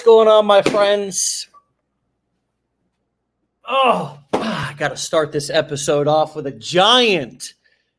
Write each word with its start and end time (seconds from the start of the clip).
What's 0.00 0.06
going 0.06 0.28
on, 0.28 0.46
my 0.46 0.62
friends? 0.62 1.46
Oh, 3.68 4.18
ah, 4.32 4.70
I 4.70 4.74
got 4.78 4.88
to 4.88 4.96
start 4.96 5.30
this 5.30 5.50
episode 5.50 6.08
off 6.08 6.34
with 6.34 6.46
a 6.46 6.52
giant 6.52 7.52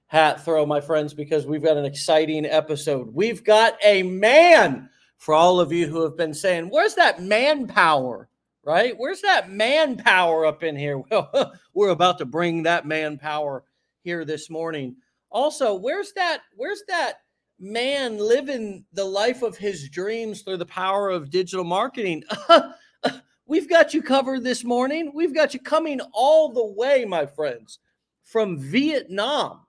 hat 0.08 0.44
throw, 0.44 0.66
my 0.66 0.82
friends, 0.82 1.14
because 1.14 1.46
we've 1.46 1.62
got 1.62 1.78
an 1.78 1.86
exciting 1.86 2.44
episode. 2.48 3.14
We've 3.14 3.44
got 3.44 3.78
a 3.84 4.02
man 4.02 4.90
for 5.20 5.36
all 5.36 5.59
of 5.59 5.72
you 5.72 5.86
who 5.86 6.02
have 6.02 6.18
been 6.18 6.34
saying, 6.34 6.72
Where's 6.72 6.95
that 6.95 7.22
manpower? 7.22 8.30
Right? 8.64 8.95
Where's 8.98 9.22
that 9.22 9.52
manpower 9.52 10.48
up 10.48 10.64
in 10.64 10.76
here? 10.76 11.00
Well, 11.12 11.54
we're 11.76 11.90
about 11.90 12.18
to 12.18 12.26
bring 12.26 12.64
that 12.64 12.88
manpower 12.88 13.64
here 14.02 14.26
this 14.26 14.50
morning. 14.50 14.95
Also, 15.30 15.76
where's 15.76 16.14
that? 16.14 16.42
Where's 16.56 16.81
that 16.88 17.20
man 17.62 18.18
living 18.18 18.84
the 18.92 19.06
life 19.06 19.44
of 19.44 19.56
his 19.56 19.88
dreams 19.90 20.42
through 20.42 20.58
the 20.58 20.66
power 20.66 21.10
of 21.10 21.30
digital 21.30 21.64
marketing? 21.64 22.24
We've 23.46 23.70
got 23.70 23.94
you 23.94 24.02
covered 24.02 24.44
this 24.44 24.64
morning. 24.64 25.12
We've 25.14 25.36
got 25.36 25.54
you 25.54 25.60
coming 25.60 26.02
all 26.14 26.50
the 26.50 26.66
way, 26.66 27.06
my 27.06 27.26
friends, 27.26 27.80
from 28.24 28.58
Vietnam, 28.58 29.66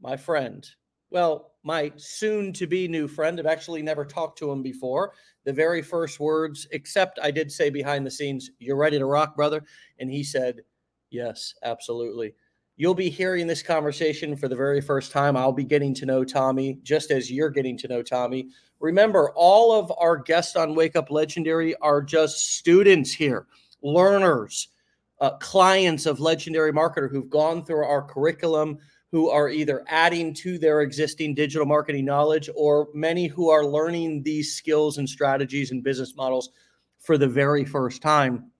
my 0.00 0.16
friend. 0.16 0.66
Well, 1.10 1.52
my 1.64 1.92
soon 1.96 2.52
to 2.54 2.66
be 2.66 2.88
new 2.88 3.06
friend. 3.08 3.38
I've 3.38 3.46
actually 3.46 3.82
never 3.82 4.04
talked 4.04 4.38
to 4.38 4.50
him 4.50 4.62
before. 4.62 5.12
The 5.44 5.52
very 5.52 5.82
first 5.82 6.18
words, 6.18 6.66
except 6.72 7.18
I 7.22 7.30
did 7.30 7.52
say 7.52 7.70
behind 7.70 8.06
the 8.06 8.10
scenes, 8.10 8.50
You're 8.58 8.76
ready 8.76 8.98
to 8.98 9.06
rock, 9.06 9.36
brother. 9.36 9.62
And 9.98 10.10
he 10.10 10.24
said, 10.24 10.62
Yes, 11.10 11.54
absolutely. 11.62 12.34
You'll 12.76 12.94
be 12.94 13.08
hearing 13.08 13.46
this 13.46 13.62
conversation 13.62 14.36
for 14.36 14.48
the 14.48 14.56
very 14.56 14.80
first 14.80 15.12
time. 15.12 15.36
I'll 15.36 15.52
be 15.52 15.64
getting 15.64 15.94
to 15.94 16.06
know 16.06 16.24
Tommy 16.24 16.80
just 16.82 17.12
as 17.12 17.30
you're 17.30 17.50
getting 17.50 17.78
to 17.78 17.88
know 17.88 18.02
Tommy. 18.02 18.48
Remember, 18.80 19.30
all 19.36 19.70
of 19.72 19.92
our 19.96 20.16
guests 20.16 20.56
on 20.56 20.74
Wake 20.74 20.96
Up 20.96 21.08
Legendary 21.08 21.76
are 21.76 22.02
just 22.02 22.56
students 22.56 23.12
here, 23.12 23.46
learners, 23.82 24.68
uh, 25.20 25.36
clients 25.38 26.04
of 26.04 26.18
Legendary 26.18 26.72
Marketer 26.72 27.08
who've 27.08 27.30
gone 27.30 27.64
through 27.64 27.84
our 27.84 28.02
curriculum, 28.02 28.78
who 29.12 29.30
are 29.30 29.48
either 29.48 29.84
adding 29.86 30.34
to 30.34 30.58
their 30.58 30.80
existing 30.80 31.32
digital 31.32 31.66
marketing 31.66 32.04
knowledge, 32.04 32.50
or 32.56 32.88
many 32.92 33.28
who 33.28 33.50
are 33.50 33.64
learning 33.64 34.24
these 34.24 34.56
skills 34.56 34.98
and 34.98 35.08
strategies 35.08 35.70
and 35.70 35.84
business 35.84 36.16
models 36.16 36.50
for 36.98 37.16
the 37.16 37.28
very 37.28 37.64
first 37.64 38.02
time. 38.02 38.50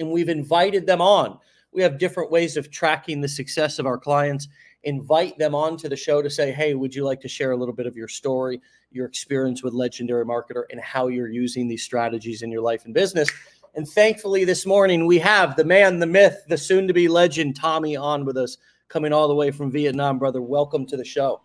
And 0.00 0.10
we've 0.10 0.28
invited 0.28 0.84
them 0.84 1.00
on 1.00 1.38
we 1.72 1.82
have 1.82 1.98
different 1.98 2.30
ways 2.30 2.56
of 2.56 2.70
tracking 2.70 3.20
the 3.20 3.28
success 3.28 3.78
of 3.78 3.86
our 3.86 3.98
clients. 3.98 4.48
Invite 4.84 5.38
them 5.38 5.54
onto 5.54 5.88
the 5.88 5.96
show 5.96 6.22
to 6.22 6.28
say, 6.28 6.52
hey, 6.52 6.74
would 6.74 6.94
you 6.94 7.04
like 7.04 7.20
to 7.22 7.28
share 7.28 7.52
a 7.52 7.56
little 7.56 7.74
bit 7.74 7.86
of 7.86 7.96
your 7.96 8.08
story, 8.08 8.60
your 8.90 9.06
experience 9.06 9.62
with 9.62 9.72
Legendary 9.72 10.24
Marketer, 10.24 10.64
and 10.70 10.80
how 10.80 11.08
you're 11.08 11.30
using 11.30 11.68
these 11.68 11.82
strategies 11.82 12.42
in 12.42 12.50
your 12.50 12.62
life 12.62 12.84
and 12.84 12.92
business? 12.92 13.30
And 13.74 13.88
thankfully, 13.88 14.44
this 14.44 14.66
morning, 14.66 15.06
we 15.06 15.18
have 15.20 15.56
the 15.56 15.64
man, 15.64 15.98
the 15.98 16.06
myth, 16.06 16.44
the 16.48 16.58
soon 16.58 16.86
to 16.88 16.92
be 16.92 17.08
legend, 17.08 17.56
Tommy, 17.56 17.96
on 17.96 18.26
with 18.26 18.36
us, 18.36 18.58
coming 18.88 19.12
all 19.12 19.28
the 19.28 19.34
way 19.34 19.50
from 19.50 19.70
Vietnam. 19.70 20.18
Brother, 20.18 20.42
welcome 20.42 20.84
to 20.86 20.96
the 20.96 21.04
show. 21.04 21.40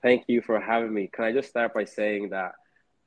Thank 0.00 0.24
you 0.28 0.40
for 0.40 0.58
having 0.58 0.94
me. 0.94 1.10
Can 1.12 1.26
I 1.26 1.32
just 1.32 1.50
start 1.50 1.74
by 1.74 1.84
saying 1.84 2.30
that 2.30 2.52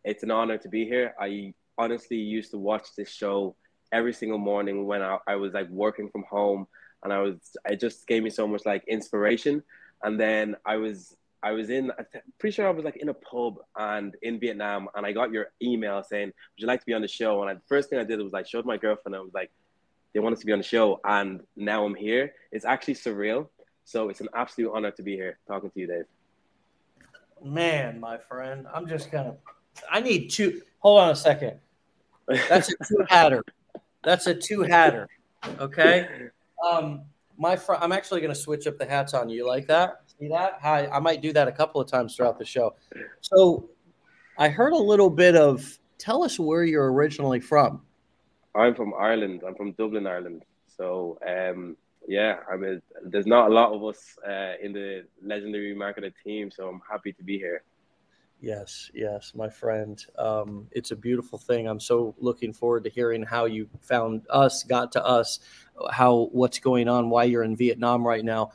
it's 0.04 0.22
an 0.22 0.30
honor 0.30 0.60
to 0.60 0.70
be 0.70 0.86
here? 0.86 1.16
I 1.20 1.56
honestly 1.76 2.18
used 2.18 2.52
to 2.52 2.60
watch 2.60 2.90
this 2.96 3.10
show 3.10 3.56
every 3.94 4.12
single 4.12 4.40
morning 4.40 4.86
when 4.86 5.02
I, 5.02 5.20
I 5.28 5.36
was 5.36 5.54
like 5.54 5.70
working 5.70 6.10
from 6.10 6.24
home 6.30 6.68
and 7.04 7.14
I 7.14 7.20
was 7.20 7.36
it 7.70 7.80
just 7.80 8.08
gave 8.08 8.24
me 8.24 8.30
so 8.30 8.48
much 8.48 8.66
like 8.66 8.84
inspiration. 8.88 9.64
And 10.02 10.20
then 10.20 10.56
I 10.66 10.78
was 10.78 11.16
I 11.44 11.52
was 11.52 11.70
in 11.70 11.92
I'm 11.92 12.06
pretty 12.40 12.56
sure 12.56 12.68
I 12.68 12.72
was 12.72 12.84
like 12.84 12.98
in 12.98 13.10
a 13.10 13.14
pub 13.14 13.56
and 13.78 14.16
in 14.22 14.40
Vietnam 14.40 14.90
and 14.96 15.06
I 15.06 15.12
got 15.12 15.32
your 15.32 15.48
email 15.62 16.04
saying, 16.04 16.28
Would 16.28 16.58
you 16.58 16.68
like 16.68 16.80
to 16.80 16.86
be 16.86 16.94
on 16.94 17.02
the 17.02 17.08
show? 17.08 17.44
And 17.44 17.58
the 17.58 17.62
first 17.68 17.90
thing 17.90 18.00
I 18.00 18.04
did 18.04 18.20
was 18.20 18.34
like 18.34 18.48
showed 18.48 18.66
my 18.66 18.78
girlfriend, 18.78 19.16
I 19.16 19.20
was 19.20 19.34
like, 19.34 19.52
they 20.14 20.20
want 20.20 20.34
us 20.34 20.40
to 20.40 20.46
be 20.46 20.52
on 20.52 20.60
the 20.60 20.64
show 20.64 21.00
and 21.06 21.42
now 21.56 21.86
I'm 21.86 21.96
here. 21.96 22.34
It's 22.52 22.66
actually 22.66 22.96
surreal. 22.96 23.48
So 23.86 24.10
it's 24.10 24.22
an 24.22 24.30
absolute 24.34 24.72
honor 24.74 24.92
to 24.92 25.04
be 25.04 25.16
here 25.16 25.38
talking 25.48 25.70
to 25.70 25.80
you, 25.80 25.88
Dave. 25.88 26.06
Man, 27.44 28.00
my 28.00 28.18
friend, 28.18 28.66
I'm 28.74 28.88
just 28.88 29.12
gonna 29.12 29.36
I 29.92 30.00
need 30.00 30.30
two 30.30 30.62
hold 30.80 31.02
on 31.02 31.10
a 31.10 31.16
second. 31.16 31.60
That's 32.28 32.70
a 32.70 32.76
two 32.88 33.06
hatter. 33.10 33.44
That's 34.04 34.28
a 34.28 34.34
two 34.34 34.62
hatter. 34.62 35.08
Okay. 35.60 36.08
Um, 36.70 37.04
my 37.38 37.56
fr- 37.56 37.76
I'm 37.76 37.92
actually 37.92 38.22
going 38.22 38.34
to 38.34 38.40
switch 38.40 38.68
up 38.68 38.78
the 38.78 38.86
hats 38.86 39.14
on 39.14 39.30
you. 39.30 39.48
Like 39.48 39.68
that? 39.68 40.02
See 40.20 40.28
that? 40.28 40.60
Hi. 40.62 40.88
I 40.88 41.00
might 41.00 41.22
do 41.22 41.34
that 41.34 41.48
a 41.48 41.52
couple 41.52 41.82
of 41.82 41.90
times 41.90 42.16
throughout 42.16 42.38
the 42.38 42.46
show. 42.46 42.76
So, 43.22 43.70
I 44.38 44.50
heard 44.50 44.74
a 44.74 44.78
little 44.78 45.10
bit 45.10 45.36
of. 45.36 45.80
Tell 45.98 46.24
us 46.24 46.38
where 46.38 46.64
you're 46.64 46.92
originally 46.92 47.40
from. 47.40 47.82
I'm 48.56 48.76
from 48.76 48.94
Ireland. 49.00 49.42
I'm 49.48 49.56
from 49.56 49.72
Dublin, 49.74 50.06
Ireland. 50.06 50.44
So, 50.76 51.18
um, 51.26 51.78
yeah, 52.08 52.38
I 52.52 52.58
mean, 52.58 52.82
there's 53.06 53.26
not 53.26 53.50
a 53.50 53.54
lot 53.54 53.72
of 53.72 53.84
us 53.84 54.18
uh, 54.28 54.54
in 54.62 54.74
the 54.74 55.06
legendary 55.24 55.74
marketer 55.76 56.12
team, 56.24 56.52
so 56.52 56.68
I'm 56.68 56.82
happy 56.90 57.14
to 57.14 57.24
be 57.24 57.38
here. 57.38 57.64
Yes, 58.44 58.92
yes, 58.94 59.32
my 59.34 59.48
friend. 59.48 60.06
Um, 60.20 60.68
it's 60.72 60.92
a 60.92 60.98
beautiful 60.98 61.40
thing. 61.40 61.66
I'm 61.66 61.80
so 61.80 62.14
looking 62.20 62.52
forward 62.52 62.84
to 62.84 62.90
hearing 62.90 63.24
how 63.24 63.46
you 63.46 63.70
found 63.80 64.24
us, 64.30 64.64
got 64.64 64.92
to 64.92 65.06
us, 65.06 65.40
how 65.90 66.28
what's 66.34 66.60
going 66.60 66.90
on, 66.90 67.10
why 67.10 67.24
you're 67.24 67.44
in 67.44 67.56
Vietnam 67.56 68.06
right 68.06 68.26
now. 68.26 68.52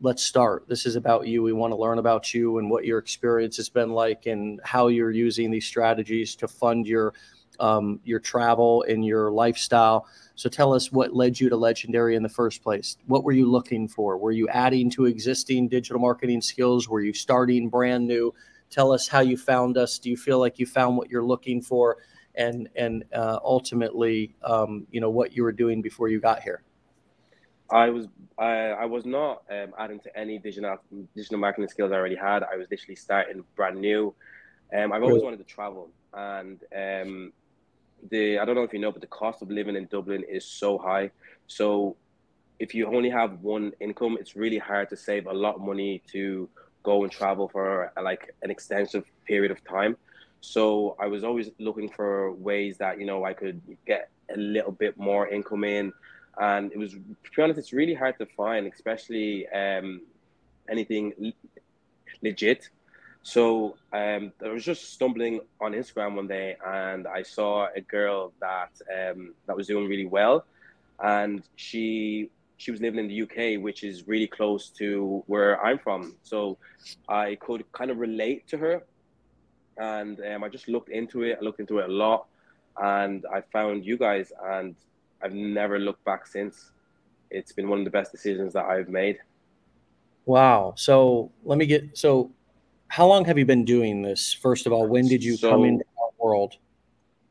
Let's 0.00 0.22
start. 0.22 0.66
This 0.66 0.86
is 0.86 0.96
about 0.96 1.26
you. 1.26 1.42
We 1.42 1.52
want 1.52 1.72
to 1.72 1.76
learn 1.76 1.98
about 1.98 2.32
you 2.32 2.56
and 2.56 2.70
what 2.70 2.86
your 2.86 2.98
experience 2.98 3.58
has 3.58 3.68
been 3.68 3.90
like, 3.90 4.24
and 4.24 4.62
how 4.64 4.88
you're 4.88 5.10
using 5.10 5.50
these 5.50 5.66
strategies 5.66 6.34
to 6.36 6.48
fund 6.48 6.86
your 6.86 7.12
um, 7.60 8.00
your 8.02 8.18
travel 8.18 8.82
and 8.88 9.04
your 9.04 9.30
lifestyle. 9.30 10.06
So 10.36 10.48
tell 10.48 10.72
us 10.72 10.90
what 10.90 11.14
led 11.14 11.38
you 11.38 11.50
to 11.50 11.56
Legendary 11.56 12.16
in 12.16 12.22
the 12.22 12.30
first 12.30 12.62
place. 12.62 12.96
What 13.08 13.24
were 13.24 13.32
you 13.32 13.50
looking 13.50 13.88
for? 13.88 14.16
Were 14.16 14.32
you 14.32 14.48
adding 14.48 14.88
to 14.92 15.04
existing 15.04 15.68
digital 15.68 16.00
marketing 16.00 16.40
skills? 16.40 16.88
Were 16.88 17.02
you 17.02 17.12
starting 17.12 17.68
brand 17.68 18.06
new? 18.06 18.32
Tell 18.70 18.92
us 18.92 19.08
how 19.08 19.20
you 19.20 19.36
found 19.36 19.76
us. 19.76 19.98
Do 19.98 20.10
you 20.10 20.16
feel 20.16 20.38
like 20.38 20.58
you 20.58 20.66
found 20.66 20.96
what 20.96 21.10
you're 21.10 21.24
looking 21.24 21.62
for, 21.62 21.98
and 22.34 22.68
and 22.76 23.04
uh, 23.14 23.38
ultimately, 23.44 24.34
um, 24.42 24.86
you 24.90 25.00
know, 25.00 25.10
what 25.10 25.36
you 25.36 25.42
were 25.42 25.52
doing 25.52 25.82
before 25.82 26.08
you 26.08 26.20
got 26.20 26.42
here? 26.42 26.62
I 27.70 27.90
was 27.90 28.06
I, 28.38 28.70
I 28.70 28.84
was 28.84 29.04
not 29.04 29.42
um, 29.50 29.72
adding 29.78 30.00
to 30.00 30.18
any 30.18 30.38
digital 30.38 30.78
digital 31.14 31.38
marketing 31.38 31.68
skills 31.68 31.92
I 31.92 31.96
already 31.96 32.16
had. 32.16 32.42
I 32.42 32.56
was 32.56 32.66
literally 32.70 32.96
starting 32.96 33.44
brand 33.54 33.80
new. 33.80 34.14
Um, 34.76 34.92
I've 34.92 35.02
always 35.02 35.22
wanted 35.22 35.38
to 35.38 35.44
travel, 35.44 35.90
and 36.12 36.60
um, 36.74 37.32
the 38.10 38.38
I 38.38 38.44
don't 38.44 38.54
know 38.54 38.62
if 38.62 38.72
you 38.72 38.78
know, 38.78 38.92
but 38.92 39.00
the 39.00 39.06
cost 39.06 39.42
of 39.42 39.50
living 39.50 39.76
in 39.76 39.86
Dublin 39.86 40.24
is 40.28 40.44
so 40.44 40.78
high. 40.78 41.10
So 41.46 41.96
if 42.58 42.74
you 42.74 42.86
only 42.86 43.10
have 43.10 43.40
one 43.40 43.72
income, 43.80 44.16
it's 44.18 44.36
really 44.36 44.58
hard 44.58 44.88
to 44.90 44.96
save 44.96 45.26
a 45.26 45.32
lot 45.32 45.56
of 45.56 45.60
money 45.60 46.02
to 46.12 46.48
go 46.86 47.02
and 47.02 47.12
travel 47.12 47.46
for 47.48 47.92
like 48.10 48.22
an 48.44 48.50
extensive 48.56 49.04
period 49.26 49.50
of 49.50 49.60
time. 49.76 49.96
So 50.40 50.96
I 51.04 51.06
was 51.14 51.22
always 51.24 51.50
looking 51.58 51.88
for 51.98 52.32
ways 52.48 52.78
that 52.78 53.00
you 53.00 53.06
know 53.10 53.24
I 53.30 53.32
could 53.40 53.60
get 53.92 54.02
a 54.36 54.38
little 54.54 54.72
bit 54.84 54.92
more 54.96 55.24
income 55.36 55.64
in, 55.64 55.92
and 56.38 56.64
it 56.74 56.78
was 56.78 56.92
to 56.92 57.28
be 57.34 57.42
honest, 57.42 57.58
it's 57.58 57.72
really 57.72 57.96
hard 58.02 58.16
to 58.18 58.26
find, 58.40 58.62
especially 58.72 59.48
um, 59.62 59.88
anything 60.68 61.04
legit. 62.22 62.70
So 63.22 63.76
um, 63.92 64.32
I 64.44 64.48
was 64.56 64.64
just 64.64 64.82
stumbling 64.94 65.40
on 65.60 65.72
Instagram 65.72 66.14
one 66.14 66.28
day, 66.28 66.56
and 66.64 67.02
I 67.18 67.22
saw 67.24 67.66
a 67.80 67.82
girl 67.96 68.32
that 68.46 68.72
um, 68.96 69.34
that 69.46 69.56
was 69.56 69.66
doing 69.66 69.88
really 69.88 70.10
well, 70.18 70.44
and 71.00 71.42
she 71.56 72.30
she 72.56 72.70
was 72.70 72.80
living 72.80 72.98
in 72.98 73.08
the 73.08 73.22
UK, 73.22 73.62
which 73.62 73.84
is 73.84 74.06
really 74.06 74.26
close 74.26 74.70
to 74.70 75.22
where 75.26 75.62
I'm 75.64 75.78
from. 75.78 76.16
So 76.22 76.58
I 77.08 77.36
could 77.36 77.70
kind 77.72 77.90
of 77.90 77.98
relate 77.98 78.48
to 78.48 78.58
her. 78.58 78.82
And 79.76 80.20
um, 80.20 80.42
I 80.42 80.48
just 80.48 80.68
looked 80.68 80.88
into 80.88 81.22
it. 81.22 81.38
I 81.40 81.44
looked 81.44 81.60
into 81.60 81.78
it 81.78 81.88
a 81.88 81.92
lot. 81.92 82.26
And 82.78 83.24
I 83.32 83.42
found 83.52 83.84
you 83.84 83.98
guys, 83.98 84.32
and 84.42 84.74
I've 85.22 85.34
never 85.34 85.78
looked 85.78 86.04
back 86.04 86.26
since. 86.26 86.72
It's 87.30 87.52
been 87.52 87.68
one 87.68 87.80
of 87.80 87.84
the 87.84 87.90
best 87.90 88.12
decisions 88.12 88.52
that 88.54 88.64
I've 88.64 88.88
made. 88.88 89.18
Wow. 90.24 90.74
So 90.76 91.30
let 91.44 91.58
me 91.58 91.66
get 91.66 91.96
so 91.96 92.32
how 92.88 93.06
long 93.06 93.24
have 93.24 93.38
you 93.38 93.44
been 93.44 93.64
doing 93.64 94.02
this? 94.02 94.32
First 94.32 94.66
of 94.66 94.72
all, 94.72 94.86
when 94.86 95.08
did 95.08 95.22
you 95.22 95.36
so, 95.36 95.50
come 95.50 95.64
into 95.64 95.84
our 96.02 96.10
world? 96.18 96.56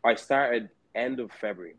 I 0.03 0.15
started 0.15 0.69
end 0.93 1.19
of 1.19 1.31
February. 1.31 1.75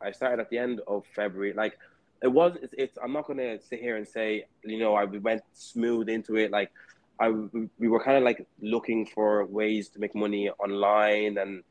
I 0.00 0.10
started 0.10 0.40
at 0.40 0.50
the 0.50 0.58
end 0.58 0.80
of 0.86 1.04
February. 1.14 1.52
Like 1.52 1.78
it 2.24 2.32
was 2.32 2.56
it's, 2.62 2.74
it's, 2.78 2.98
i'm 3.02 3.12
not 3.12 3.26
gonna 3.26 3.60
sit 3.60 3.78
here 3.78 3.96
and 3.96 4.08
say 4.08 4.44
you 4.64 4.78
know 4.78 4.94
i 4.94 5.04
we 5.04 5.18
went 5.18 5.42
smooth 5.52 6.08
into 6.08 6.36
it 6.36 6.50
like 6.50 6.72
i 7.20 7.28
we 7.78 7.86
were 7.86 8.02
kind 8.02 8.16
of 8.16 8.24
like 8.24 8.44
looking 8.60 9.04
for 9.06 9.44
ways 9.44 9.90
to 9.90 10.00
make 10.00 10.14
money 10.14 10.48
online 10.64 11.36
and 11.38 11.62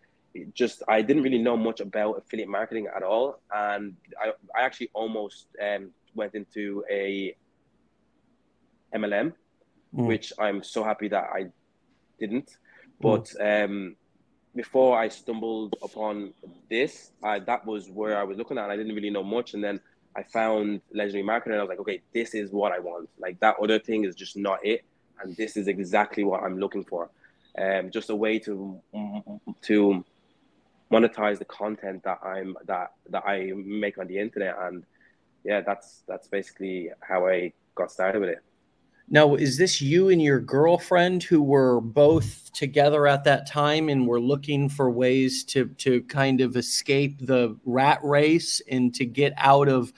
just 0.53 0.83
i 0.87 1.01
didn't 1.01 1.23
really 1.23 1.39
know 1.39 1.57
much 1.57 1.79
about 1.79 2.19
affiliate 2.19 2.49
marketing 2.49 2.87
at 2.95 3.01
all 3.01 3.39
and 3.53 3.95
i, 4.23 4.27
I 4.55 4.63
actually 4.63 4.91
almost 4.93 5.47
um, 5.61 5.89
went 6.13 6.35
into 6.35 6.83
a 6.89 7.35
mlm 8.95 9.33
mm. 9.33 9.33
which 9.91 10.31
i'm 10.39 10.63
so 10.63 10.83
happy 10.83 11.07
that 11.07 11.25
i 11.33 11.47
didn't 12.19 12.49
mm. 12.49 12.55
but 13.01 13.25
mm. 13.41 13.65
um 13.65 13.95
before 14.55 14.95
I 14.99 15.07
stumbled 15.07 15.75
upon 15.81 16.31
this, 16.69 17.09
I, 17.23 17.39
that 17.39 17.65
was 17.65 17.89
where 17.89 18.19
I 18.19 18.23
was 18.23 18.37
looking 18.37 18.59
at. 18.59 18.65
And 18.65 18.71
I 18.71 18.77
didn't 18.77 18.93
really 18.93 19.09
know 19.09 19.23
much, 19.23 19.55
and 19.55 19.63
then 19.63 19.79
I 20.15 20.23
found 20.23 20.81
legendary 20.93 21.23
marketing. 21.23 21.53
And 21.53 21.61
I 21.61 21.63
was 21.63 21.69
like, 21.69 21.79
okay, 21.79 22.01
this 22.13 22.33
is 22.35 22.51
what 22.51 22.71
I 22.71 22.79
want. 22.79 23.09
Like 23.19 23.39
that 23.39 23.55
other 23.61 23.79
thing 23.79 24.05
is 24.05 24.15
just 24.15 24.37
not 24.37 24.59
it, 24.65 24.83
and 25.21 25.35
this 25.35 25.57
is 25.57 25.67
exactly 25.67 26.23
what 26.23 26.43
I'm 26.43 26.59
looking 26.59 26.83
for. 26.83 27.09
Um, 27.57 27.91
just 27.91 28.09
a 28.09 28.15
way 28.15 28.39
to 28.39 28.79
to 29.63 30.05
monetize 30.91 31.39
the 31.39 31.45
content 31.45 32.03
that 32.03 32.19
I'm 32.23 32.55
that 32.65 32.93
that 33.09 33.23
I 33.25 33.51
make 33.55 33.97
on 33.97 34.07
the 34.07 34.17
internet, 34.19 34.55
and 34.59 34.83
yeah, 35.43 35.61
that's 35.61 36.03
that's 36.07 36.27
basically 36.27 36.89
how 37.01 37.27
I 37.27 37.53
got 37.75 37.91
started 37.91 38.19
with 38.19 38.29
it. 38.29 38.43
Now, 39.09 39.35
is 39.35 39.57
this 39.57 39.81
you 39.81 40.09
and 40.09 40.21
your 40.21 40.39
girlfriend 40.39 41.23
who 41.23 41.43
were 41.43 41.81
both 41.81 42.51
together 42.53 43.05
at 43.05 43.23
that 43.25 43.45
time 43.45 43.89
and 43.89 44.07
were 44.07 44.21
looking 44.21 44.69
for 44.69 44.89
ways 44.89 45.43
to 45.45 45.67
to 45.79 46.01
kind 46.03 46.41
of 46.41 46.55
escape 46.55 47.17
the 47.19 47.57
rat 47.65 47.99
race 48.03 48.61
and 48.71 48.93
to 48.95 49.05
get 49.05 49.33
out 49.37 49.67
of 49.67 49.91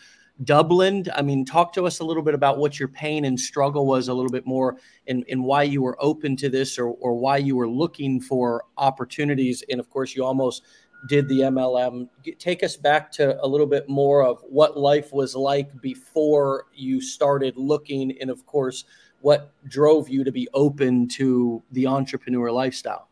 Dublin? 0.44 1.06
I 1.16 1.22
mean, 1.22 1.46
talk 1.46 1.72
to 1.74 1.86
us 1.86 2.00
a 2.00 2.04
little 2.04 2.24
bit 2.24 2.34
about 2.34 2.58
what 2.58 2.80
your 2.80 2.90
pain 2.90 3.26
and 3.26 3.40
struggle 3.40 3.86
was 3.86 4.08
a 4.08 4.14
little 4.14 4.32
bit 4.32 4.46
more 4.46 4.78
and, 5.08 5.24
and 5.30 5.44
why 5.44 5.64
you 5.64 5.82
were 5.82 5.98
open 6.00 6.36
to 6.38 6.50
this 6.50 6.78
or, 6.80 6.88
or 6.88 7.14
why 7.14 7.38
you 7.38 7.56
were 7.56 7.70
looking 7.70 8.20
for 8.20 8.66
opportunities. 8.78 9.64
And 9.70 9.80
of 9.80 9.90
course, 9.90 10.16
you 10.16 10.26
almost 10.26 10.64
did 11.08 11.28
the 11.28 11.42
MLM. 11.42 12.10
Take 12.40 12.64
us 12.64 12.76
back 12.76 13.12
to 13.14 13.42
a 13.44 13.48
little 13.48 13.68
bit 13.68 13.88
more 13.88 14.24
of 14.24 14.42
what 14.48 14.78
life 14.78 15.14
was 15.14 15.36
like 15.36 15.82
before 15.82 16.66
you 16.74 17.02
started 17.02 17.58
looking, 17.58 18.18
and 18.20 18.30
of 18.30 18.46
course, 18.46 18.86
what 19.22 19.52
drove 19.68 20.10
you 20.10 20.24
to 20.24 20.32
be 20.32 20.48
open 20.54 21.08
to 21.08 21.64
the 21.72 21.88
entrepreneur 21.88 22.52
lifestyle. 22.52 23.10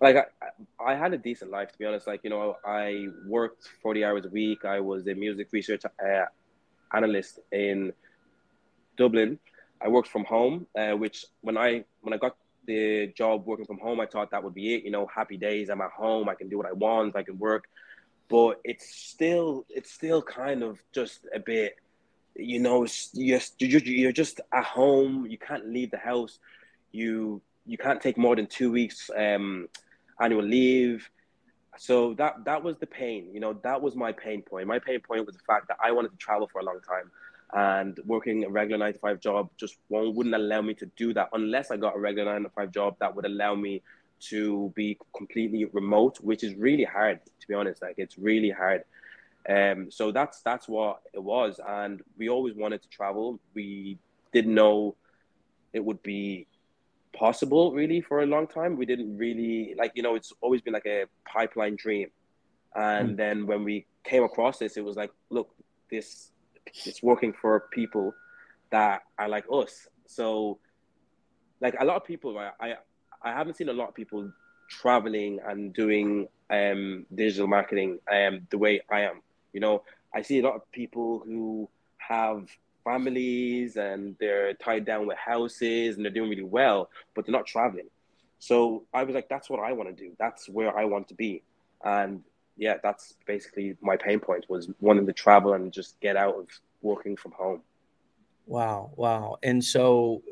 Like 0.00 0.16
I, 0.16 0.92
I 0.92 0.94
had 0.94 1.12
a 1.12 1.18
decent 1.18 1.50
life, 1.50 1.72
to 1.72 1.78
be 1.78 1.84
honest. 1.84 2.06
Like 2.06 2.20
you 2.22 2.30
know, 2.30 2.56
I 2.64 3.08
worked 3.26 3.68
forty 3.82 4.04
hours 4.04 4.24
a 4.26 4.30
week. 4.30 4.64
I 4.64 4.80
was 4.80 5.06
a 5.06 5.14
music 5.14 5.48
research 5.52 5.82
uh, 5.84 6.24
analyst 6.94 7.40
in 7.52 7.92
Dublin. 8.96 9.38
I 9.80 9.88
worked 9.88 10.08
from 10.08 10.24
home, 10.24 10.66
uh, 10.76 10.92
which 10.92 11.26
when 11.40 11.56
I 11.56 11.84
when 12.02 12.14
I 12.14 12.16
got 12.16 12.36
the 12.68 13.08
job 13.16 13.46
working 13.46 13.64
from 13.64 13.78
home, 13.78 13.98
I 13.98 14.06
thought 14.06 14.30
that 14.30 14.44
would 14.44 14.54
be 14.54 14.74
it. 14.74 14.84
You 14.84 14.92
know, 14.92 15.06
happy 15.12 15.38
days. 15.38 15.70
I'm 15.70 15.80
at 15.80 15.90
home. 15.90 16.28
I 16.28 16.34
can 16.34 16.48
do 16.48 16.58
what 16.58 16.66
I 16.66 16.72
want. 16.72 17.16
I 17.16 17.24
can 17.24 17.38
work. 17.38 17.64
But 18.28 18.60
it's 18.62 18.94
still, 18.94 19.64
it's 19.70 19.90
still 19.90 20.22
kind 20.22 20.62
of 20.62 20.78
just 20.92 21.26
a 21.34 21.40
bit. 21.40 21.76
You 22.36 22.60
know, 22.60 22.86
you're 23.14 23.40
you're 23.58 24.12
just 24.12 24.40
at 24.52 24.64
home. 24.64 25.26
You 25.26 25.38
can't 25.38 25.66
leave 25.70 25.90
the 25.90 25.98
house. 25.98 26.38
You 26.92 27.40
you 27.66 27.78
can't 27.78 28.00
take 28.00 28.16
more 28.18 28.36
than 28.36 28.46
two 28.46 28.70
weeks 28.70 29.10
um, 29.16 29.68
annual 30.20 30.44
leave. 30.44 31.08
So 31.78 32.14
that 32.14 32.44
that 32.44 32.62
was 32.62 32.76
the 32.76 32.86
pain. 32.86 33.30
You 33.32 33.40
know, 33.40 33.54
that 33.64 33.80
was 33.80 33.96
my 33.96 34.12
pain 34.12 34.42
point. 34.42 34.68
My 34.68 34.78
pain 34.78 35.00
point 35.00 35.26
was 35.26 35.34
the 35.34 35.42
fact 35.46 35.68
that 35.68 35.78
I 35.82 35.90
wanted 35.92 36.10
to 36.10 36.18
travel 36.18 36.48
for 36.52 36.60
a 36.60 36.64
long 36.64 36.80
time 36.86 37.10
and 37.54 37.98
working 38.04 38.44
a 38.44 38.48
regular 38.48 38.84
nine 38.84 38.92
to 38.92 38.98
five 38.98 39.20
job 39.20 39.48
just 39.56 39.76
won't, 39.88 40.14
wouldn't 40.14 40.34
allow 40.34 40.60
me 40.60 40.74
to 40.74 40.86
do 40.96 41.14
that 41.14 41.28
unless 41.32 41.70
I 41.70 41.76
got 41.76 41.96
a 41.96 41.98
regular 41.98 42.32
nine 42.32 42.42
to 42.42 42.50
five 42.50 42.70
job 42.72 42.96
that 43.00 43.14
would 43.14 43.24
allow 43.24 43.54
me 43.54 43.82
to 44.20 44.72
be 44.74 44.98
completely 45.16 45.64
remote, 45.66 46.18
which 46.20 46.44
is 46.44 46.54
really 46.54 46.84
hard 46.84 47.20
to 47.24 47.48
be 47.48 47.54
honest. 47.54 47.82
Like 47.82 47.94
it's 47.98 48.18
really 48.18 48.50
hard. 48.50 48.84
Um, 49.48 49.90
so 49.90 50.12
that's 50.12 50.42
that's 50.42 50.68
what 50.68 51.00
it 51.14 51.22
was, 51.22 51.58
and 51.66 52.02
we 52.18 52.28
always 52.28 52.54
wanted 52.54 52.82
to 52.82 52.88
travel. 52.88 53.40
We 53.54 53.98
didn't 54.32 54.54
know 54.54 54.96
it 55.72 55.82
would 55.82 56.02
be 56.02 56.46
possible 57.14 57.72
really 57.72 58.00
for 58.02 58.22
a 58.22 58.26
long 58.26 58.46
time. 58.46 58.76
We 58.76 58.84
didn't 58.84 59.16
really 59.16 59.74
like 59.78 59.92
you 59.94 60.02
know 60.02 60.16
it's 60.16 60.32
always 60.42 60.60
been 60.60 60.74
like 60.74 60.86
a 60.86 61.04
pipeline 61.24 61.76
dream, 61.76 62.10
and 62.74 63.10
mm. 63.10 63.16
then 63.16 63.46
when 63.46 63.64
we 63.64 63.86
came 64.04 64.22
across 64.22 64.58
this, 64.58 64.76
it 64.76 64.84
was 64.84 64.96
like 64.96 65.12
look 65.30 65.54
this 65.90 66.30
it's 66.84 67.02
working 67.02 67.32
for 67.32 67.60
people 67.70 68.14
that 68.70 69.02
are 69.18 69.28
like 69.28 69.44
us. 69.50 69.88
So, 70.06 70.58
like 71.60 71.74
a 71.80 71.84
lot 71.84 71.96
of 71.96 72.04
people, 72.04 72.34
right? 72.34 72.52
I 72.60 72.76
I 73.22 73.32
haven't 73.32 73.56
seen 73.56 73.68
a 73.68 73.72
lot 73.72 73.88
of 73.88 73.94
people 73.94 74.30
traveling 74.68 75.40
and 75.46 75.72
doing 75.72 76.28
um, 76.50 77.06
digital 77.14 77.46
marketing 77.46 77.98
um, 78.10 78.46
the 78.50 78.58
way 78.58 78.80
I 78.90 79.00
am. 79.00 79.22
You 79.52 79.60
know, 79.60 79.82
I 80.14 80.22
see 80.22 80.38
a 80.38 80.42
lot 80.42 80.54
of 80.54 80.70
people 80.72 81.22
who 81.24 81.68
have 81.98 82.48
families 82.84 83.76
and 83.76 84.16
they're 84.20 84.54
tied 84.54 84.84
down 84.84 85.06
with 85.06 85.18
houses 85.18 85.96
and 85.96 86.04
they're 86.04 86.12
doing 86.12 86.30
really 86.30 86.42
well, 86.42 86.88
but 87.14 87.26
they're 87.26 87.32
not 87.32 87.46
traveling. 87.46 87.88
So 88.38 88.84
I 88.94 89.02
was 89.02 89.14
like, 89.14 89.28
that's 89.28 89.50
what 89.50 89.60
I 89.60 89.72
want 89.72 89.94
to 89.94 90.04
do. 90.04 90.12
That's 90.18 90.48
where 90.48 90.76
I 90.76 90.84
want 90.84 91.08
to 91.08 91.14
be. 91.14 91.42
And 91.84 92.22
yeah, 92.58 92.74
that's 92.82 93.14
basically 93.26 93.76
my 93.80 93.96
pain 93.96 94.18
point 94.18 94.44
was 94.48 94.68
wanting 94.80 95.06
to 95.06 95.12
travel 95.12 95.54
and 95.54 95.72
just 95.72 95.98
get 96.00 96.16
out 96.16 96.34
of 96.34 96.48
working 96.82 97.16
from 97.16 97.32
home. 97.32 97.62
Wow, 98.46 98.90
wow. 98.96 99.36
And 99.42 99.62
so 99.62 100.22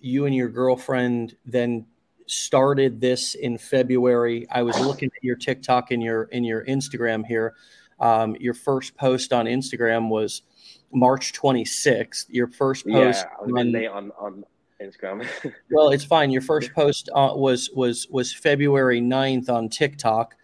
you 0.00 0.26
and 0.26 0.34
your 0.34 0.48
girlfriend 0.48 1.36
then 1.46 1.86
started 2.26 3.00
this 3.00 3.34
in 3.34 3.56
February. 3.56 4.46
I 4.50 4.62
was 4.62 4.78
looking 4.80 5.10
at 5.16 5.22
your 5.22 5.36
TikTok 5.36 5.92
and 5.92 6.02
your 6.02 6.24
in 6.24 6.42
your 6.42 6.64
Instagram 6.64 7.24
here. 7.24 7.54
Um, 8.00 8.36
your 8.40 8.54
first 8.54 8.96
post 8.96 9.32
on 9.32 9.46
Instagram 9.46 10.08
was 10.08 10.42
March 10.92 11.32
26th. 11.32 12.26
Your 12.28 12.48
first 12.48 12.86
post 12.86 13.24
yeah, 13.24 13.30
I 13.40 13.44
was 13.44 13.52
on, 13.56 13.72
late 13.72 13.88
on 13.88 14.10
on 14.18 14.44
Instagram. 14.82 15.26
well, 15.70 15.90
it's 15.90 16.04
fine. 16.04 16.30
Your 16.30 16.42
first 16.42 16.72
post 16.74 17.08
uh, 17.14 17.32
was 17.34 17.70
was 17.74 18.06
was 18.10 18.34
February 18.34 19.00
9th 19.00 19.48
on 19.48 19.68
TikTok. 19.68 20.34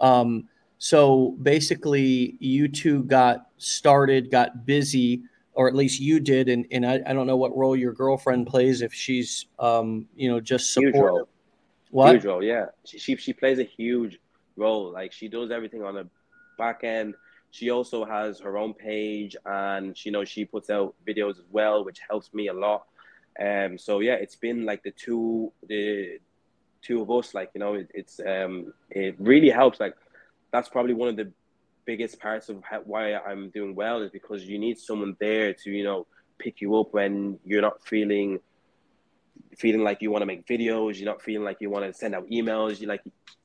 Um, 0.00 0.48
so 0.78 1.36
basically, 1.42 2.36
you 2.40 2.68
two 2.68 3.04
got 3.04 3.48
started, 3.58 4.30
got 4.30 4.64
busy, 4.64 5.22
or 5.52 5.68
at 5.68 5.74
least 5.74 6.00
you 6.00 6.20
did. 6.20 6.48
And, 6.48 6.66
and 6.70 6.86
I, 6.86 7.00
I 7.06 7.12
don't 7.12 7.26
know 7.26 7.36
what 7.36 7.56
role 7.56 7.76
your 7.76 7.92
girlfriend 7.92 8.46
plays 8.46 8.80
if 8.80 8.94
she's, 8.94 9.46
um, 9.58 10.06
you 10.14 10.30
know, 10.30 10.40
just 10.40 10.72
supportive. 10.72 10.94
Huge 10.94 11.04
role. 11.04 11.28
What? 11.90 12.12
Huge 12.12 12.24
role, 12.24 12.44
yeah. 12.44 12.66
She, 12.84 12.98
she, 12.98 13.16
she 13.16 13.32
plays 13.32 13.58
a 13.58 13.64
huge 13.64 14.18
role. 14.56 14.92
Like 14.92 15.12
she 15.12 15.28
does 15.28 15.50
everything 15.50 15.82
on 15.82 15.94
the 15.94 16.08
back 16.58 16.84
end. 16.84 17.14
She 17.50 17.70
also 17.70 18.04
has 18.04 18.40
her 18.40 18.58
own 18.58 18.74
page, 18.74 19.34
and 19.46 19.96
she 19.96 20.10
you 20.10 20.12
know 20.12 20.24
she 20.24 20.44
puts 20.44 20.68
out 20.68 20.94
videos 21.06 21.38
as 21.38 21.46
well, 21.50 21.82
which 21.82 21.98
helps 22.06 22.34
me 22.34 22.48
a 22.48 22.52
lot. 22.52 22.84
Um, 23.40 23.78
so 23.78 24.00
yeah, 24.00 24.14
it's 24.14 24.36
been 24.36 24.66
like 24.66 24.82
the 24.82 24.90
two 24.90 25.50
the 25.66 26.18
two 26.82 27.00
of 27.00 27.10
us. 27.10 27.32
Like 27.32 27.50
you 27.54 27.60
know, 27.60 27.74
it, 27.74 27.90
it's 27.94 28.20
um, 28.20 28.74
it 28.90 29.16
really 29.18 29.48
helps. 29.48 29.80
Like 29.80 29.96
that's 30.50 30.68
probably 30.68 30.94
one 30.94 31.08
of 31.08 31.16
the 31.16 31.32
biggest 31.84 32.20
parts 32.20 32.48
of 32.48 32.62
how, 32.62 32.80
why 32.80 33.14
I'm 33.14 33.50
doing 33.50 33.74
well 33.74 34.02
is 34.02 34.10
because 34.10 34.44
you 34.44 34.58
need 34.58 34.78
someone 34.78 35.16
there 35.20 35.54
to 35.54 35.70
you 35.70 35.84
know 35.84 36.06
pick 36.38 36.60
you 36.60 36.76
up 36.78 36.92
when 36.92 37.38
you're 37.44 37.62
not 37.62 37.82
feeling 37.84 38.40
feeling 39.56 39.82
like 39.82 40.00
you 40.00 40.10
want 40.10 40.22
to 40.22 40.26
make 40.26 40.46
videos, 40.46 40.98
you're 40.98 41.06
not 41.06 41.22
feeling 41.22 41.44
like 41.44 41.58
you 41.60 41.70
want 41.70 41.84
to 41.84 41.92
send 41.92 42.14
out 42.14 42.28
emails. 42.28 42.80
You 42.80 42.86
like 42.86 43.02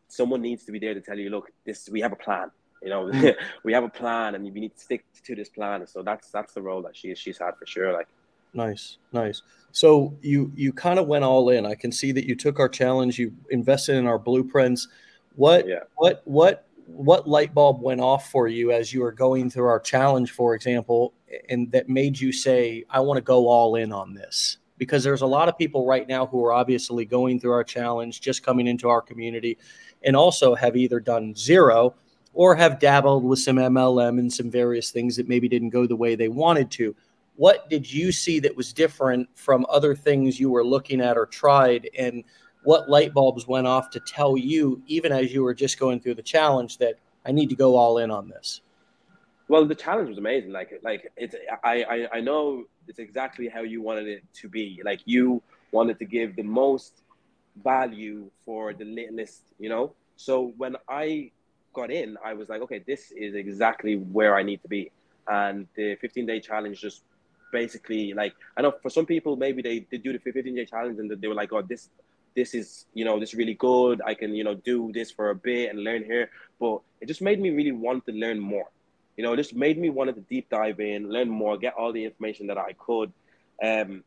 someone 0.08 0.42
needs 0.42 0.64
to 0.66 0.72
be 0.72 0.80
there 0.80 0.94
to 0.94 1.02
tell 1.02 1.18
you, 1.18 1.30
look, 1.30 1.50
this 1.66 1.90
we 1.90 2.02
have 2.02 2.12
a 2.12 2.18
plan. 2.18 2.52
You 2.82 2.90
know, 2.90 3.06
mm. 3.06 3.34
we 3.64 3.74
have 3.74 3.84
a 3.84 3.90
plan, 3.90 4.36
and 4.36 4.44
we 4.44 4.60
need 4.60 4.76
to 4.76 4.80
stick 4.80 5.06
to 5.26 5.36
this 5.36 5.50
plan. 5.50 5.86
So 5.88 6.04
that's 6.04 6.30
that's 6.30 6.54
the 6.54 6.62
role 6.62 6.82
that 6.84 6.96
she 6.96 7.14
she's 7.16 7.40
had 7.40 7.58
for 7.58 7.66
sure. 7.66 7.94
Like, 7.94 8.08
nice, 8.54 8.98
nice. 9.12 9.42
So 9.72 10.16
you 10.22 10.52
you 10.56 10.72
kind 10.74 11.00
of 11.00 11.08
went 11.08 11.24
all 11.24 11.50
in. 11.50 11.66
I 11.66 11.76
can 11.76 11.92
see 11.92 12.12
that 12.12 12.26
you 12.26 12.36
took 12.36 12.60
our 12.60 12.70
challenge. 12.70 13.18
You 13.18 13.34
invested 13.50 13.96
in 13.96 14.08
our 14.08 14.20
blueprints. 14.20 14.88
What 15.36 15.68
yeah. 15.68 15.80
what 15.96 16.22
what 16.26 16.68
what 16.86 17.28
light 17.28 17.54
bulb 17.54 17.82
went 17.82 18.02
off 18.02 18.30
for 18.30 18.48
you 18.48 18.72
as 18.72 18.94
you 18.94 19.02
were 19.02 19.12
going 19.12 19.50
through 19.50 19.68
our 19.68 19.80
challenge, 19.80 20.32
for 20.32 20.56
example, 20.56 21.14
and 21.50 21.72
that 21.72 21.90
made 21.90 22.20
you 22.20 22.32
say, 22.32 22.84
I 22.90 23.00
want 23.00 23.18
to 23.18 23.22
go 23.22 23.48
all 23.48 23.76
in 23.76 23.92
on 23.92 24.14
this? 24.14 24.58
Because 24.78 25.04
there's 25.04 25.22
a 25.22 25.28
lot 25.28 25.50
of 25.50 25.58
people 25.58 25.86
right 25.86 26.08
now 26.08 26.26
who 26.26 26.44
are 26.44 26.52
obviously 26.52 27.06
going 27.06 27.40
through 27.40 27.52
our 27.52 27.64
challenge, 27.64 28.22
just 28.22 28.44
coming 28.44 28.68
into 28.68 28.90
our 28.90 29.02
community, 29.02 29.58
and 30.04 30.16
also 30.16 30.56
have 30.56 30.76
either 30.76 31.00
done 31.00 31.36
zero 31.36 31.96
or 32.34 32.56
have 32.56 32.80
dabbled 32.80 33.24
with 33.24 33.40
some 33.40 33.58
MLM 33.58 34.20
and 34.20 34.32
some 34.32 34.50
various 34.50 34.92
things 34.92 35.16
that 35.16 35.30
maybe 35.30 35.48
didn't 35.48 35.70
go 35.70 35.86
the 35.86 35.96
way 35.96 36.16
they 36.16 36.28
wanted 36.28 36.72
to. 36.72 36.96
What 37.36 37.70
did 37.70 37.92
you 37.92 38.12
see 38.12 38.40
that 38.42 38.56
was 38.56 38.74
different 38.74 39.28
from 39.36 39.66
other 39.70 39.96
things 39.96 40.40
you 40.40 40.50
were 40.50 40.66
looking 40.66 41.02
at 41.02 41.18
or 41.18 41.26
tried? 41.26 41.90
And 41.98 42.24
what 42.64 42.90
light 42.90 43.14
bulbs 43.14 43.48
went 43.48 43.68
off 43.68 43.90
to 43.92 44.00
tell 44.00 44.38
you, 44.38 44.82
even 44.88 45.12
as 45.12 45.34
you 45.34 45.44
were 45.44 45.54
just 45.54 45.80
going 45.80 46.00
through 46.00 46.16
the 46.16 46.24
challenge, 46.24 46.78
that 46.78 46.96
I 47.26 47.32
need 47.32 47.50
to 47.50 47.56
go 47.56 47.76
all 47.76 47.98
in 47.98 48.12
on 48.12 48.30
this? 48.30 48.62
Well, 49.48 49.66
the 49.66 49.76
challenge 49.76 50.10
was 50.10 50.18
amazing. 50.18 50.52
Like, 50.52 50.80
like 50.84 51.12
it's 51.18 51.36
I, 51.64 51.84
I 51.84 52.18
I 52.18 52.22
know 52.22 52.66
it's 52.88 53.00
exactly 53.00 53.48
how 53.48 53.62
you 53.62 53.82
wanted 53.82 54.08
it 54.08 54.24
to 54.42 54.50
be. 54.50 54.82
Like 54.84 55.02
you 55.06 55.42
wanted 55.72 56.00
to 56.00 56.06
give 56.06 56.36
the 56.36 56.44
most 56.44 57.02
value 57.64 58.30
for 58.46 58.74
the 58.74 58.86
littlest, 58.86 59.42
you 59.60 59.70
know. 59.70 59.94
So 60.16 60.54
when 60.58 60.76
I 60.88 61.32
got 61.74 61.92
in, 61.92 62.18
I 62.24 62.34
was 62.34 62.50
like, 62.50 62.62
okay, 62.62 62.84
this 62.86 63.12
is 63.12 63.36
exactly 63.36 63.96
where 63.98 64.36
I 64.36 64.44
need 64.44 64.62
to 64.62 64.68
be. 64.68 64.92
And 65.28 65.68
the 65.76 65.96
15 65.96 66.26
day 66.26 66.40
challenge 66.40 66.82
just 66.82 67.04
basically 67.52 68.14
like 68.14 68.34
I 68.58 68.62
know 68.62 68.74
for 68.82 68.90
some 68.90 69.06
people 69.06 69.36
maybe 69.36 69.62
they, 69.62 69.86
they 69.92 69.98
do 69.98 70.12
the 70.12 70.20
15 70.20 70.56
day 70.56 70.66
challenge 70.66 71.00
and 71.00 71.10
they 71.22 71.28
were 71.28 71.36
like, 71.36 71.54
oh, 71.54 71.62
this 71.62 71.90
this 72.36 72.54
is 72.54 72.86
you 72.94 73.06
know 73.06 73.20
this 73.20 73.30
is 73.30 73.36
really 73.36 73.54
good. 73.54 74.02
I 74.06 74.14
can 74.14 74.34
you 74.36 74.44
know 74.44 74.56
do 74.56 74.92
this 74.94 75.12
for 75.12 75.30
a 75.30 75.36
bit 75.36 75.70
and 75.70 75.84
learn 75.84 76.04
here, 76.04 76.30
but 76.60 76.82
it 77.02 77.08
just 77.08 77.22
made 77.22 77.40
me 77.40 77.50
really 77.50 77.72
want 77.72 78.06
to 78.06 78.12
learn 78.12 78.40
more. 78.40 78.70
You 79.18 79.24
know, 79.24 79.36
just 79.36 79.56
made 79.56 79.78
me 79.78 79.90
wanted 79.90 80.16
to 80.16 80.22
deep 80.22 80.50
dive 80.50 80.80
in, 80.80 81.10
learn 81.10 81.30
more, 81.30 81.58
get 81.58 81.76
all 81.76 81.94
the 81.94 82.04
information 82.04 82.48
that 82.48 82.58
I 82.58 82.74
could. 82.74 83.14
Um, 83.62 84.04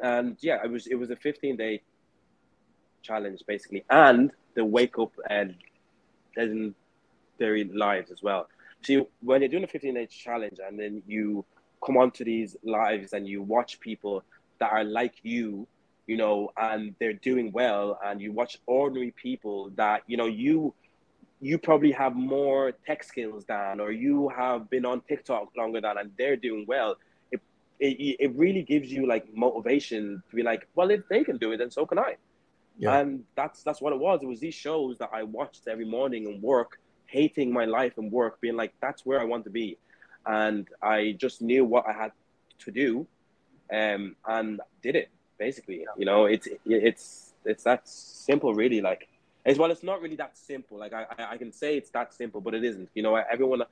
and 0.00 0.36
yeah, 0.40 0.58
it 0.62 0.70
was 0.70 0.86
it 0.86 0.96
was 0.96 1.10
a 1.10 1.16
15 1.16 1.56
day 1.56 1.82
challenge 3.02 3.42
basically, 3.46 3.84
and 3.88 4.30
the 4.54 4.64
wake 4.64 4.98
up 4.98 5.12
and 5.28 5.54
legendary 6.36 7.64
lives 7.64 8.10
as 8.10 8.22
well. 8.22 8.48
See, 8.82 9.02
when 9.20 9.40
you're 9.40 9.48
doing 9.48 9.64
a 9.64 9.68
15 9.68 9.94
day 9.94 10.06
challenge 10.06 10.58
and 10.64 10.78
then 10.78 11.02
you 11.06 11.44
come 11.84 11.96
onto 11.96 12.24
these 12.24 12.56
lives 12.64 13.12
and 13.12 13.26
you 13.26 13.42
watch 13.42 13.80
people 13.80 14.22
that 14.58 14.72
are 14.72 14.84
like 14.84 15.14
you, 15.22 15.66
you 16.06 16.16
know, 16.16 16.50
and 16.56 16.94
they're 16.98 17.12
doing 17.14 17.52
well, 17.52 17.98
and 18.04 18.20
you 18.20 18.32
watch 18.32 18.58
ordinary 18.66 19.12
people 19.12 19.70
that 19.76 20.02
you 20.06 20.16
know 20.16 20.26
you 20.26 20.74
you 21.40 21.58
probably 21.58 21.92
have 21.92 22.14
more 22.14 22.72
tech 22.86 23.04
skills 23.04 23.44
than, 23.44 23.80
or 23.80 23.92
you 23.92 24.30
have 24.30 24.70
been 24.70 24.86
on 24.86 25.00
TikTok 25.02 25.48
longer 25.56 25.80
than, 25.80 25.98
and 25.98 26.10
they're 26.16 26.36
doing 26.36 26.64
well. 26.66 26.96
It, 27.30 27.40
it, 27.80 28.16
it 28.20 28.36
really 28.36 28.62
gives 28.62 28.90
you 28.90 29.06
like 29.06 29.26
motivation 29.34 30.22
to 30.30 30.36
be 30.36 30.42
like, 30.42 30.66
well, 30.74 30.90
if 30.90 31.06
they 31.08 31.22
can 31.24 31.36
do 31.36 31.52
it, 31.52 31.58
then 31.58 31.70
so 31.70 31.84
can 31.84 31.98
I. 31.98 32.16
Yeah. 32.78 32.98
And 32.98 33.24
that's 33.36 33.62
that's 33.62 33.80
what 33.80 33.92
it 33.92 33.98
was. 33.98 34.22
It 34.22 34.26
was 34.26 34.40
these 34.40 34.54
shows 34.54 34.98
that 34.98 35.10
I 35.12 35.22
watched 35.22 35.68
every 35.68 35.84
morning 35.84 36.26
and 36.26 36.42
work, 36.42 36.80
hating 37.06 37.52
my 37.52 37.66
life 37.66 37.98
and 37.98 38.10
work, 38.10 38.40
being 38.40 38.56
like, 38.56 38.72
that's 38.80 39.04
where 39.04 39.20
I 39.20 39.24
want 39.24 39.44
to 39.44 39.50
be. 39.50 39.78
And 40.26 40.66
I 40.82 41.14
just 41.18 41.42
knew 41.42 41.64
what 41.64 41.84
I 41.86 41.92
had 41.92 42.12
to 42.60 42.70
do, 42.70 43.06
um, 43.72 44.16
and 44.26 44.60
did 44.82 44.96
it. 44.96 45.10
Basically, 45.48 45.80
you 46.00 46.06
know, 46.10 46.20
it's 46.34 46.48
it's 46.64 47.06
it's 47.44 47.64
that 47.64 47.80
simple, 48.28 48.50
really. 48.62 48.80
Like 48.80 49.02
as 49.44 49.58
well, 49.58 49.70
it's 49.70 49.82
not 49.82 50.00
really 50.00 50.16
that 50.24 50.38
simple. 50.38 50.78
Like 50.78 50.94
I, 50.94 51.04
I 51.34 51.36
can 51.42 51.52
say 51.52 51.76
it's 51.76 51.90
that 51.90 52.14
simple, 52.14 52.40
but 52.40 52.52
it 52.54 52.64
isn't. 52.64 52.88
You 52.94 53.02
know, 53.02 53.14
everyone 53.16 53.62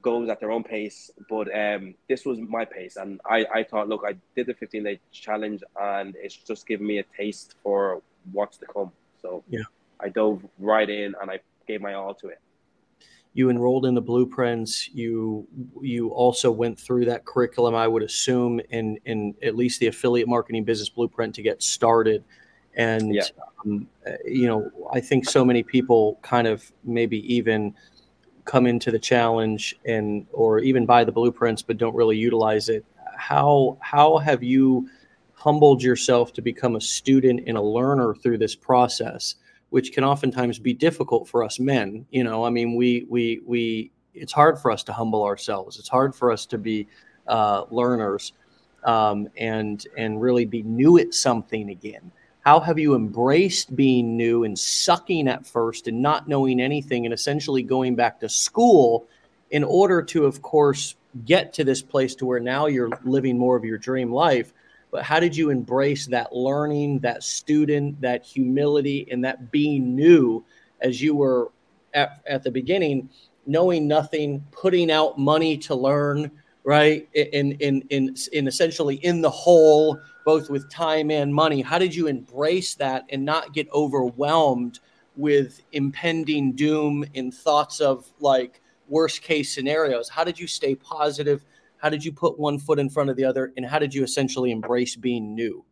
goes 0.00 0.28
at 0.32 0.40
their 0.40 0.50
own 0.50 0.64
pace, 0.64 1.10
but 1.28 1.46
um, 1.54 1.94
this 2.08 2.24
was 2.24 2.38
my 2.38 2.64
pace, 2.64 2.96
and 2.96 3.20
I, 3.36 3.38
I 3.58 3.62
thought, 3.64 3.88
look, 3.88 4.02
I 4.06 4.14
did 4.36 4.46
the 4.46 4.54
15 4.54 4.84
day 4.84 5.00
challenge, 5.12 5.62
and 5.78 6.14
it's 6.16 6.36
just 6.50 6.66
given 6.66 6.86
me 6.86 6.98
a 6.98 7.06
taste 7.16 7.54
for 7.62 8.00
what's 8.32 8.56
to 8.58 8.66
come. 8.66 8.92
So 9.20 9.44
yeah, 9.50 9.68
I 10.00 10.08
dove 10.08 10.42
right 10.58 10.88
in, 10.88 11.14
and 11.20 11.30
I 11.30 11.40
gave 11.66 11.80
my 11.82 11.94
all 11.94 12.14
to 12.22 12.28
it. 12.28 12.40
You 13.38 13.50
enrolled 13.50 13.86
in 13.86 13.94
the 13.94 14.02
blueprints. 14.02 14.90
You 14.92 15.46
you 15.80 16.08
also 16.08 16.50
went 16.50 16.76
through 16.76 17.04
that 17.04 17.24
curriculum, 17.24 17.72
I 17.72 17.86
would 17.86 18.02
assume, 18.02 18.60
in 18.70 18.98
in 19.04 19.32
at 19.44 19.54
least 19.54 19.78
the 19.78 19.86
affiliate 19.86 20.26
marketing 20.26 20.64
business 20.64 20.88
blueprint 20.88 21.36
to 21.36 21.42
get 21.42 21.62
started. 21.62 22.24
And 22.74 23.14
yeah. 23.14 23.22
um, 23.64 23.86
you 24.24 24.48
know, 24.48 24.68
I 24.92 24.98
think 24.98 25.28
so 25.28 25.44
many 25.44 25.62
people 25.62 26.18
kind 26.22 26.48
of 26.48 26.72
maybe 26.82 27.32
even 27.32 27.76
come 28.44 28.66
into 28.66 28.90
the 28.90 28.98
challenge 28.98 29.78
and 29.84 30.26
or 30.32 30.58
even 30.58 30.84
buy 30.84 31.04
the 31.04 31.12
blueprints 31.12 31.62
but 31.62 31.78
don't 31.78 31.94
really 31.94 32.16
utilize 32.16 32.68
it. 32.68 32.84
How 33.16 33.78
how 33.80 34.18
have 34.18 34.42
you 34.42 34.88
humbled 35.34 35.80
yourself 35.80 36.32
to 36.32 36.42
become 36.42 36.74
a 36.74 36.80
student 36.80 37.42
and 37.46 37.56
a 37.56 37.62
learner 37.62 38.16
through 38.16 38.38
this 38.38 38.56
process, 38.56 39.36
which 39.70 39.92
can 39.92 40.04
oftentimes 40.04 40.58
be 40.58 40.74
difficult 40.74 41.28
for 41.28 41.44
us 41.44 41.58
men? 41.58 42.06
You 42.10 42.24
know, 42.24 42.44
I 42.44 42.50
mean, 42.50 42.74
we 42.74 43.06
we 43.08 43.40
we 43.46 43.90
it's 44.14 44.32
hard 44.32 44.58
for 44.58 44.70
us 44.70 44.82
to 44.84 44.92
humble 44.92 45.24
ourselves. 45.24 45.78
It's 45.78 45.88
hard 45.88 46.14
for 46.14 46.32
us 46.32 46.46
to 46.46 46.58
be 46.58 46.86
uh, 47.26 47.64
learners 47.70 48.32
um, 48.84 49.28
and 49.36 49.86
and 49.96 50.20
really 50.20 50.44
be 50.44 50.62
new 50.62 50.98
at 50.98 51.14
something 51.14 51.70
again. 51.70 52.10
How 52.40 52.60
have 52.60 52.78
you 52.78 52.94
embraced 52.94 53.76
being 53.76 54.16
new 54.16 54.44
and 54.44 54.58
sucking 54.58 55.28
at 55.28 55.46
first 55.46 55.86
and 55.86 56.00
not 56.00 56.28
knowing 56.28 56.60
anything 56.60 57.04
and 57.04 57.12
essentially 57.12 57.62
going 57.62 57.94
back 57.94 58.18
to 58.20 58.28
school 58.28 59.06
in 59.50 59.62
order 59.64 60.02
to, 60.02 60.24
of 60.24 60.40
course, 60.40 60.96
get 61.26 61.52
to 61.54 61.64
this 61.64 61.82
place 61.82 62.14
to 62.14 62.24
where 62.24 62.40
now 62.40 62.66
you're 62.66 62.90
living 63.04 63.36
more 63.36 63.56
of 63.56 63.64
your 63.64 63.76
dream 63.76 64.10
life? 64.10 64.54
But 64.90 65.02
how 65.02 65.20
did 65.20 65.36
you 65.36 65.50
embrace 65.50 66.06
that 66.06 66.34
learning, 66.34 67.00
that 67.00 67.22
student, 67.22 68.00
that 68.00 68.24
humility, 68.24 69.06
and 69.10 69.24
that 69.24 69.50
being 69.50 69.94
new 69.94 70.44
as 70.80 71.02
you 71.02 71.14
were 71.14 71.52
at, 71.94 72.20
at 72.26 72.42
the 72.42 72.50
beginning, 72.50 73.10
knowing 73.46 73.86
nothing, 73.86 74.44
putting 74.50 74.90
out 74.90 75.18
money 75.18 75.56
to 75.58 75.74
learn, 75.74 76.30
right? 76.64 77.08
In 77.14 77.52
in 77.52 77.82
in 77.90 78.14
in 78.32 78.46
essentially 78.46 78.96
in 78.96 79.20
the 79.20 79.30
hole 79.30 79.98
both 80.24 80.50
with 80.50 80.70
time 80.70 81.10
and 81.10 81.34
money. 81.34 81.62
How 81.62 81.78
did 81.78 81.94
you 81.94 82.06
embrace 82.06 82.74
that 82.74 83.06
and 83.08 83.24
not 83.24 83.54
get 83.54 83.66
overwhelmed 83.72 84.80
with 85.16 85.62
impending 85.72 86.52
doom 86.52 87.04
and 87.14 87.32
thoughts 87.32 87.80
of 87.80 88.12
like 88.20 88.60
worst 88.88 89.22
case 89.22 89.54
scenarios? 89.54 90.10
How 90.10 90.24
did 90.24 90.38
you 90.38 90.46
stay 90.46 90.74
positive? 90.74 91.44
How 91.78 91.88
did 91.88 92.04
you 92.04 92.12
put 92.12 92.38
one 92.38 92.58
foot 92.58 92.78
in 92.78 92.90
front 92.90 93.10
of 93.10 93.16
the 93.16 93.24
other? 93.24 93.52
And 93.56 93.66
how 93.66 93.78
did 93.78 93.94
you 93.94 94.02
essentially 94.02 94.50
embrace 94.50 94.96
being 94.96 95.34
new? 95.34 95.64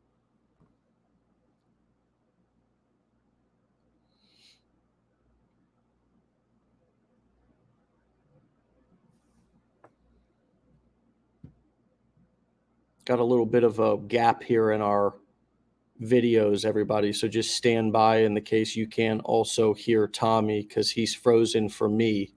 got 13.07 13.21
a 13.21 13.25
little 13.25 13.47
bit 13.47 13.63
of 13.63 13.79
a 13.79 13.97
gap 13.97 14.43
here 14.43 14.73
in 14.73 14.83
our 14.83 15.15
videos, 16.03 16.65
everybody. 16.65 17.13
So 17.13 17.29
just 17.29 17.55
stand 17.55 17.93
by 17.93 18.19
in 18.19 18.35
the 18.35 18.41
case 18.41 18.77
you 18.77 18.89
can 18.89 19.21
also 19.21 19.73
hear 19.73 20.09
Tommy 20.09 20.63
because 20.63 20.91
he's 20.91 21.15
frozen 21.15 21.69
for 21.69 21.89
me. 21.89 22.35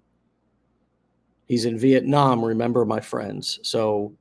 He's 1.50 1.66
in 1.66 1.78
Vietnam, 1.78 2.46
remember, 2.46 2.86
my 2.86 3.02
friends. 3.02 3.60
So 3.64 4.14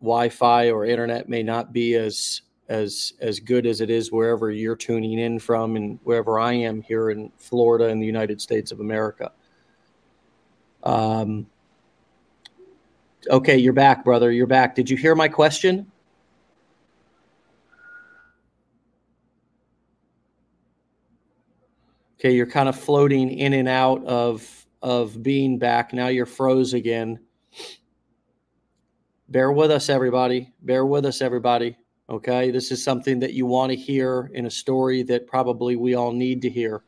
Wi-Fi 0.00 0.70
or 0.70 0.84
internet 0.84 1.28
may 1.28 1.42
not 1.42 1.72
be 1.72 1.94
as 1.94 2.42
as 2.68 3.14
as 3.20 3.40
good 3.40 3.66
as 3.66 3.80
it 3.80 3.90
is 3.90 4.10
wherever 4.10 4.50
you're 4.50 4.76
tuning 4.76 5.18
in 5.18 5.38
from 5.38 5.76
and 5.76 5.98
wherever 6.04 6.38
I 6.38 6.52
am 6.52 6.82
here 6.82 7.10
in 7.10 7.30
Florida 7.38 7.88
in 7.88 8.00
the 8.00 8.06
United 8.06 8.40
States 8.40 8.72
of 8.72 8.80
America. 8.80 9.32
Um, 10.82 11.46
Okay, 13.30 13.56
you're 13.56 13.72
back, 13.72 14.04
brother. 14.04 14.30
You're 14.30 14.46
back. 14.46 14.74
Did 14.74 14.90
you 14.90 14.96
hear 14.96 15.14
my 15.14 15.28
question? 15.28 15.90
Okay, 22.18 22.34
you're 22.34 22.46
kind 22.46 22.68
of 22.68 22.78
floating 22.78 23.30
in 23.30 23.54
and 23.54 23.68
out 23.68 24.04
of 24.04 24.63
of 24.84 25.22
being 25.22 25.58
back. 25.58 25.94
Now 25.94 26.08
you're 26.08 26.26
froze 26.26 26.74
again. 26.74 27.18
Bear 29.30 29.50
with 29.50 29.70
us, 29.70 29.88
everybody. 29.88 30.52
Bear 30.60 30.84
with 30.84 31.06
us, 31.06 31.22
everybody. 31.22 31.78
Okay, 32.10 32.50
this 32.50 32.70
is 32.70 32.84
something 32.84 33.18
that 33.20 33.32
you 33.32 33.46
want 33.46 33.72
to 33.72 33.76
hear 33.76 34.30
in 34.34 34.44
a 34.44 34.50
story 34.50 35.02
that 35.04 35.26
probably 35.26 35.74
we 35.74 35.94
all 35.94 36.12
need 36.12 36.42
to 36.42 36.50
hear. 36.50 36.84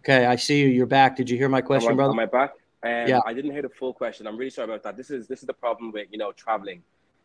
Okay, 0.00 0.24
I 0.24 0.36
see 0.36 0.62
you. 0.62 0.68
You're 0.68 0.86
back. 0.86 1.16
Did 1.16 1.28
you 1.28 1.36
hear 1.36 1.50
my 1.50 1.60
question, 1.60 1.90
am 1.90 1.96
I, 1.96 1.96
brother? 1.96 2.12
Am 2.12 2.18
I 2.18 2.26
back? 2.26 2.52
Um, 2.82 3.08
yeah. 3.08 3.20
I 3.26 3.34
didn't 3.34 3.52
hear 3.52 3.60
the 3.60 3.68
full 3.68 3.92
question. 3.92 4.26
I'm 4.26 4.38
really 4.38 4.50
sorry 4.50 4.64
about 4.64 4.82
that. 4.84 4.96
This 4.96 5.10
is 5.10 5.28
this 5.28 5.40
is 5.40 5.46
the 5.46 5.52
problem 5.52 5.92
with 5.92 6.08
you 6.10 6.16
know 6.16 6.32
traveling. 6.32 6.82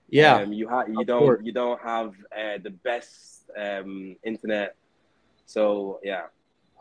Yeah, 0.09 0.35
um, 0.35 0.51
you 0.51 0.67
have 0.67 0.89
you 0.89 1.05
don't 1.05 1.19
course. 1.19 1.41
you 1.45 1.53
don't 1.53 1.81
have 1.81 2.13
uh, 2.37 2.57
the 2.61 2.71
best 2.71 3.49
um, 3.57 4.17
internet. 4.21 4.75
So 5.45 6.01
yeah. 6.03 6.23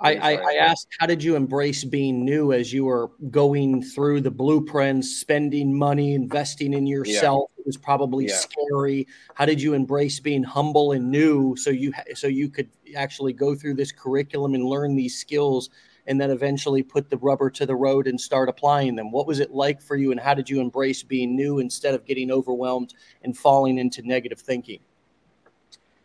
I, 0.05 0.15
I, 0.17 0.33
I, 0.35 0.55
asked, 0.57 0.89
how 1.01 1.07
did 1.07 1.23
you 1.23 1.35
embrace 1.35 1.83
being 1.83 2.25
new 2.25 2.53
as 2.53 2.73
you 2.73 2.85
were 2.85 3.11
going 3.31 3.83
through 3.83 4.21
the 4.21 4.31
blueprints, 4.31 5.17
spending 5.17 5.77
money, 5.77 6.15
investing 6.15 6.75
in 6.75 6.87
yourself? 6.87 7.51
Yeah. 7.57 7.61
It 7.63 7.67
was 7.67 7.77
probably 7.79 8.27
yeah. 8.27 8.35
scary. 8.35 9.07
How 9.35 9.47
did 9.47 9.63
you 9.63 9.73
embrace 9.73 10.21
being 10.21 10.43
humble 10.43 10.93
and 10.93 11.11
new 11.11 11.57
so 11.57 11.71
you 11.71 11.95
so 12.15 12.27
you 12.27 12.51
could 12.51 12.69
actually 12.95 13.33
go 13.33 13.55
through 13.55 13.75
this 13.75 13.91
curriculum 13.91 14.55
and 14.55 14.65
learn 14.65 14.95
these 14.95 15.19
skills 15.19 15.71
and 16.07 16.21
then 16.21 16.31
eventually 16.31 16.83
put 16.83 17.09
the 17.09 17.17
rubber 17.17 17.49
to 17.51 17.65
the 17.65 17.75
road 17.75 18.07
and 18.07 18.21
start 18.21 18.49
applying 18.49 18.95
them? 18.95 19.11
What 19.11 19.27
was 19.27 19.41
it 19.41 19.53
like 19.53 19.81
for 19.81 19.97
you, 19.97 20.11
and 20.11 20.21
how 20.21 20.35
did 20.35 20.51
you 20.51 20.61
embrace 20.61 21.03
being 21.03 21.35
new 21.35 21.59
instead 21.59 21.95
of 21.95 22.05
getting 22.05 22.31
overwhelmed 22.31 22.95
and 23.23 23.37
falling 23.37 23.79
into 23.79 24.03
negative 24.03 24.39
thinking? 24.39 24.81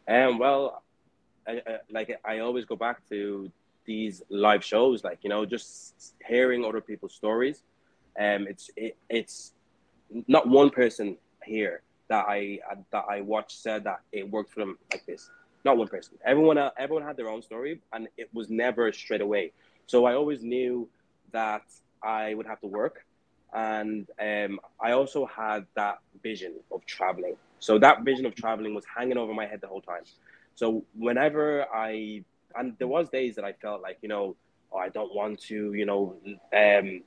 Um, 0.07 0.39
well, 0.39 0.83
I, 1.47 1.61
I, 1.67 1.77
like 1.89 2.19
I 2.23 2.39
always 2.39 2.65
go 2.65 2.75
back 2.75 3.07
to 3.09 3.51
these 3.89 4.21
live 4.29 4.63
shows, 4.63 5.03
like 5.03 5.17
you 5.23 5.31
know, 5.31 5.43
just 5.47 6.13
hearing 6.25 6.63
other 6.63 6.79
people's 6.79 7.15
stories. 7.15 7.63
Um, 8.25 8.41
it's 8.47 8.69
it, 8.77 8.95
it's 9.09 9.53
not 10.27 10.47
one 10.47 10.69
person 10.69 11.17
here 11.43 11.81
that 12.07 12.25
I 12.27 12.59
that 12.91 13.05
I 13.09 13.21
watched 13.21 13.57
said 13.65 13.83
that 13.85 14.01
it 14.11 14.29
worked 14.29 14.51
for 14.53 14.59
them 14.59 14.77
like 14.91 15.05
this. 15.07 15.31
Not 15.65 15.75
one 15.77 15.87
person. 15.87 16.13
Everyone 16.23 16.59
everyone 16.77 17.03
had 17.03 17.17
their 17.17 17.29
own 17.29 17.41
story, 17.41 17.81
and 17.91 18.07
it 18.15 18.29
was 18.31 18.47
never 18.51 18.93
straight 18.93 19.21
away. 19.21 19.53
So 19.87 20.05
I 20.05 20.13
always 20.13 20.43
knew 20.43 20.87
that 21.31 21.65
I 22.03 22.35
would 22.35 22.45
have 22.45 22.61
to 22.61 22.67
work. 22.67 23.05
And 23.51 24.07
um, 24.21 24.59
I 24.79 24.91
also 24.91 25.25
had 25.25 25.65
that 25.75 25.97
vision 26.21 26.53
of 26.71 26.85
traveling. 26.85 27.35
So 27.57 27.79
that 27.79 28.03
vision 28.03 28.27
of 28.27 28.35
traveling 28.35 28.75
was 28.75 28.85
hanging 28.85 29.17
over 29.17 29.33
my 29.33 29.47
head 29.47 29.61
the 29.61 29.67
whole 29.67 29.81
time. 29.81 30.03
So 30.53 30.83
whenever 30.95 31.65
I 31.73 32.23
and 32.55 32.75
there 32.77 32.87
was 32.87 33.09
days 33.09 33.35
that 33.35 33.45
I 33.45 33.53
felt 33.53 33.81
like 33.81 33.97
you 34.01 34.09
know 34.09 34.35
oh, 34.71 34.77
I 34.77 34.89
don't 34.89 35.13
want 35.13 35.39
to 35.43 35.73
you 35.73 35.85
know 35.85 36.17
um, 36.55 37.01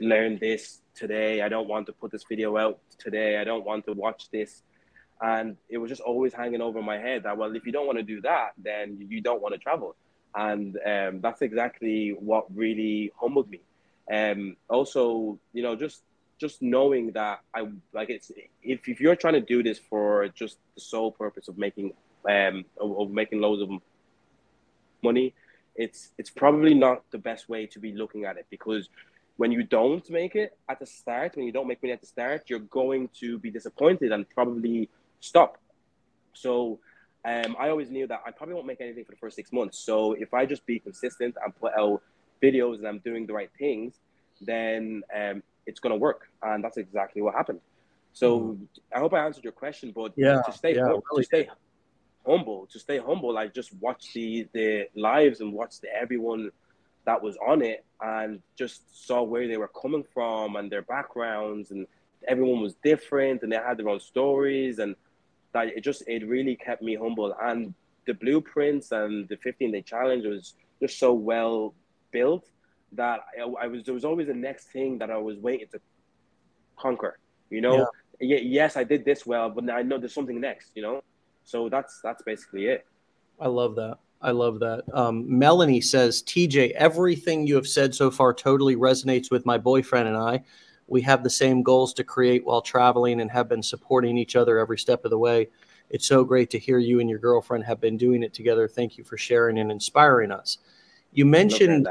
learn 0.00 0.38
this 0.38 0.80
today. 0.94 1.42
I 1.42 1.48
don't 1.48 1.68
want 1.68 1.86
to 1.86 1.92
put 1.92 2.10
this 2.10 2.24
video 2.28 2.56
out 2.56 2.78
today. 2.98 3.38
I 3.38 3.44
don't 3.44 3.64
want 3.64 3.84
to 3.86 3.92
watch 3.92 4.30
this. 4.30 4.62
And 5.20 5.56
it 5.68 5.78
was 5.78 5.88
just 5.88 6.00
always 6.00 6.32
hanging 6.32 6.60
over 6.60 6.80
my 6.80 6.98
head 6.98 7.24
that, 7.24 7.36
well, 7.36 7.54
if 7.56 7.66
you 7.66 7.72
don't 7.72 7.86
want 7.86 7.98
to 7.98 8.04
do 8.04 8.20
that, 8.20 8.50
then 8.56 9.04
you 9.08 9.20
don't 9.20 9.42
want 9.42 9.54
to 9.54 9.58
travel. 9.58 9.96
And 10.34 10.78
um, 10.86 11.20
that's 11.20 11.42
exactly 11.42 12.10
what 12.18 12.44
really 12.54 13.12
humbled 13.20 13.50
me. 13.50 13.60
Um, 14.12 14.56
also, 14.68 15.38
you 15.52 15.62
know, 15.62 15.74
just 15.74 16.02
just 16.38 16.62
knowing 16.62 17.10
that 17.12 17.40
I 17.52 17.66
like 17.92 18.10
it's 18.10 18.30
if, 18.62 18.88
if 18.88 19.00
you're 19.00 19.16
trying 19.16 19.34
to 19.34 19.40
do 19.40 19.62
this 19.62 19.80
for 19.90 20.28
just 20.28 20.58
the 20.76 20.80
sole 20.80 21.10
purpose 21.10 21.48
of 21.48 21.58
making 21.58 21.94
um 22.30 22.64
of, 22.80 22.96
of 23.00 23.10
making 23.10 23.40
loads 23.40 23.60
of 23.60 23.70
money, 25.02 25.34
it's 25.76 26.10
it's 26.18 26.30
probably 26.30 26.74
not 26.74 27.02
the 27.10 27.18
best 27.18 27.48
way 27.48 27.66
to 27.66 27.78
be 27.78 27.92
looking 27.92 28.24
at 28.24 28.36
it 28.36 28.46
because 28.50 28.88
when 29.36 29.52
you 29.52 29.62
don't 29.62 30.08
make 30.10 30.34
it 30.34 30.58
at 30.68 30.80
the 30.80 30.86
start, 30.86 31.36
when 31.36 31.46
you 31.46 31.52
don't 31.52 31.68
make 31.68 31.80
money 31.80 31.92
at 31.92 32.00
the 32.00 32.06
start, 32.06 32.50
you're 32.50 32.58
going 32.58 33.08
to 33.20 33.38
be 33.38 33.50
disappointed 33.50 34.10
and 34.10 34.28
probably 34.30 34.90
stop. 35.20 35.58
So 36.34 36.80
um, 37.24 37.56
I 37.58 37.68
always 37.68 37.88
knew 37.88 38.06
that 38.08 38.20
I 38.26 38.32
probably 38.32 38.56
won't 38.56 38.66
make 38.66 38.80
anything 38.80 39.04
for 39.04 39.12
the 39.12 39.18
first 39.18 39.36
six 39.36 39.52
months. 39.52 39.78
So 39.78 40.14
if 40.14 40.34
I 40.34 40.44
just 40.44 40.66
be 40.66 40.80
consistent 40.80 41.36
and 41.42 41.54
put 41.54 41.72
out 41.78 42.02
videos 42.42 42.78
and 42.78 42.88
I'm 42.88 42.98
doing 42.98 43.26
the 43.26 43.32
right 43.32 43.50
things, 43.56 43.94
then 44.40 45.02
um, 45.16 45.44
it's 45.66 45.78
going 45.78 45.92
to 45.92 45.98
work. 45.98 46.28
And 46.42 46.62
that's 46.62 46.76
exactly 46.76 47.22
what 47.22 47.34
happened. 47.34 47.60
So 48.12 48.40
mm. 48.40 48.66
I 48.92 48.98
hope 48.98 49.14
I 49.14 49.24
answered 49.24 49.44
your 49.44 49.52
question, 49.52 49.92
but 49.94 50.12
yeah, 50.16 50.42
to 50.42 50.52
stay 50.52 50.74
yeah, 50.74 50.82
really 50.82 51.02
to 51.16 51.22
stay 51.22 51.48
humble, 52.28 52.68
to 52.72 52.78
stay 52.78 52.98
humble, 52.98 53.32
like 53.32 53.54
just 53.54 53.72
watch 53.74 54.12
the 54.12 54.46
the 54.52 54.88
lives 54.94 55.40
and 55.40 55.52
watch 55.52 55.80
the, 55.80 55.88
everyone 55.94 56.50
that 57.04 57.22
was 57.22 57.36
on 57.46 57.62
it 57.62 57.84
and 58.02 58.40
just 58.56 59.06
saw 59.06 59.22
where 59.22 59.48
they 59.48 59.56
were 59.56 59.70
coming 59.82 60.04
from 60.12 60.56
and 60.56 60.70
their 60.70 60.82
backgrounds 60.82 61.70
and 61.70 61.86
everyone 62.26 62.60
was 62.60 62.74
different 62.84 63.42
and 63.42 63.50
they 63.50 63.56
had 63.56 63.78
their 63.78 63.88
own 63.88 64.00
stories 64.00 64.78
and 64.78 64.94
that 65.52 65.68
it 65.68 65.82
just 65.82 66.02
it 66.06 66.26
really 66.28 66.56
kept 66.56 66.82
me 66.82 66.94
humble. 66.94 67.34
And 67.40 67.72
the 68.06 68.14
blueprints 68.14 68.92
and 68.92 69.28
the 69.28 69.36
15 69.36 69.72
day 69.72 69.82
challenge 69.82 70.24
was 70.26 70.54
just 70.80 70.98
so 70.98 71.12
well 71.12 71.74
built 72.10 72.46
that 72.92 73.20
I, 73.38 73.64
I, 73.64 73.66
was 73.66 73.84
there 73.84 73.94
was 73.94 74.04
always 74.04 74.28
the 74.28 74.34
next 74.34 74.68
thing 74.68 74.98
that 74.98 75.10
I 75.10 75.18
was 75.18 75.36
waiting 75.38 75.68
to 75.72 75.80
conquer 76.78 77.18
you 77.50 77.60
know? 77.60 77.86
Yeah. 78.20 78.38
yes 78.42 78.76
I 78.76 78.84
did 78.84 79.04
this 79.04 79.26
well 79.26 79.50
but 79.50 79.70
I 79.70 79.82
know 79.82 79.98
there's 79.98 80.14
something 80.14 80.40
next 80.40 80.70
you 80.74 80.82
know 80.82 81.02
so 81.48 81.68
that's 81.68 82.00
that's 82.02 82.22
basically 82.22 82.66
it 82.66 82.86
I 83.40 83.48
love 83.48 83.74
that 83.76 83.98
I 84.20 84.32
love 84.32 84.58
that. 84.60 84.82
Um, 84.92 85.38
Melanie 85.38 85.80
says, 85.80 86.22
TJ, 86.24 86.72
everything 86.72 87.46
you 87.46 87.54
have 87.54 87.68
said 87.68 87.94
so 87.94 88.10
far 88.10 88.34
totally 88.34 88.74
resonates 88.74 89.30
with 89.30 89.46
my 89.46 89.58
boyfriend 89.58 90.08
and 90.08 90.16
I. 90.16 90.42
We 90.88 91.02
have 91.02 91.22
the 91.22 91.30
same 91.30 91.62
goals 91.62 91.94
to 91.94 92.04
create 92.04 92.44
while 92.44 92.62
traveling 92.62 93.20
and 93.20 93.30
have 93.30 93.48
been 93.48 93.62
supporting 93.62 94.18
each 94.18 94.34
other 94.34 94.58
every 94.58 94.78
step 94.78 95.04
of 95.04 95.10
the 95.10 95.18
way. 95.18 95.48
It's 95.90 96.06
so 96.06 96.24
great 96.24 96.50
to 96.50 96.58
hear 96.58 96.78
you 96.78 97.00
and 97.00 97.08
your 97.08 97.18
girlfriend 97.18 97.64
have 97.64 97.80
been 97.80 97.96
doing 97.96 98.22
it 98.22 98.34
together. 98.34 98.66
Thank 98.66 98.98
you 98.98 99.04
for 99.04 99.16
sharing 99.16 99.58
and 99.58 99.70
inspiring 99.70 100.32
us. 100.32 100.58
You 101.12 101.24
mentioned 101.24 101.88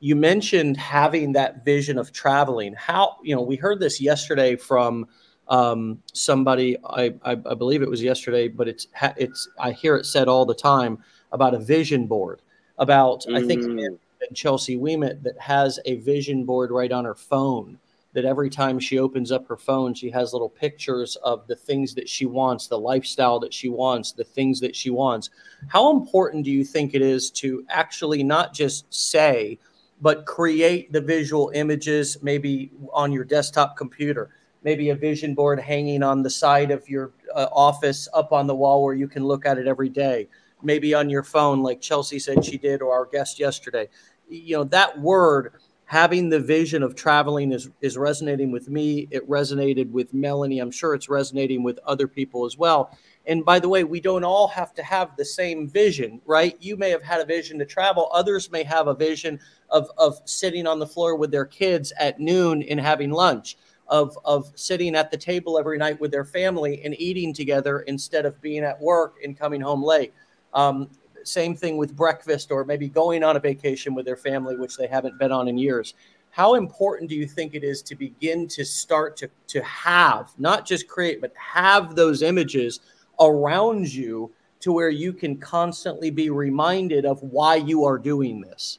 you 0.00 0.16
mentioned 0.16 0.76
having 0.76 1.32
that 1.32 1.64
vision 1.64 1.98
of 1.98 2.12
traveling. 2.12 2.74
How 2.74 3.16
you 3.22 3.34
know 3.34 3.42
we 3.42 3.56
heard 3.56 3.80
this 3.80 4.00
yesterday 4.00 4.56
from 4.56 5.06
um, 5.48 6.02
somebody. 6.12 6.76
I, 6.84 7.14
I, 7.24 7.32
I 7.32 7.54
believe 7.54 7.82
it 7.82 7.90
was 7.90 8.02
yesterday, 8.02 8.48
but 8.48 8.68
it's 8.68 8.86
it's 9.16 9.48
I 9.58 9.72
hear 9.72 9.96
it 9.96 10.06
said 10.06 10.28
all 10.28 10.44
the 10.44 10.54
time 10.54 10.98
about 11.32 11.54
a 11.54 11.58
vision 11.58 12.06
board, 12.06 12.40
about 12.78 13.22
mm. 13.22 13.36
I 13.36 13.46
think 13.46 13.62
mm. 13.62 13.98
Chelsea 14.34 14.76
Weemet 14.76 15.22
that 15.22 15.38
has 15.38 15.78
a 15.84 15.96
vision 15.96 16.44
board 16.44 16.70
right 16.70 16.92
on 16.92 17.04
her 17.04 17.14
phone. 17.14 17.78
That 18.14 18.24
every 18.24 18.48
time 18.48 18.78
she 18.78 19.00
opens 19.00 19.32
up 19.32 19.48
her 19.48 19.56
phone, 19.56 19.92
she 19.92 20.08
has 20.10 20.32
little 20.32 20.48
pictures 20.48 21.16
of 21.24 21.48
the 21.48 21.56
things 21.56 21.94
that 21.96 22.08
she 22.08 22.26
wants, 22.26 22.68
the 22.68 22.78
lifestyle 22.78 23.40
that 23.40 23.52
she 23.52 23.68
wants, 23.68 24.12
the 24.12 24.22
things 24.22 24.60
that 24.60 24.76
she 24.76 24.90
wants. 24.90 25.30
How 25.66 25.90
important 25.90 26.44
do 26.44 26.52
you 26.52 26.64
think 26.64 26.94
it 26.94 27.02
is 27.02 27.28
to 27.32 27.66
actually 27.68 28.22
not 28.22 28.54
just 28.54 28.86
say, 28.94 29.58
but 30.00 30.26
create 30.26 30.92
the 30.92 31.00
visual 31.00 31.50
images 31.56 32.16
maybe 32.22 32.70
on 32.92 33.10
your 33.10 33.24
desktop 33.24 33.76
computer? 33.76 34.30
Maybe 34.64 34.90
a 34.90 34.94
vision 34.94 35.34
board 35.34 35.60
hanging 35.60 36.02
on 36.02 36.22
the 36.22 36.30
side 36.30 36.70
of 36.70 36.88
your 36.88 37.12
uh, 37.34 37.46
office 37.52 38.08
up 38.12 38.32
on 38.32 38.46
the 38.46 38.54
wall 38.54 38.82
where 38.82 38.94
you 38.94 39.06
can 39.06 39.24
look 39.24 39.46
at 39.46 39.58
it 39.58 39.68
every 39.68 39.88
day 39.88 40.26
maybe 40.64 40.94
on 40.94 41.10
your 41.10 41.22
phone, 41.22 41.62
like 41.62 41.80
Chelsea 41.80 42.18
said 42.18 42.44
she 42.44 42.58
did, 42.58 42.82
or 42.82 42.92
our 42.92 43.06
guest 43.06 43.38
yesterday. 43.38 43.88
You 44.28 44.56
know, 44.56 44.64
that 44.64 44.98
word, 45.00 45.52
having 45.84 46.30
the 46.30 46.40
vision 46.40 46.82
of 46.82 46.94
traveling 46.94 47.52
is, 47.52 47.70
is 47.82 47.98
resonating 47.98 48.50
with 48.50 48.68
me. 48.68 49.06
It 49.10 49.28
resonated 49.28 49.90
with 49.90 50.14
Melanie. 50.14 50.58
I'm 50.58 50.70
sure 50.70 50.94
it's 50.94 51.08
resonating 51.08 51.62
with 51.62 51.78
other 51.86 52.08
people 52.08 52.46
as 52.46 52.56
well. 52.56 52.96
And 53.26 53.44
by 53.44 53.58
the 53.58 53.68
way, 53.68 53.84
we 53.84 54.00
don't 54.00 54.24
all 54.24 54.48
have 54.48 54.74
to 54.74 54.82
have 54.82 55.16
the 55.16 55.24
same 55.24 55.68
vision, 55.68 56.20
right? 56.26 56.56
You 56.60 56.76
may 56.76 56.90
have 56.90 57.02
had 57.02 57.20
a 57.20 57.24
vision 57.24 57.58
to 57.58 57.66
travel. 57.66 58.10
Others 58.12 58.50
may 58.50 58.64
have 58.64 58.88
a 58.88 58.94
vision 58.94 59.38
of, 59.70 59.90
of 59.98 60.20
sitting 60.24 60.66
on 60.66 60.78
the 60.78 60.86
floor 60.86 61.16
with 61.16 61.30
their 61.30 61.46
kids 61.46 61.92
at 61.98 62.18
noon 62.18 62.62
and 62.62 62.80
having 62.80 63.10
lunch, 63.10 63.56
of, 63.88 64.18
of 64.24 64.52
sitting 64.54 64.94
at 64.94 65.10
the 65.10 65.16
table 65.16 65.58
every 65.58 65.78
night 65.78 66.00
with 66.00 66.10
their 66.10 66.24
family 66.24 66.82
and 66.84 66.98
eating 67.00 67.32
together 67.32 67.80
instead 67.80 68.26
of 68.26 68.40
being 68.40 68.64
at 68.64 68.80
work 68.80 69.16
and 69.22 69.38
coming 69.38 69.60
home 69.60 69.82
late. 69.82 70.12
Um, 70.52 70.88
same 71.22 71.56
thing 71.56 71.76
with 71.76 71.96
breakfast 71.96 72.50
or 72.50 72.64
maybe 72.64 72.88
going 72.88 73.24
on 73.24 73.36
a 73.36 73.40
vacation 73.40 73.94
with 73.94 74.06
their 74.06 74.16
family, 74.16 74.56
which 74.56 74.76
they 74.76 74.86
haven't 74.86 75.18
been 75.18 75.32
on 75.32 75.48
in 75.48 75.58
years. 75.58 75.94
How 76.30 76.54
important 76.54 77.08
do 77.08 77.16
you 77.16 77.26
think 77.26 77.54
it 77.54 77.62
is 77.62 77.82
to 77.82 77.94
begin 77.94 78.48
to 78.48 78.64
start 78.64 79.16
to, 79.18 79.30
to 79.48 79.62
have, 79.62 80.32
not 80.38 80.66
just 80.66 80.88
create, 80.88 81.20
but 81.20 81.32
have 81.36 81.94
those 81.94 82.22
images 82.22 82.80
around 83.20 83.92
you 83.92 84.32
to 84.60 84.72
where 84.72 84.90
you 84.90 85.12
can 85.12 85.36
constantly 85.36 86.10
be 86.10 86.30
reminded 86.30 87.04
of 87.04 87.22
why 87.22 87.56
you 87.56 87.84
are 87.84 87.98
doing 87.98 88.40
this? 88.40 88.78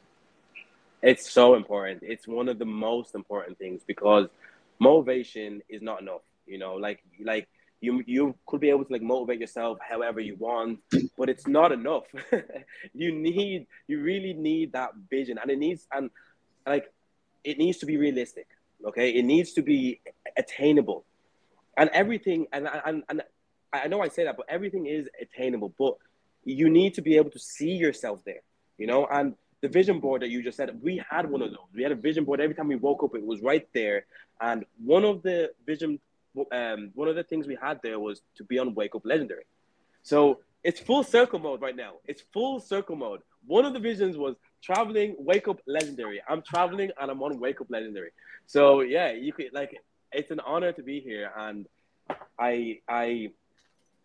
It's 1.02 1.30
so 1.30 1.56
important. 1.56 2.02
It's 2.02 2.28
one 2.28 2.50
of 2.50 2.58
the 2.58 2.66
most 2.66 3.16
important 3.16 3.58
things 3.60 3.82
because 3.86 4.28
motivation 4.80 5.62
is 5.70 5.82
not 5.82 6.02
enough. 6.02 6.22
You 6.46 6.58
know, 6.58 6.76
like 6.76 7.04
like 7.24 7.48
you 7.82 8.04
you 8.06 8.36
could 8.46 8.62
be 8.62 8.70
able 8.70 8.86
to 8.86 8.94
like 8.94 9.02
motivate 9.02 9.40
yourself 9.40 9.78
however 9.82 10.20
you 10.20 10.36
want 10.36 10.80
but 11.18 11.30
it's 11.30 11.48
not 11.48 11.72
enough. 11.72 12.04
You 12.94 13.14
need 13.14 13.68
you 13.88 14.02
really 14.02 14.34
need 14.34 14.74
that 14.74 14.92
vision 15.10 15.38
and 15.42 15.50
it 15.52 15.58
needs 15.58 15.88
and 15.92 16.10
like 16.66 16.92
it 17.44 17.58
needs 17.58 17.78
to 17.80 17.86
be 17.86 17.98
realistic 17.98 18.48
okay? 18.86 19.10
It 19.10 19.26
needs 19.26 19.54
to 19.54 19.62
be 19.62 20.02
attainable. 20.38 21.06
And 21.78 21.90
everything 21.94 22.48
and 22.54 22.70
and, 22.86 23.04
and 23.10 23.22
i 23.74 23.88
know 23.88 24.02
i 24.02 24.08
say 24.08 24.24
that 24.24 24.38
but 24.38 24.46
everything 24.48 24.86
is 24.86 25.10
attainable 25.22 25.74
but 25.78 25.96
you 26.46 26.70
need 26.70 26.94
to 26.94 27.02
be 27.02 27.18
able 27.18 27.32
to 27.32 27.40
see 27.40 27.72
yourself 27.72 28.24
there 28.24 28.44
you 28.78 28.88
know? 28.88 29.06
And 29.06 29.36
the 29.66 29.70
vision 29.80 29.98
board 30.00 30.20
that 30.22 30.30
you 30.34 30.40
just 30.48 30.58
said 30.58 30.70
we 30.88 30.94
had 31.10 31.24
one 31.34 31.42
of 31.46 31.50
those 31.50 31.70
we 31.78 31.82
had 31.88 31.94
a 31.98 32.02
vision 32.08 32.24
board 32.26 32.40
every 32.46 32.56
time 32.58 32.68
we 32.74 32.80
woke 32.88 33.02
up 33.06 33.16
it 33.16 33.26
was 33.32 33.40
right 33.52 33.68
there 33.74 34.00
and 34.42 34.60
one 34.94 35.04
of 35.04 35.24
the 35.28 35.38
vision 35.72 36.00
um, 36.52 36.92
one 36.96 37.08
of 37.08 37.16
the 37.16 37.24
things 37.24 37.48
we 37.48 37.58
had 37.62 37.80
there 37.82 38.00
was 38.00 38.22
to 38.36 38.44
be 38.44 38.60
on 38.60 38.74
Wake 38.74 38.96
Up 38.96 39.06
Legendary. 39.06 39.46
So 40.04 40.40
it's 40.64 40.80
full 40.80 41.04
circle 41.04 41.40
mode 41.40 41.62
right 41.62 41.76
now. 41.76 41.94
It's 42.06 42.24
full 42.34 42.60
circle 42.60 42.96
mode. 42.96 43.22
One 43.46 43.66
of 43.66 43.74
the 43.74 43.80
visions 43.80 44.18
was 44.18 44.36
traveling, 44.62 45.16
Wake 45.20 45.48
Up 45.48 45.60
Legendary. 45.68 46.22
I'm 46.28 46.42
traveling 46.42 46.92
and 47.00 47.12
I'm 47.12 47.22
on 47.22 47.40
Wake 47.40 47.62
Up 47.62 47.68
Legendary. 47.70 48.12
So 48.48 48.82
yeah, 48.82 49.12
you 49.12 49.34
could 49.34 49.54
like 49.54 49.78
it's 50.12 50.32
an 50.32 50.40
honor 50.46 50.72
to 50.72 50.84
be 50.84 51.00
here, 51.00 51.32
and 51.38 51.68
I 52.40 52.80
I 52.88 53.32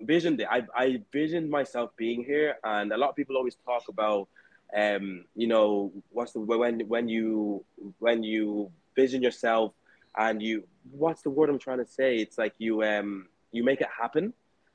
visioned 0.00 0.40
it. 0.40 0.48
I 0.50 0.66
I 0.74 1.02
visioned 1.12 1.50
myself 1.50 1.90
being 1.96 2.24
here, 2.24 2.56
and 2.64 2.92
a 2.92 2.96
lot 2.96 3.10
of 3.10 3.16
people 3.16 3.36
always 3.36 3.56
talk 3.66 3.88
about 3.88 4.28
um 4.76 5.24
you 5.34 5.46
know 5.46 5.92
what's 6.10 6.32
the 6.32 6.40
when 6.40 6.80
when 6.88 7.08
you 7.08 7.64
when 7.98 8.22
you 8.22 8.70
vision 8.94 9.22
yourself 9.22 9.72
and 10.16 10.42
you 10.42 10.64
what's 10.90 11.22
the 11.22 11.30
word 11.30 11.50
I'm 11.50 11.58
trying 11.58 11.78
to 11.78 11.86
say? 11.86 12.16
It's 12.16 12.38
like 12.38 12.54
you 12.58 12.82
um 12.82 13.28
you 13.52 13.64
make 13.64 13.80
it 13.80 13.88
happen. 13.98 14.32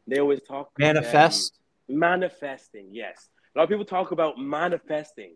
They 0.08 0.20
always 0.20 0.42
talk 0.42 0.72
manifest. 0.78 1.60
Um, 1.90 2.00
manifesting, 2.00 2.88
yes. 2.92 3.30
A 3.54 3.60
lot 3.60 3.64
of 3.64 3.70
people 3.70 3.86
talk 3.86 4.12
about 4.12 4.38
manifesting. 4.38 5.36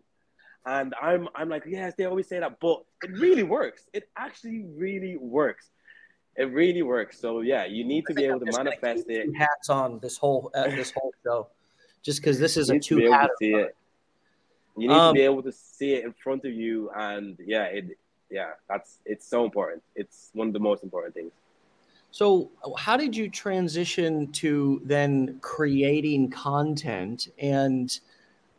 And 0.66 0.94
I'm 1.00 1.28
I'm 1.34 1.48
like, 1.48 1.64
yes, 1.66 1.94
they 1.96 2.04
always 2.04 2.28
say 2.28 2.38
that, 2.38 2.60
but 2.60 2.84
it 3.02 3.12
really 3.12 3.42
works. 3.42 3.84
It 3.94 4.08
actually 4.16 4.64
really 4.76 5.16
works. 5.16 5.70
It 6.36 6.52
really 6.52 6.82
works. 6.82 7.18
So 7.18 7.40
yeah, 7.40 7.64
you 7.64 7.84
need 7.84 8.04
to 8.06 8.14
be 8.14 8.24
able 8.24 8.40
to 8.40 8.52
manifest 8.52 9.08
it. 9.08 9.28
Hats 9.36 9.70
on 9.70 9.98
this 10.00 10.18
whole 10.18 10.50
uh, 10.54 10.68
this 10.68 10.90
whole 10.90 11.12
show, 11.24 11.48
just 12.02 12.20
because 12.20 12.38
this 12.38 12.56
is 12.58 12.68
a 12.70 12.78
two 12.78 13.10
hat. 13.10 13.30
You 14.80 14.88
need 14.88 14.94
um, 14.94 15.14
to 15.14 15.18
be 15.18 15.24
able 15.24 15.42
to 15.42 15.52
see 15.52 15.92
it 15.92 16.04
in 16.04 16.12
front 16.12 16.44
of 16.44 16.52
you, 16.52 16.90
and 16.96 17.36
yeah, 17.44 17.64
it 17.64 17.98
yeah, 18.30 18.50
that's 18.68 18.98
it's 19.04 19.26
so 19.26 19.44
important. 19.44 19.82
It's 19.94 20.30
one 20.32 20.46
of 20.46 20.52
the 20.52 20.60
most 20.60 20.82
important 20.82 21.14
things. 21.14 21.32
So, 22.12 22.50
how 22.76 22.96
did 22.96 23.14
you 23.14 23.28
transition 23.28 24.32
to 24.32 24.80
then 24.84 25.38
creating 25.42 26.30
content 26.30 27.28
and 27.38 28.00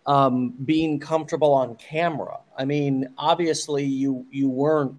um, 0.06 0.52
being 0.64 1.00
comfortable 1.00 1.54
on 1.54 1.76
camera? 1.76 2.40
I 2.58 2.66
mean, 2.66 3.10
obviously, 3.18 3.84
you 3.84 4.26
you 4.32 4.50
weren't 4.50 4.96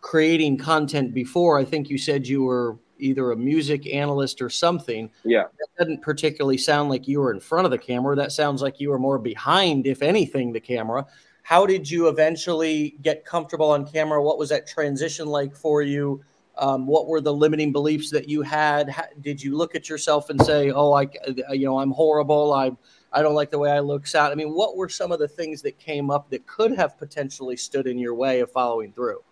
creating 0.00 0.58
content 0.58 1.14
before. 1.14 1.58
I 1.58 1.64
think 1.64 1.88
you 1.88 1.98
said 1.98 2.28
you 2.28 2.42
were 2.42 2.76
either 2.98 3.32
a 3.32 3.36
music 3.36 3.86
analyst 3.86 4.40
or 4.40 4.50
something. 4.50 5.10
Yeah, 5.24 5.44
that 5.58 5.68
doesn't 5.78 6.02
particularly 6.02 6.58
sound 6.58 6.90
like 6.90 7.08
you 7.08 7.20
were 7.20 7.32
in 7.32 7.40
front 7.40 7.64
of 7.64 7.70
the 7.70 7.78
camera. 7.78 8.16
That 8.16 8.32
sounds 8.32 8.62
like 8.62 8.80
you 8.80 8.90
were 8.90 8.98
more 8.98 9.18
behind, 9.18 9.86
if 9.86 10.02
anything, 10.02 10.52
the 10.52 10.60
camera. 10.60 11.06
How 11.42 11.66
did 11.66 11.90
you 11.90 12.08
eventually 12.08 12.96
get 13.02 13.24
comfortable 13.24 13.70
on 13.70 13.86
camera? 13.86 14.22
What 14.22 14.38
was 14.38 14.48
that 14.48 14.66
transition 14.66 15.26
like 15.26 15.54
for 15.54 15.82
you? 15.82 16.24
Um, 16.56 16.86
what 16.86 17.06
were 17.06 17.20
the 17.20 17.32
limiting 17.32 17.72
beliefs 17.72 18.10
that 18.10 18.28
you 18.28 18.42
had? 18.42 18.88
How, 18.88 19.04
did 19.20 19.42
you 19.42 19.56
look 19.56 19.74
at 19.74 19.88
yourself 19.88 20.30
and 20.30 20.40
say, 20.40 20.70
"Oh, 20.70 20.92
I, 20.92 21.08
you 21.50 21.66
know, 21.66 21.80
I'm 21.80 21.90
horrible. 21.90 22.52
I, 22.52 22.70
I 23.12 23.22
don't 23.22 23.34
like 23.34 23.50
the 23.50 23.58
way 23.58 23.70
I 23.72 23.80
look." 23.80 24.06
Sound. 24.06 24.32
I 24.32 24.36
mean, 24.36 24.54
what 24.54 24.76
were 24.76 24.88
some 24.88 25.10
of 25.10 25.18
the 25.18 25.28
things 25.28 25.62
that 25.62 25.78
came 25.78 26.10
up 26.10 26.30
that 26.30 26.46
could 26.46 26.76
have 26.76 26.96
potentially 26.96 27.56
stood 27.56 27.86
in 27.86 27.98
your 27.98 28.14
way 28.14 28.40
of 28.40 28.52
following 28.52 28.92
through? 28.92 29.22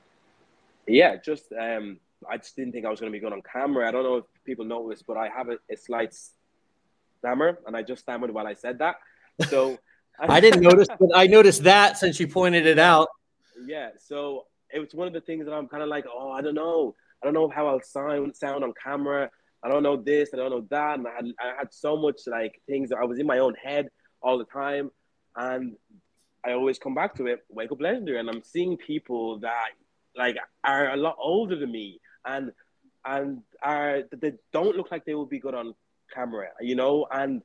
Yeah, 0.87 1.16
just 1.16 1.53
um, 1.53 1.98
I 2.28 2.37
just 2.37 2.56
didn't 2.56 2.72
think 2.72 2.87
I 2.87 2.90
was 2.90 3.00
going 3.00 3.12
to 3.12 3.16
be 3.16 3.20
good 3.20 3.32
on 3.32 3.42
camera. 3.42 3.88
I 3.88 3.90
don't 3.90 4.04
know 4.04 4.16
if 4.16 4.24
people 4.44 4.64
noticed, 4.64 5.06
but 5.06 5.16
I 5.16 5.28
have 5.28 5.48
a, 5.48 5.58
a 5.70 5.76
slight 5.76 6.14
stammer, 7.18 7.58
and 7.66 7.76
I 7.76 7.82
just 7.82 8.02
stammered 8.02 8.32
while 8.32 8.46
I 8.46 8.54
said 8.54 8.78
that. 8.78 8.96
So 9.48 9.78
I 10.20 10.40
didn't 10.40 10.62
notice, 10.62 10.88
but 10.88 11.11
I 11.14 11.26
noticed 11.26 11.64
that 11.64 11.98
since 11.98 12.20
you 12.20 12.28
pointed 12.28 12.66
it 12.66 12.78
out. 12.78 13.08
Yeah, 13.66 13.90
so 13.98 14.46
it 14.72 14.78
was 14.78 14.94
one 14.94 15.06
of 15.06 15.12
the 15.12 15.20
things 15.20 15.44
that 15.46 15.52
I'm 15.52 15.68
kind 15.68 15.82
of 15.82 15.88
like, 15.88 16.04
oh, 16.12 16.30
I 16.30 16.40
don't 16.40 16.54
know. 16.54 16.94
I 17.22 17.26
don't 17.26 17.35
know 17.35 17.48
how 17.48 17.68
I'll 17.68 17.80
sound 17.82 18.37
sound 18.37 18.64
on 18.64 18.72
camera. 18.82 19.30
I 19.62 19.68
don't 19.68 19.82
know 19.82 19.96
this. 19.96 20.30
I 20.35 20.37
don't 20.38 20.50
know 20.50 20.66
that. 20.70 20.98
And 20.98 21.06
I 21.06 21.14
had, 21.14 21.24
I 21.38 21.58
had 21.58 21.72
so 21.72 21.96
much 21.96 22.22
like 22.26 22.61
things 22.66 22.90
that 22.90 22.98
I 22.98 23.04
was 23.04 23.18
in 23.18 23.26
my 23.26 23.38
own 23.38 23.54
head 23.54 23.88
all 24.20 24.38
the 24.38 24.44
time, 24.44 24.90
and 25.37 25.76
I 26.44 26.52
always 26.52 26.78
come 26.78 26.94
back 26.94 27.14
to 27.16 27.26
it. 27.26 27.44
Wake 27.48 27.70
up 27.70 27.80
legendary, 27.80 28.18
and 28.18 28.28
I'm 28.28 28.42
seeing 28.42 28.76
people 28.76 29.38
that 29.40 29.68
like 30.16 30.37
are 30.64 30.90
a 30.92 30.96
lot 30.96 31.16
older 31.18 31.56
than 31.56 31.70
me, 31.70 32.00
and 32.24 32.52
and 33.04 33.42
are 33.62 34.02
they 34.16 34.32
don't 34.52 34.76
look 34.76 34.90
like 34.90 35.04
they 35.04 35.14
will 35.14 35.26
be 35.26 35.38
good 35.38 35.54
on 35.54 35.74
camera, 36.14 36.48
you 36.61 36.74
know, 36.74 37.06
and 37.11 37.42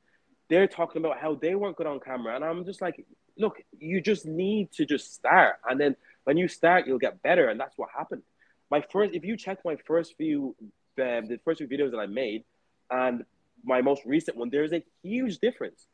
they're 0.48 0.68
talking 0.68 1.04
about 1.04 1.18
how 1.18 1.34
they 1.34 1.54
weren't 1.54 1.76
good 1.76 1.86
on 1.86 2.00
camera, 2.00 2.34
and 2.34 2.44
I'm 2.44 2.64
just 2.64 2.80
like, 2.80 3.04
look, 3.36 3.60
you 3.78 4.00
just 4.00 4.26
need 4.26 4.72
to 4.72 4.86
just 4.86 5.14
start, 5.14 5.56
and 5.68 5.80
then 5.80 5.96
when 6.24 6.36
you 6.36 6.48
start, 6.48 6.86
you'll 6.86 6.98
get 6.98 7.22
better, 7.22 7.48
and 7.48 7.58
that's 7.58 7.76
what 7.76 7.88
happened 7.96 8.22
my 8.70 8.82
first, 8.92 9.14
if 9.14 9.24
you 9.24 9.36
check 9.36 9.58
my 9.64 9.76
first 9.86 10.16
few, 10.16 10.54
um, 11.00 11.26
the 11.26 11.38
first 11.44 11.58
few 11.58 11.68
videos 11.68 11.90
that 11.92 11.98
I 11.98 12.06
made, 12.06 12.44
and 12.90 13.24
my 13.64 13.80
most 13.82 14.02
recent 14.04 14.36
one, 14.36 14.50
there's 14.50 14.72
a 14.72 14.82
huge 15.02 15.38
difference. 15.38 15.86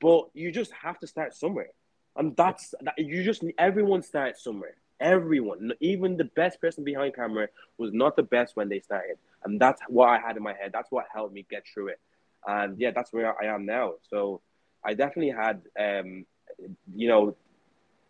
But 0.00 0.30
you 0.32 0.50
just 0.52 0.72
have 0.72 0.98
to 1.00 1.06
start 1.06 1.34
somewhere, 1.34 1.70
and 2.16 2.36
that's 2.36 2.74
that. 2.82 2.98
You 2.98 3.22
just 3.22 3.44
everyone 3.58 4.02
starts 4.02 4.42
somewhere. 4.42 4.76
Everyone, 5.00 5.72
even 5.80 6.16
the 6.16 6.24
best 6.24 6.60
person 6.60 6.84
behind 6.84 7.14
camera, 7.14 7.48
was 7.78 7.92
not 7.92 8.16
the 8.16 8.22
best 8.22 8.56
when 8.56 8.68
they 8.68 8.80
started, 8.80 9.16
and 9.44 9.60
that's 9.60 9.80
what 9.88 10.08
I 10.08 10.18
had 10.18 10.36
in 10.36 10.42
my 10.42 10.52
head. 10.52 10.70
That's 10.72 10.90
what 10.90 11.06
helped 11.12 11.32
me 11.32 11.46
get 11.50 11.64
through 11.72 11.88
it, 11.88 12.00
and 12.46 12.78
yeah, 12.78 12.90
that's 12.94 13.12
where 13.12 13.34
I 13.42 13.46
am 13.54 13.64
now. 13.64 13.94
So 14.10 14.42
I 14.84 14.94
definitely 14.94 15.32
had, 15.32 15.62
um, 15.78 16.26
you 16.94 17.08
know, 17.08 17.36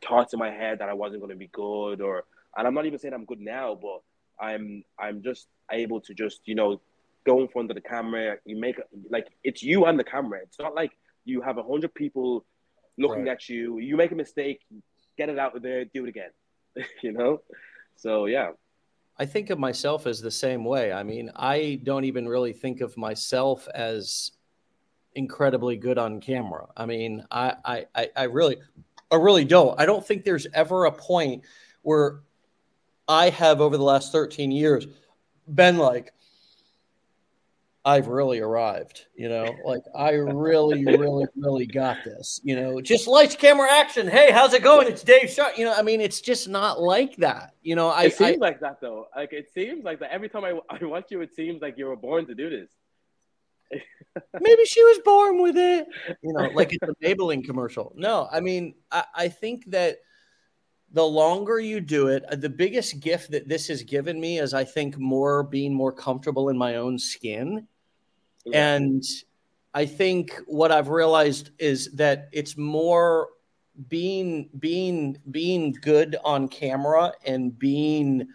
thoughts 0.07 0.33
in 0.33 0.39
my 0.39 0.51
head 0.51 0.81
that 0.81 0.89
I 0.89 0.95
wasn't 0.95 1.21
going 1.21 1.31
to 1.31 1.37
be 1.37 1.49
good, 1.49 2.01
or 2.01 2.25
and 2.57 2.67
I'm 2.67 2.75
not 2.75 2.87
even 2.87 2.99
saying 2.99 3.15
I'm 3.15 3.25
good 3.25 3.41
now, 3.41 3.79
but 3.81 4.03
I'm 4.45 4.85
I'm 4.99 5.23
just 5.23 5.47
able 5.71 6.01
to 6.01 6.15
just 6.15 6.41
you 6.47 6.55
know 6.55 6.81
go 7.25 7.41
in 7.41 7.49
front 7.49 7.71
of 7.71 7.75
the 7.75 7.81
camera. 7.81 8.37
You 8.45 8.59
make 8.59 8.81
like 9.11 9.29
it's 9.45 9.63
you 9.63 9.85
and 9.85 9.99
the 9.99 10.05
camera. 10.05 10.41
It's 10.43 10.59
not 10.59 10.75
like 10.75 10.93
you 11.25 11.43
have 11.43 11.59
a 11.59 11.63
hundred 11.63 11.95
people 11.95 12.45
looking 12.99 13.25
right. 13.25 13.33
at 13.33 13.49
you. 13.49 13.79
You 13.79 13.97
make 13.97 14.13
a 14.13 14.15
mistake, 14.17 14.61
get 15.17 15.29
it 15.29 15.39
out 15.39 15.57
of 15.57 15.63
there, 15.63 15.85
do 15.85 16.05
it 16.05 16.09
again. 16.09 16.31
you 17.03 17.13
know, 17.13 17.43
so 17.97 18.27
yeah. 18.27 18.51
I 19.19 19.27
think 19.27 19.51
of 19.51 19.59
myself 19.59 20.07
as 20.07 20.23
the 20.23 20.31
same 20.31 20.65
way. 20.65 20.93
I 20.93 21.03
mean, 21.03 21.31
I 21.37 21.81
don't 21.83 22.05
even 22.05 22.27
really 22.27 22.55
think 22.55 22.81
of 22.81 22.97
myself 22.97 23.69
as 23.75 24.33
incredibly 25.15 25.77
good 25.77 25.99
on 25.99 26.21
camera. 26.21 26.69
I 26.77 26.87
mean, 26.87 27.27
I, 27.31 27.85
I, 27.95 28.09
I 28.17 28.23
really, 28.25 28.57
I 29.11 29.17
really 29.17 29.45
don't. 29.45 29.79
I 29.79 29.85
don't 29.85 30.07
think 30.07 30.25
there's 30.25 30.47
ever 30.55 30.87
a 30.87 30.93
point 30.93 31.43
where 31.83 32.21
I 33.09 33.31
have 33.31 33.61
over 33.61 33.77
the 33.77 33.83
last 33.83 34.13
13 34.13 34.53
years 34.53 34.87
been 35.53 35.77
like, 35.77 36.15
I've 37.85 38.09
really 38.09 38.41
arrived, 38.41 39.07
you 39.15 39.31
know, 39.31 39.55
like 39.65 39.83
I 39.95 40.11
really, 40.11 40.85
really, 40.85 41.27
really 41.35 41.67
got 41.67 42.05
this, 42.05 42.39
you 42.45 42.55
know, 42.55 42.79
just 42.83 43.07
lights, 43.07 43.35
camera, 43.35 43.73
action. 43.73 44.07
Hey, 44.07 44.31
how's 44.31 44.53
it 44.53 44.63
going? 44.63 44.87
It's 44.87 45.03
Dave 45.03 45.31
Sharpe. 45.31 45.57
You 45.57 45.65
know, 45.65 45.73
I 45.75 45.81
mean, 45.81 46.03
it's 46.03 46.21
just 46.21 46.47
not 46.47 46.79
like 46.79 47.17
that, 47.17 47.55
you 47.63 47.75
know. 47.75 47.89
I 47.89 48.05
it 48.05 48.15
seems 48.15 48.37
I, 48.37 48.41
like 48.41 48.61
that 48.61 48.83
though. 48.83 49.07
Like 49.17 49.33
it 49.33 49.49
seems 49.55 49.83
like 49.83 49.99
that 50.01 50.13
every 50.13 50.29
time 50.29 50.45
I, 50.45 50.59
I 50.69 50.85
watch 50.85 51.07
you, 51.11 51.23
it 51.23 51.35
seems 51.35 51.63
like 51.63 51.79
you 51.79 51.87
were 51.87 51.97
born 51.97 52.27
to 52.27 52.35
do 52.35 52.51
this. 52.51 52.71
Maybe 54.41 54.65
she 54.67 54.83
was 54.85 54.99
born 55.03 55.41
with 55.41 55.57
it, 55.57 55.87
you 56.23 56.35
know, 56.35 56.51
like 56.53 56.75
it's 56.75 56.83
a 56.83 56.95
Maybelline 57.03 57.45
commercial. 57.45 57.95
No, 57.97 58.29
I 58.31 58.41
mean, 58.41 58.75
I, 58.93 59.05
I 59.15 59.29
think 59.29 59.65
that 59.71 59.99
the 60.93 61.05
longer 61.05 61.59
you 61.59 61.81
do 61.81 62.09
it, 62.09 62.25
uh, 62.31 62.37
the 62.37 62.49
biggest 62.49 63.01
gift 63.01 63.31
that 63.31 63.49
this 63.49 63.69
has 63.69 63.83
given 63.83 64.21
me 64.21 64.39
is 64.39 64.55
I 64.55 64.65
think 64.65 64.99
more 64.99 65.43
being 65.43 65.73
more 65.73 65.93
comfortable 65.93 66.49
in 66.49 66.59
my 66.59 66.77
own 66.77 66.99
skin. 66.99 67.67
Yeah. 68.45 68.75
And 68.77 69.05
I 69.73 69.87
think 69.87 70.37
what 70.47 70.73
I've 70.73 70.89
realized 70.89 71.51
is 71.59 71.93
that 71.93 72.29
it's 72.33 72.57
more 72.57 73.29
being 73.89 74.51
being 74.59 75.17
being 75.31 75.73
good 75.73 76.17
on 76.25 76.49
camera 76.49 77.13
and 77.25 77.57
being 77.57 78.29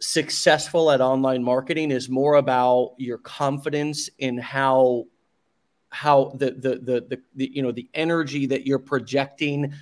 successful 0.00 0.90
at 0.90 1.00
online 1.00 1.44
marketing 1.44 1.92
is 1.92 2.08
more 2.08 2.34
about 2.34 2.94
your 2.98 3.18
confidence 3.18 4.10
in 4.18 4.36
how 4.36 5.04
how 5.90 6.32
the 6.34 6.50
the 6.50 6.70
the, 6.70 7.06
the, 7.08 7.22
the 7.36 7.50
you 7.54 7.62
know 7.62 7.70
the 7.70 7.88
energy 7.94 8.46
that 8.46 8.66
you're 8.66 8.80
projecting 8.80 9.72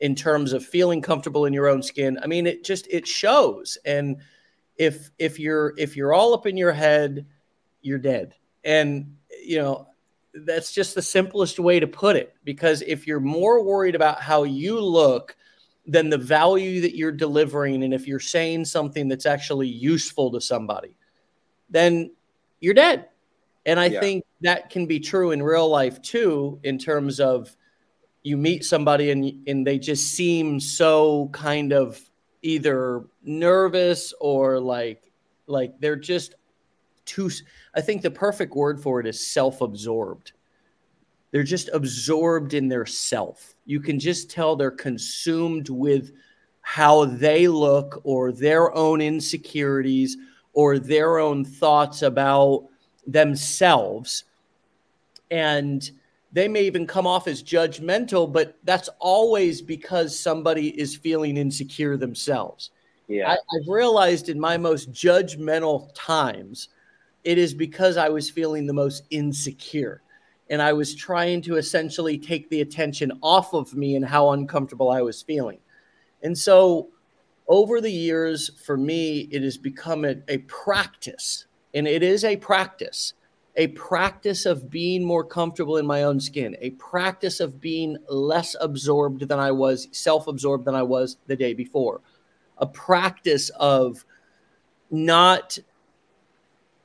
in 0.00 0.14
terms 0.14 0.52
of 0.52 0.64
feeling 0.64 1.02
comfortable 1.02 1.44
in 1.44 1.52
your 1.52 1.68
own 1.68 1.82
skin. 1.82 2.18
I 2.22 2.26
mean, 2.26 2.46
it 2.46 2.64
just 2.64 2.86
it 2.88 3.06
shows. 3.06 3.78
And 3.84 4.16
if 4.76 5.10
if 5.18 5.38
you're 5.38 5.74
if 5.76 5.96
you're 5.96 6.12
all 6.12 6.34
up 6.34 6.46
in 6.46 6.56
your 6.56 6.72
head, 6.72 7.26
you're 7.82 7.98
dead. 7.98 8.34
And 8.64 9.16
you 9.44 9.58
know, 9.58 9.88
that's 10.32 10.72
just 10.72 10.94
the 10.94 11.02
simplest 11.02 11.58
way 11.58 11.80
to 11.80 11.86
put 11.86 12.16
it 12.16 12.34
because 12.44 12.82
if 12.82 13.06
you're 13.06 13.20
more 13.20 13.62
worried 13.62 13.94
about 13.94 14.20
how 14.20 14.44
you 14.44 14.80
look 14.80 15.36
than 15.86 16.08
the 16.08 16.18
value 16.18 16.80
that 16.80 16.96
you're 16.96 17.12
delivering 17.12 17.82
and 17.82 17.92
if 17.92 18.06
you're 18.06 18.20
saying 18.20 18.64
something 18.64 19.08
that's 19.08 19.26
actually 19.26 19.66
useful 19.66 20.30
to 20.30 20.40
somebody, 20.40 20.94
then 21.68 22.10
you're 22.60 22.74
dead. 22.74 23.08
And 23.66 23.78
I 23.78 23.86
yeah. 23.86 24.00
think 24.00 24.24
that 24.42 24.70
can 24.70 24.86
be 24.86 25.00
true 25.00 25.32
in 25.32 25.42
real 25.42 25.68
life 25.68 26.00
too 26.00 26.60
in 26.62 26.78
terms 26.78 27.20
of 27.20 27.54
you 28.22 28.36
meet 28.36 28.64
somebody 28.64 29.10
and 29.10 29.46
and 29.46 29.66
they 29.66 29.78
just 29.78 30.12
seem 30.12 30.60
so 30.60 31.28
kind 31.32 31.72
of 31.72 32.00
either 32.42 33.04
nervous 33.22 34.12
or 34.20 34.60
like 34.60 35.10
like 35.46 35.78
they're 35.80 35.96
just 35.96 36.34
too 37.04 37.30
I 37.74 37.80
think 37.80 38.02
the 38.02 38.10
perfect 38.10 38.54
word 38.54 38.80
for 38.80 39.00
it 39.00 39.06
is 39.06 39.26
self-absorbed. 39.26 40.32
They're 41.30 41.42
just 41.44 41.70
absorbed 41.72 42.54
in 42.54 42.68
their 42.68 42.86
self. 42.86 43.54
You 43.64 43.80
can 43.80 44.00
just 44.00 44.30
tell 44.30 44.56
they're 44.56 44.70
consumed 44.70 45.68
with 45.68 46.12
how 46.62 47.04
they 47.04 47.46
look 47.46 48.00
or 48.04 48.32
their 48.32 48.74
own 48.74 49.00
insecurities 49.00 50.16
or 50.52 50.78
their 50.78 51.18
own 51.18 51.44
thoughts 51.44 52.02
about 52.02 52.66
themselves 53.06 54.24
and 55.30 55.90
they 56.32 56.48
may 56.48 56.62
even 56.62 56.86
come 56.86 57.06
off 57.06 57.26
as 57.26 57.42
judgmental, 57.42 58.32
but 58.32 58.56
that's 58.64 58.88
always 58.98 59.60
because 59.60 60.18
somebody 60.18 60.68
is 60.80 60.96
feeling 60.96 61.36
insecure 61.36 61.96
themselves. 61.96 62.70
Yeah. 63.08 63.30
I, 63.30 63.32
I've 63.34 63.68
realized 63.68 64.28
in 64.28 64.38
my 64.38 64.56
most 64.56 64.92
judgmental 64.92 65.90
times, 65.94 66.68
it 67.24 67.38
is 67.38 67.52
because 67.52 67.96
I 67.96 68.08
was 68.08 68.30
feeling 68.30 68.66
the 68.66 68.72
most 68.72 69.02
insecure. 69.10 70.02
And 70.48 70.62
I 70.62 70.72
was 70.72 70.94
trying 70.94 71.42
to 71.42 71.56
essentially 71.56 72.18
take 72.18 72.48
the 72.50 72.60
attention 72.60 73.12
off 73.22 73.52
of 73.52 73.74
me 73.74 73.96
and 73.96 74.04
how 74.04 74.30
uncomfortable 74.30 74.90
I 74.90 75.02
was 75.02 75.22
feeling. 75.22 75.58
And 76.22 76.36
so 76.36 76.88
over 77.48 77.80
the 77.80 77.90
years, 77.90 78.50
for 78.64 78.76
me, 78.76 79.28
it 79.32 79.42
has 79.42 79.58
become 79.58 80.04
a, 80.04 80.16
a 80.28 80.38
practice. 80.38 81.46
And 81.74 81.86
it 81.86 82.02
is 82.02 82.24
a 82.24 82.36
practice 82.36 83.14
a 83.56 83.68
practice 83.68 84.46
of 84.46 84.70
being 84.70 85.04
more 85.04 85.24
comfortable 85.24 85.76
in 85.76 85.86
my 85.86 86.04
own 86.04 86.20
skin, 86.20 86.56
a 86.60 86.70
practice 86.70 87.40
of 87.40 87.60
being 87.60 87.96
less 88.08 88.54
absorbed 88.60 89.28
than 89.28 89.38
I 89.38 89.50
was, 89.50 89.88
self 89.92 90.26
absorbed 90.26 90.64
than 90.64 90.74
I 90.74 90.82
was 90.82 91.16
the 91.26 91.36
day 91.36 91.54
before, 91.54 92.00
a 92.58 92.66
practice 92.66 93.50
of 93.50 94.04
not 94.90 95.58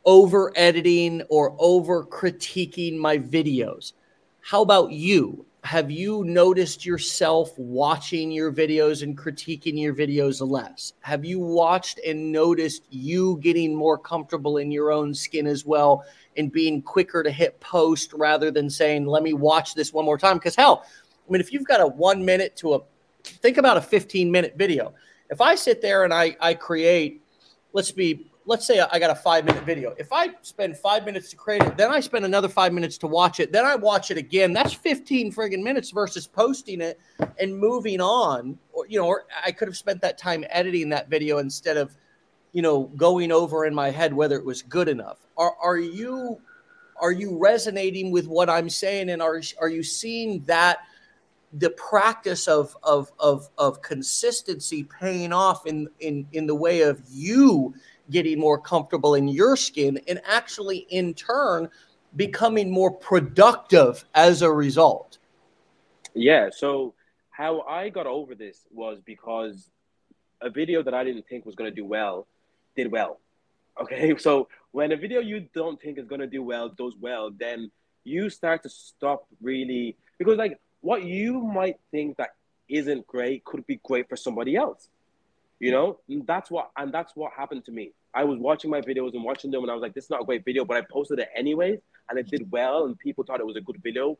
over 0.06 0.52
editing 0.56 1.22
or 1.30 1.56
over 1.60 2.06
critiquing 2.06 2.98
my 2.98 3.18
videos. 3.18 3.94
How 4.42 4.62
about 4.62 4.92
you? 4.92 5.46
Have 5.66 5.90
you 5.90 6.24
noticed 6.24 6.86
yourself 6.86 7.58
watching 7.58 8.30
your 8.30 8.54
videos 8.54 9.02
and 9.02 9.18
critiquing 9.18 9.82
your 9.82 9.96
videos 9.96 10.48
less? 10.48 10.94
Have 11.00 11.26
you 11.26 11.40
watched 11.40 12.00
and 12.06 12.32
noticed 12.32 12.84
you 12.92 13.40
getting 13.42 13.76
more 13.76 13.98
comfortable 13.98 14.58
in 14.58 14.72
your 14.72 14.92
own 14.92 15.12
skin 15.12 15.48
as 15.48 15.66
well 15.66 16.06
and 16.38 16.52
being 16.52 16.84
quicker 16.84 17.24
to 17.24 17.32
hit 17.32 17.60
post 17.62 18.14
rather 18.14 18.52
than 18.52 18.70
saying, 18.70 19.08
let 19.08 19.24
me 19.24 19.34
watch 19.34 19.74
this 19.74 19.92
one 19.92 20.06
more 20.06 20.20
time? 20.20 20.38
Because, 20.38 20.56
hell, 20.56 20.86
I 21.28 21.32
mean, 21.32 21.42
if 21.42 21.52
you've 21.52 21.66
got 21.66 21.82
a 21.82 21.88
one 21.88 22.24
minute 22.24 22.56
to 22.58 22.76
a 22.76 22.80
think 23.24 23.58
about 23.58 23.76
a 23.76 23.82
15 23.82 24.30
minute 24.32 24.54
video. 24.56 24.94
If 25.32 25.42
I 25.42 25.56
sit 25.56 25.82
there 25.82 26.04
and 26.04 26.14
I, 26.14 26.38
I 26.40 26.54
create, 26.54 27.24
let's 27.74 27.92
be 27.92 28.28
let's 28.46 28.66
say 28.66 28.80
I 28.80 29.00
got 29.00 29.10
a 29.10 29.16
five 29.16 29.46
minute 29.46 29.64
video. 29.64 29.96
If 29.98 30.12
I 30.12 30.30
spend 30.42 30.78
five 30.78 31.06
minutes 31.06 31.30
to 31.32 31.36
create 31.36 31.64
it, 31.64 31.78
then 31.78 31.92
I 31.92 32.00
spend 32.00 32.26
another 32.26 32.48
five 32.48 32.74
minutes 32.74 32.98
to 33.00 33.08
watch 33.08 33.40
it, 33.40 33.52
then 33.52 33.66
I 33.66 33.76
watch 33.76 34.12
it 34.12 34.18
again. 34.18 34.54
That's 34.54 34.74
15 34.74 35.34
friggin' 35.34 35.64
minutes 35.64 35.92
versus 35.92 36.28
posting 36.28 36.82
it 36.82 37.00
and 37.40 37.58
moving 37.58 38.02
on. 38.02 38.58
Or, 38.72 38.86
you 38.88 39.00
know, 39.00 39.08
or 39.08 39.26
I 39.44 39.52
could 39.52 39.68
have 39.68 39.78
spent 39.78 40.02
that 40.02 40.18
time 40.18 40.46
editing 40.50 40.90
that 40.90 41.10
video 41.10 41.40
instead 41.40 41.78
of, 41.78 41.96
you 42.54 42.62
know, 42.62 42.84
going 42.96 43.32
over 43.32 43.66
in 43.66 43.74
my 43.74 43.90
head 43.90 44.14
whether 44.14 44.38
it 44.38 44.46
was 44.46 44.62
good 44.62 44.88
enough. 44.88 45.18
Are, 45.38 45.56
are 45.62 45.78
you 45.78 46.40
are 46.98 47.12
you 47.12 47.38
resonating 47.38 48.10
with 48.10 48.28
what 48.28 48.50
I'm 48.50 48.70
saying? 48.70 49.10
And 49.10 49.22
are, 49.22 49.42
are 49.60 49.68
you 49.68 49.84
seeing 49.84 50.42
that 50.44 50.80
the 51.52 51.72
practice 51.72 52.48
of, 52.48 52.76
of, 52.84 53.12
of, 53.20 53.50
of 53.58 53.82
consistency 53.82 54.84
paying 54.84 55.34
off 55.34 55.66
in, 55.66 55.88
in, 56.00 56.26
in 56.32 56.48
the 56.48 56.56
way 56.56 56.82
of 56.82 57.02
you 57.10 57.74
getting 58.10 58.40
more 58.40 58.60
comfortable 58.60 59.16
in 59.16 59.28
your 59.28 59.56
skin 59.56 60.00
and 60.08 60.22
actually 60.26 60.80
in 60.90 61.14
turn 61.14 61.70
becoming 62.16 62.72
more 62.72 62.92
productive 62.92 64.06
as 64.14 64.42
a 64.42 64.52
result. 64.52 65.18
Yeah 66.14 66.50
so 66.52 66.94
how 67.36 67.62
i 67.62 67.90
got 67.90 68.08
over 68.08 68.34
this 68.34 68.66
was 68.72 69.00
because 69.06 69.70
a 70.42 70.50
video 70.50 70.82
that 70.82 70.94
i 70.94 71.04
didn't 71.04 71.28
think 71.28 71.46
was 71.46 71.56
going 71.56 71.70
to 71.70 71.76
do 71.76 71.86
well 71.86 72.28
did 72.76 72.92
well 72.92 73.20
okay? 73.82 74.16
So 74.18 74.48
when 74.72 74.94
a 74.94 74.96
video 74.96 75.20
you 75.20 75.48
don't 75.54 75.82
think 75.82 75.98
is 75.98 76.08
going 76.08 76.22
to 76.22 76.28
do 76.28 76.42
well 76.42 76.70
does 76.70 76.96
well 77.00 77.30
then 77.38 77.72
you 78.06 78.30
start 78.30 78.64
to 78.64 78.70
stop 78.70 79.26
really 79.42 79.98
because 80.18 80.38
like 80.38 80.60
what 80.82 81.04
you 81.04 81.42
might 81.42 81.78
think 81.92 82.16
that 82.18 82.36
isn't 82.70 83.06
great 83.06 83.44
could 83.44 83.66
be 83.68 83.80
great 83.84 84.08
for 84.08 84.16
somebody 84.16 84.56
else 84.56 84.88
you 85.66 85.72
know, 85.72 86.00
and 86.08 86.28
that's 86.28 86.52
what 86.52 86.70
and 86.78 86.94
that's 86.94 87.16
what 87.16 87.34
happened 87.34 87.66
to 87.66 87.72
me. 87.72 87.92
I 88.14 88.24
was 88.24 88.38
watching 88.38 88.70
my 88.70 88.82
videos 88.82 89.16
and 89.16 89.24
watching 89.24 89.50
them, 89.50 89.64
and 89.64 89.72
I 89.72 89.74
was 89.74 89.82
like, 89.82 89.96
"This 89.96 90.04
is 90.04 90.12
not 90.12 90.22
a 90.22 90.24
great 90.24 90.46
video," 90.46 90.64
but 90.64 90.78
I 90.78 90.82
posted 90.82 91.18
it 91.18 91.30
anyways, 91.36 91.80
and 92.08 92.20
it 92.20 92.28
did 92.28 92.52
well, 92.52 92.86
and 92.86 93.00
people 93.00 93.24
thought 93.24 93.40
it 93.40 93.48
was 93.48 93.56
a 93.56 93.62
good 93.62 93.82
video, 93.82 94.16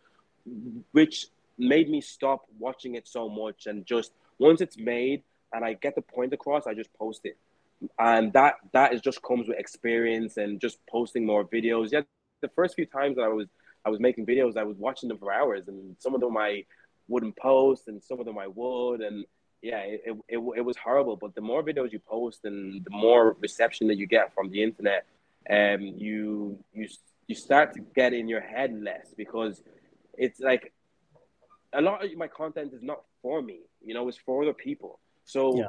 which 0.92 1.28
made 1.60 1.88
me 1.88 2.02
stop 2.02 2.48
watching 2.58 2.96
it 2.96 3.08
so 3.08 3.30
much. 3.30 3.68
And 3.68 3.86
just 3.86 4.14
once 4.40 4.60
it's 4.60 4.76
made 4.76 5.22
and 5.54 5.64
I 5.64 5.74
get 5.74 5.94
the 5.94 6.02
point 6.02 6.34
across, 6.34 6.66
I 6.66 6.74
just 6.74 6.92
post 6.96 7.22
it, 7.26 7.38
and 8.00 8.34
that 8.34 8.56
that 8.72 8.96
is 8.96 9.02
just 9.02 9.22
comes 9.22 9.48
with 9.48 9.60
experience 9.60 10.38
and 10.38 10.60
just 10.60 10.80
posting 10.88 11.28
more 11.28 11.46
videos. 11.46 11.92
Yeah, 11.92 12.02
the 12.42 12.50
first 12.56 12.74
few 12.74 12.88
times 12.88 13.18
that 13.18 13.22
I 13.22 13.28
was 13.28 13.46
I 13.86 13.92
was 13.92 14.00
making 14.00 14.26
videos, 14.26 14.58
I 14.58 14.64
was 14.64 14.78
watching 14.78 15.10
them 15.10 15.20
for 15.20 15.32
hours, 15.32 15.68
and 15.68 15.96
some 16.00 16.16
of 16.16 16.22
them 16.22 16.36
I 16.38 16.66
wouldn't 17.08 17.38
post, 17.38 17.88
and 17.88 18.04
some 18.04 18.20
of 18.20 18.26
them 18.26 18.40
I 18.40 18.48
would, 18.48 19.02
and 19.02 19.26
yeah, 19.62 19.80
it, 19.80 20.02
it, 20.28 20.38
it, 20.58 20.62
was 20.62 20.78
horrible. 20.78 21.16
But 21.16 21.36
the 21.36 21.42
more 21.42 21.64
videos 21.64 21.92
you 21.92 22.00
post 22.00 22.46
and 22.46 22.84
the 22.84 22.92
more 22.92 23.36
reception 23.40 23.88
that 23.88 23.98
you 23.98 24.06
get 24.06 24.34
from 24.34 24.50
the 24.50 24.62
internet, 24.62 25.06
um, 25.50 25.82
you 25.82 26.60
you 26.74 26.88
you 27.28 27.36
start 27.36 27.74
to 27.74 27.80
get 27.96 28.14
in 28.14 28.28
your 28.28 28.42
head 28.42 28.80
less 28.82 29.14
because 29.16 29.62
it's 30.18 30.40
like 30.40 30.72
a 31.74 31.82
lot 31.82 32.04
of 32.04 32.16
my 32.16 32.28
content 32.28 32.74
is 32.74 32.82
not 32.82 33.02
for 33.22 33.42
me. 33.42 33.60
You 33.84 33.94
know, 33.94 34.08
it's 34.08 34.18
for 34.18 34.44
other 34.44 34.54
people. 34.54 35.00
So, 35.26 35.58
yeah. 35.58 35.66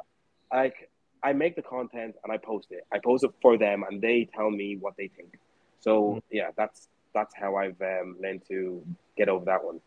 like, 0.51 0.89
I 1.23 1.33
make 1.33 1.55
the 1.55 1.61
content 1.61 2.15
and 2.23 2.31
I 2.31 2.37
post 2.37 2.67
it. 2.71 2.85
I 2.91 2.99
post 2.99 3.23
it 3.23 3.31
for 3.41 3.57
them, 3.57 3.83
and 3.89 4.01
they 4.01 4.29
tell 4.33 4.49
me 4.49 4.77
what 4.77 4.95
they 4.97 5.07
think. 5.07 5.39
So, 5.79 6.03
mm-hmm. 6.03 6.19
yeah, 6.31 6.49
that's 6.55 6.87
that's 7.13 7.33
how 7.35 7.55
I've 7.55 7.81
um, 7.81 8.15
learned 8.21 8.43
to 8.47 8.83
get 9.17 9.27
over 9.29 9.45
that 9.45 9.63
one. 9.63 9.79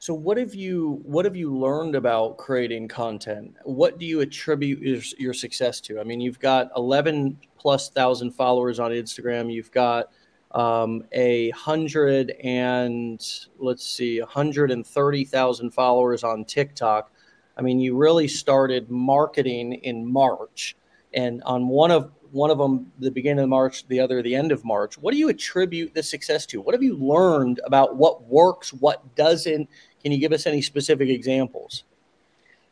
So 0.00 0.14
what 0.14 0.38
have 0.38 0.54
you 0.54 1.02
what 1.02 1.26
have 1.26 1.36
you 1.36 1.54
learned 1.54 1.94
about 1.94 2.38
creating 2.38 2.88
content? 2.88 3.54
What 3.64 3.98
do 3.98 4.06
you 4.06 4.20
attribute 4.20 4.80
your, 4.80 5.02
your 5.18 5.34
success 5.34 5.78
to? 5.82 6.00
I 6.00 6.04
mean, 6.04 6.22
you've 6.22 6.40
got 6.40 6.70
11 6.74 7.36
plus 7.58 7.90
thousand 7.90 8.30
followers 8.30 8.80
on 8.80 8.92
Instagram. 8.92 9.52
You've 9.52 9.70
got 9.70 10.10
um, 10.52 11.04
a 11.12 11.50
hundred 11.50 12.30
and 12.42 13.22
let's 13.58 13.86
see, 13.86 14.20
130,000 14.20 15.70
followers 15.70 16.24
on 16.24 16.46
TikTok. 16.46 17.12
I 17.58 17.60
mean, 17.60 17.78
you 17.78 17.94
really 17.94 18.26
started 18.26 18.90
marketing 18.90 19.74
in 19.74 20.10
March, 20.10 20.76
and 21.12 21.42
on 21.42 21.68
one 21.68 21.90
of 21.90 22.10
one 22.32 22.50
of 22.50 22.58
them 22.58 22.90
the 22.98 23.10
beginning 23.10 23.44
of 23.44 23.50
March, 23.50 23.86
the 23.88 24.00
other 24.00 24.22
the 24.22 24.34
end 24.34 24.52
of 24.52 24.64
March. 24.64 24.96
What 24.98 25.12
do 25.12 25.18
you 25.18 25.28
attribute 25.28 25.94
the 25.94 26.02
success 26.02 26.46
to? 26.46 26.60
What 26.60 26.74
have 26.74 26.82
you 26.82 26.96
learned 26.96 27.60
about 27.64 27.96
what 27.96 28.22
works, 28.24 28.72
what 28.72 29.14
doesn't? 29.14 29.68
Can 30.02 30.12
you 30.12 30.18
give 30.18 30.32
us 30.32 30.46
any 30.46 30.62
specific 30.62 31.08
examples? 31.08 31.84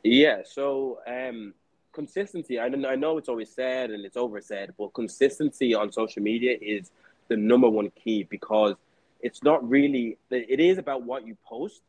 Yeah, 0.02 0.42
so 0.44 1.00
um, 1.06 1.54
consistency. 1.92 2.58
I 2.58 2.68
know, 2.68 2.88
I 2.88 2.96
know 2.96 3.18
it's 3.18 3.28
always 3.28 3.50
said 3.50 3.90
and 3.90 4.04
it's 4.04 4.16
oversaid, 4.16 4.70
but 4.78 4.94
consistency 4.94 5.74
on 5.74 5.92
social 5.92 6.22
media 6.22 6.56
is 6.60 6.90
the 7.28 7.36
number 7.36 7.68
one 7.68 7.90
key 7.90 8.22
because 8.22 8.74
it's 9.20 9.42
not 9.42 9.68
really. 9.68 10.16
It 10.30 10.60
is 10.60 10.78
about 10.78 11.02
what 11.02 11.26
you 11.26 11.36
post, 11.44 11.82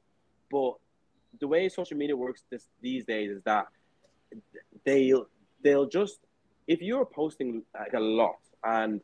but 0.52 0.74
the 1.40 1.48
way 1.48 1.70
social 1.70 1.98
media 1.98 2.18
works 2.18 2.44
this, 2.50 2.68
these 2.82 3.06
days 3.06 3.32
is 3.32 3.44
that 3.44 3.68
they'll 4.86 5.28
they'll 5.64 5.86
just 5.88 6.20
if 6.68 6.82
you're 6.82 7.06
posting 7.06 7.64
like 7.74 7.94
a 7.94 8.00
lot 8.00 8.38
and 8.64 9.02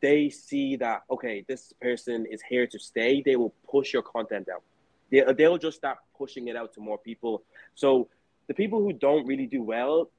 they 0.00 0.28
see 0.28 0.76
that 0.76 1.02
okay 1.10 1.44
this 1.48 1.72
person 1.80 2.26
is 2.26 2.42
here 2.42 2.66
to 2.66 2.78
stay 2.78 3.22
they 3.24 3.36
will 3.36 3.54
push 3.70 3.92
your 3.92 4.02
content 4.02 4.48
out 4.52 4.62
they, 5.10 5.22
they'll 5.36 5.58
just 5.58 5.76
start 5.76 5.98
pushing 6.16 6.48
it 6.48 6.56
out 6.56 6.72
to 6.74 6.80
more 6.80 6.98
people. 6.98 7.42
So 7.74 8.08
the 8.48 8.54
people 8.54 8.80
who 8.80 8.92
don't 8.92 9.26
really 9.26 9.46
do 9.46 9.62
well 9.62 10.10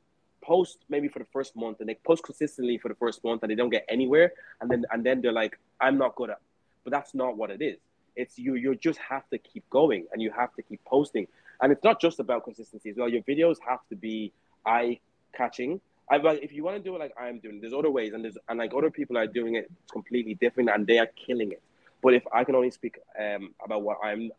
post 0.44 0.80
maybe 0.90 1.08
for 1.08 1.20
the 1.20 1.28
first 1.32 1.56
month 1.56 1.80
and 1.82 1.90
they 1.90 1.96
post 2.04 2.24
consistently 2.24 2.78
for 2.78 2.90
the 2.90 2.96
first 2.96 3.24
month 3.24 3.44
and 3.44 3.52
they 3.52 3.56
don't 3.56 3.70
get 3.70 3.86
anywhere. 3.90 4.34
And 4.60 4.70
then 4.70 4.86
and 4.92 5.04
then 5.06 5.22
they're 5.22 5.32
like 5.32 5.60
i'm 5.80 5.98
not 5.98 6.16
good 6.16 6.30
at 6.30 6.40
but 6.84 6.92
that's 6.92 7.14
not 7.14 7.38
what 7.38 7.52
it 7.52 7.62
is. 7.62 7.78
It's 8.16 8.38
you 8.38 8.56
you 8.56 8.76
just 8.76 9.00
have 9.00 9.30
to 9.30 9.38
keep 9.38 9.70
going 9.70 10.08
and 10.12 10.22
you 10.22 10.32
have 10.32 10.54
to 10.56 10.62
keep 10.62 10.84
posting. 10.86 11.28
And 11.62 11.72
it's 11.72 11.84
not 11.84 12.02
just 12.02 12.20
about 12.20 12.44
consistency 12.44 12.90
as 12.90 12.98
well. 12.98 13.08
Your 13.08 13.22
videos 13.22 13.58
have 13.68 13.80
to 13.90 13.96
be 13.96 14.34
eye 14.66 15.00
catching 15.36 15.80
I, 16.12 16.18
if 16.42 16.52
you 16.52 16.64
want 16.64 16.76
to 16.78 16.84
do 16.84 16.94
it 16.96 17.00
like 17.00 17.14
i'm 17.18 17.40
doing 17.40 17.62
there's 17.62 17.74
other 17.74 17.90
ways 17.90 18.14
and 18.14 18.24
there's 18.24 18.38
and 18.50 18.60
like 18.60 18.74
other 18.76 18.92
people 18.92 19.18
are 19.18 19.28
doing 19.28 19.56
it 19.56 19.72
completely 19.92 20.34
different 20.36 20.70
and 20.70 20.86
they 20.86 21.00
are 21.00 21.08
killing 21.16 21.52
it. 21.52 21.62
But 22.04 22.14
if 22.14 22.24
i 22.34 22.44
can 22.44 22.56
only 22.56 22.72
speak 22.72 23.00
um, 23.20 23.54
about 23.64 23.84
what 23.84 23.98
i'm 24.04 24.32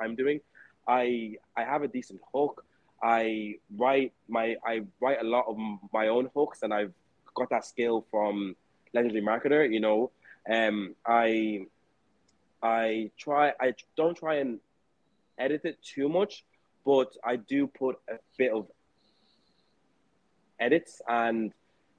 I'm 0.00 0.14
doing. 0.14 0.40
I 0.88 1.36
I 1.56 1.64
have 1.64 1.82
a 1.82 1.88
decent 1.88 2.20
hook. 2.34 2.64
I 3.02 3.56
write 3.76 4.12
my 4.28 4.56
I 4.64 4.82
write 5.00 5.20
a 5.20 5.24
lot 5.24 5.46
of 5.46 5.56
my 5.92 6.08
own 6.08 6.30
hooks, 6.34 6.62
and 6.62 6.72
I've 6.72 6.92
got 7.34 7.50
that 7.50 7.64
skill 7.64 8.04
from 8.10 8.56
Legendary 8.92 9.22
Marketer. 9.22 9.70
You 9.70 9.80
know, 9.80 10.10
um, 10.50 10.94
I 11.06 11.66
I 12.62 13.10
try 13.18 13.52
I 13.60 13.74
don't 13.96 14.16
try 14.16 14.36
and 14.36 14.60
edit 15.38 15.62
it 15.64 15.78
too 15.82 16.08
much, 16.08 16.44
but 16.84 17.16
I 17.24 17.36
do 17.36 17.66
put 17.66 17.98
a 18.08 18.16
bit 18.36 18.52
of 18.52 18.66
edits, 20.58 21.00
and 21.08 21.52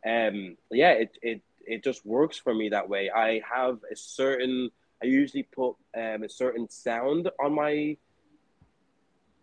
um, 0.05 0.57
yeah, 0.71 0.91
it 0.91 1.17
it 1.21 1.41
it 1.65 1.83
just 1.83 2.05
works 2.05 2.37
for 2.37 2.53
me 2.53 2.69
that 2.69 2.89
way. 2.89 3.09
I 3.09 3.41
have 3.49 3.79
a 3.91 3.95
certain 3.95 4.71
I 5.01 5.07
usually 5.07 5.43
put 5.43 5.75
um, 5.97 6.23
a 6.23 6.29
certain 6.29 6.69
sound 6.69 7.29
on 7.39 7.53
my 7.53 7.97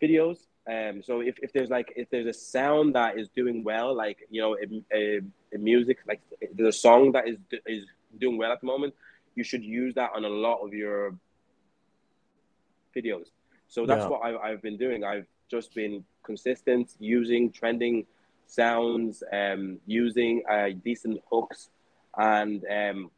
videos. 0.00 0.38
Um, 0.70 1.02
so 1.02 1.20
if, 1.20 1.38
if 1.42 1.52
there's 1.52 1.70
like 1.70 1.92
if 1.96 2.10
there's 2.10 2.26
a 2.26 2.32
sound 2.32 2.94
that 2.94 3.18
is 3.18 3.28
doing 3.34 3.64
well, 3.64 3.94
like 3.94 4.18
you 4.30 4.40
know, 4.40 4.56
a, 4.56 4.96
a, 4.96 5.20
a 5.54 5.58
music 5.58 5.98
like 6.06 6.20
there's 6.52 6.76
a 6.76 6.78
song 6.78 7.12
that 7.12 7.26
is 7.26 7.38
is 7.66 7.84
doing 8.20 8.36
well 8.36 8.52
at 8.52 8.60
the 8.60 8.66
moment, 8.66 8.94
you 9.34 9.44
should 9.44 9.64
use 9.64 9.94
that 9.94 10.10
on 10.14 10.24
a 10.24 10.28
lot 10.28 10.58
of 10.64 10.74
your 10.74 11.14
videos. 12.94 13.28
So 13.68 13.86
that's 13.86 14.02
yeah. 14.02 14.08
what 14.08 14.22
I've, 14.22 14.36
I've 14.36 14.62
been 14.62 14.76
doing. 14.76 15.04
I've 15.04 15.26
just 15.50 15.74
been 15.74 16.04
consistent 16.22 16.94
using 16.98 17.50
trending 17.50 18.06
sounds, 18.46 19.22
um, 19.32 19.78
using 19.86 20.42
uh, 20.50 20.70
decent 20.84 21.20
hooks, 21.30 21.70
and 22.16 22.64
um, 22.70 23.10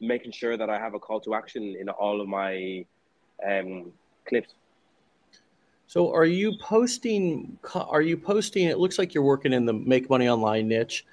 making 0.00 0.32
sure 0.32 0.56
that 0.56 0.70
I 0.70 0.78
have 0.78 0.94
a 0.94 0.98
call 0.98 1.20
to 1.20 1.34
action 1.34 1.76
in 1.78 1.88
all 1.88 2.20
of 2.20 2.28
my 2.28 2.84
um, 3.46 3.92
clips. 4.26 4.54
So 5.86 6.12
are 6.12 6.24
you 6.24 6.56
posting 6.60 7.58
are 7.74 8.02
you 8.02 8.16
posting 8.16 8.68
it 8.68 8.78
looks 8.78 8.98
like 8.98 9.12
you're 9.12 9.24
working 9.24 9.52
in 9.52 9.64
the 9.64 9.72
make 9.72 10.08
money 10.08 10.28
online 10.28 10.68
niche. 10.68 11.04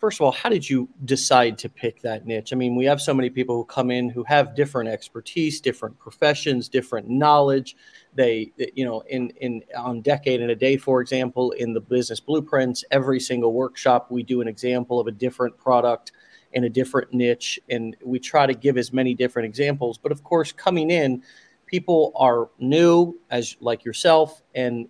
first 0.00 0.18
of 0.18 0.24
all, 0.24 0.32
how 0.32 0.48
did 0.48 0.68
you 0.68 0.88
decide 1.04 1.56
to 1.58 1.68
pick 1.68 2.02
that 2.02 2.26
niche? 2.26 2.52
I 2.52 2.56
mean, 2.56 2.74
we 2.74 2.84
have 2.86 3.00
so 3.00 3.14
many 3.14 3.30
people 3.30 3.54
who 3.54 3.64
come 3.64 3.92
in 3.92 4.10
who 4.10 4.24
have 4.24 4.56
different 4.56 4.90
expertise, 4.90 5.60
different 5.60 5.96
professions, 6.00 6.68
different 6.68 7.08
knowledge. 7.08 7.76
They, 8.14 8.50
you 8.74 8.84
know, 8.84 9.02
in 9.08 9.30
in 9.40 9.62
on 9.76 10.00
decade 10.00 10.40
in 10.40 10.50
a 10.50 10.56
day, 10.56 10.76
for 10.76 11.00
example, 11.00 11.52
in 11.52 11.72
the 11.72 11.80
business 11.80 12.18
blueprints, 12.18 12.84
every 12.90 13.20
single 13.20 13.52
workshop 13.52 14.10
we 14.10 14.24
do 14.24 14.40
an 14.40 14.48
example 14.48 14.98
of 14.98 15.06
a 15.06 15.12
different 15.12 15.56
product 15.56 16.10
in 16.52 16.64
a 16.64 16.68
different 16.70 17.12
niche, 17.12 17.60
and 17.68 17.96
we 18.04 18.18
try 18.18 18.46
to 18.46 18.54
give 18.54 18.76
as 18.76 18.92
many 18.92 19.14
different 19.14 19.46
examples. 19.46 19.98
But 19.98 20.12
of 20.12 20.22
course, 20.24 20.52
coming 20.52 20.90
in, 20.90 21.22
people 21.66 22.12
are 22.16 22.48
new, 22.58 23.18
as 23.30 23.56
like 23.60 23.84
yourself, 23.84 24.42
and 24.54 24.88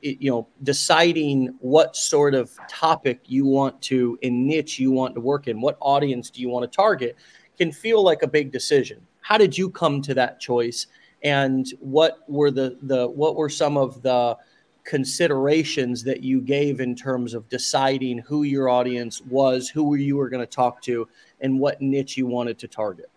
you 0.00 0.30
know 0.30 0.48
deciding 0.62 1.54
what 1.60 1.94
sort 1.94 2.34
of 2.34 2.50
topic 2.68 3.20
you 3.26 3.44
want 3.44 3.80
to 3.80 4.18
in 4.22 4.46
niche 4.46 4.80
you 4.80 4.90
want 4.90 5.14
to 5.14 5.20
work 5.20 5.46
in 5.46 5.60
what 5.60 5.76
audience 5.80 6.30
do 6.30 6.40
you 6.40 6.48
want 6.48 6.70
to 6.70 6.76
target 6.76 7.16
can 7.56 7.70
feel 7.70 8.02
like 8.02 8.22
a 8.22 8.26
big 8.26 8.50
decision 8.50 9.00
how 9.20 9.38
did 9.38 9.56
you 9.56 9.70
come 9.70 10.02
to 10.02 10.14
that 10.14 10.40
choice 10.40 10.88
and 11.22 11.74
what 11.80 12.28
were 12.28 12.50
the 12.50 12.76
the 12.82 13.08
what 13.08 13.36
were 13.36 13.48
some 13.48 13.76
of 13.76 14.02
the 14.02 14.36
considerations 14.84 16.02
that 16.04 16.22
you 16.22 16.40
gave 16.40 16.80
in 16.80 16.94
terms 16.94 17.34
of 17.34 17.48
deciding 17.48 18.18
who 18.18 18.42
your 18.42 18.68
audience 18.68 19.20
was 19.22 19.68
who 19.68 19.94
you 19.94 20.16
were 20.16 20.28
going 20.28 20.44
to 20.44 20.46
talk 20.46 20.82
to 20.82 21.08
and 21.40 21.58
what 21.58 21.80
niche 21.80 22.16
you 22.16 22.26
wanted 22.26 22.58
to 22.58 22.66
target 22.66 23.10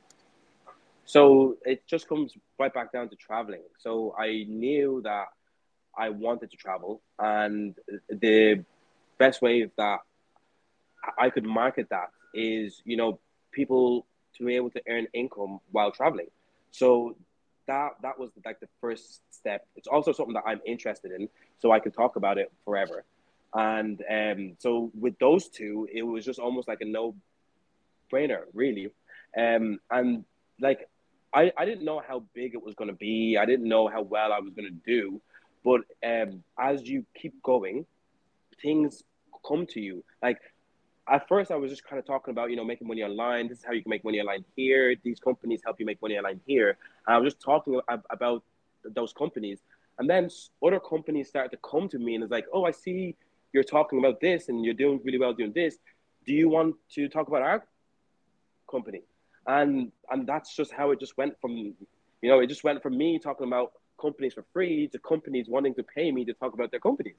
so 1.05 1.55
it 1.65 1.85
just 1.87 2.07
comes 2.07 2.33
right 2.59 2.73
back 2.73 2.91
down 2.91 3.09
to 3.09 3.15
traveling 3.15 3.61
so 3.77 4.15
i 4.19 4.45
knew 4.47 5.01
that 5.03 5.25
I 5.97 6.09
wanted 6.09 6.51
to 6.51 6.57
travel, 6.57 7.01
and 7.19 7.75
the 8.09 8.63
best 9.17 9.41
way 9.41 9.69
that 9.77 9.99
I 11.17 11.29
could 11.29 11.45
market 11.45 11.87
that 11.89 12.09
is, 12.33 12.81
you 12.83 12.97
know, 12.97 13.19
people 13.51 14.05
to 14.35 14.45
be 14.45 14.55
able 14.55 14.71
to 14.71 14.81
earn 14.89 15.07
income 15.13 15.59
while 15.71 15.91
traveling. 15.91 16.27
So 16.71 17.15
that 17.67 17.91
that 18.01 18.19
was 18.19 18.31
like 18.43 18.59
the 18.59 18.67
first 18.81 19.21
step. 19.45 19.67
It's 19.75 19.87
also 19.87 20.11
something 20.11 20.33
that 20.33 20.43
I'm 20.45 20.61
interested 20.65 21.11
in, 21.11 21.29
so 21.59 21.71
I 21.71 21.79
could 21.79 21.93
talk 21.93 22.15
about 22.15 22.37
it 22.37 22.51
forever. 22.65 23.03
And 23.53 24.03
um, 24.09 24.57
so 24.59 24.91
with 24.99 25.17
those 25.19 25.47
two, 25.47 25.87
it 25.93 26.01
was 26.01 26.25
just 26.25 26.39
almost 26.39 26.67
like 26.67 26.81
a 26.81 26.85
no 26.85 27.15
brainer, 28.11 28.41
really. 28.53 28.91
Um, 29.37 29.79
and 29.91 30.25
like 30.59 30.89
I, 31.33 31.51
I 31.57 31.65
didn't 31.65 31.85
know 31.85 32.01
how 32.05 32.23
big 32.33 32.53
it 32.53 32.63
was 32.63 32.75
going 32.75 32.89
to 32.89 32.95
be. 32.95 33.37
I 33.39 33.45
didn't 33.45 33.67
know 33.67 33.87
how 33.87 34.01
well 34.01 34.33
I 34.33 34.39
was 34.39 34.53
going 34.53 34.67
to 34.67 34.79
do. 34.93 35.21
But 35.63 35.81
um, 36.05 36.43
as 36.59 36.83
you 36.83 37.05
keep 37.19 37.41
going, 37.43 37.85
things 38.61 39.03
come 39.47 39.65
to 39.67 39.79
you. 39.79 40.03
Like 40.23 40.39
at 41.07 41.27
first, 41.27 41.51
I 41.51 41.55
was 41.55 41.69
just 41.69 41.85
kind 41.85 41.99
of 41.99 42.05
talking 42.05 42.31
about 42.31 42.49
you 42.49 42.55
know 42.55 42.65
making 42.65 42.87
money 42.87 43.03
online. 43.03 43.47
This 43.47 43.59
is 43.59 43.65
how 43.65 43.73
you 43.73 43.83
can 43.83 43.89
make 43.89 44.03
money 44.03 44.19
online 44.19 44.43
here. 44.55 44.95
These 45.03 45.19
companies 45.19 45.61
help 45.63 45.79
you 45.79 45.85
make 45.85 46.01
money 46.01 46.17
online 46.17 46.41
here. 46.45 46.77
And 47.05 47.15
I 47.15 47.17
was 47.19 47.33
just 47.33 47.41
talking 47.41 47.79
about 48.09 48.43
those 48.93 49.13
companies, 49.13 49.59
and 49.99 50.09
then 50.09 50.29
other 50.65 50.79
companies 50.79 51.29
started 51.29 51.49
to 51.49 51.57
come 51.69 51.87
to 51.89 51.99
me 51.99 52.15
and 52.15 52.23
it's 52.23 52.31
like, 52.31 52.45
oh, 52.53 52.65
I 52.65 52.71
see 52.71 53.15
you're 53.53 53.63
talking 53.63 53.99
about 53.99 54.19
this 54.19 54.49
and 54.49 54.65
you're 54.65 54.73
doing 54.73 54.99
really 55.03 55.17
well 55.17 55.33
doing 55.33 55.53
this. 55.53 55.77
Do 56.25 56.33
you 56.33 56.49
want 56.49 56.75
to 56.95 57.07
talk 57.07 57.27
about 57.27 57.41
our 57.41 57.65
company? 58.69 59.03
And 59.47 59.91
and 60.09 60.27
that's 60.27 60.55
just 60.55 60.71
how 60.71 60.91
it 60.91 60.99
just 60.99 61.17
went 61.17 61.39
from, 61.39 61.51
you 61.51 61.75
know, 62.23 62.39
it 62.39 62.47
just 62.47 62.63
went 62.63 62.81
from 62.81 62.97
me 62.97 63.19
talking 63.19 63.47
about 63.47 63.71
companies 63.99 64.33
for 64.33 64.43
free 64.53 64.87
to 64.89 64.99
companies 64.99 65.47
wanting 65.47 65.73
to 65.75 65.83
pay 65.83 66.11
me 66.11 66.25
to 66.25 66.33
talk 66.33 66.53
about 66.53 66.71
their 66.71 66.79
companies 66.79 67.15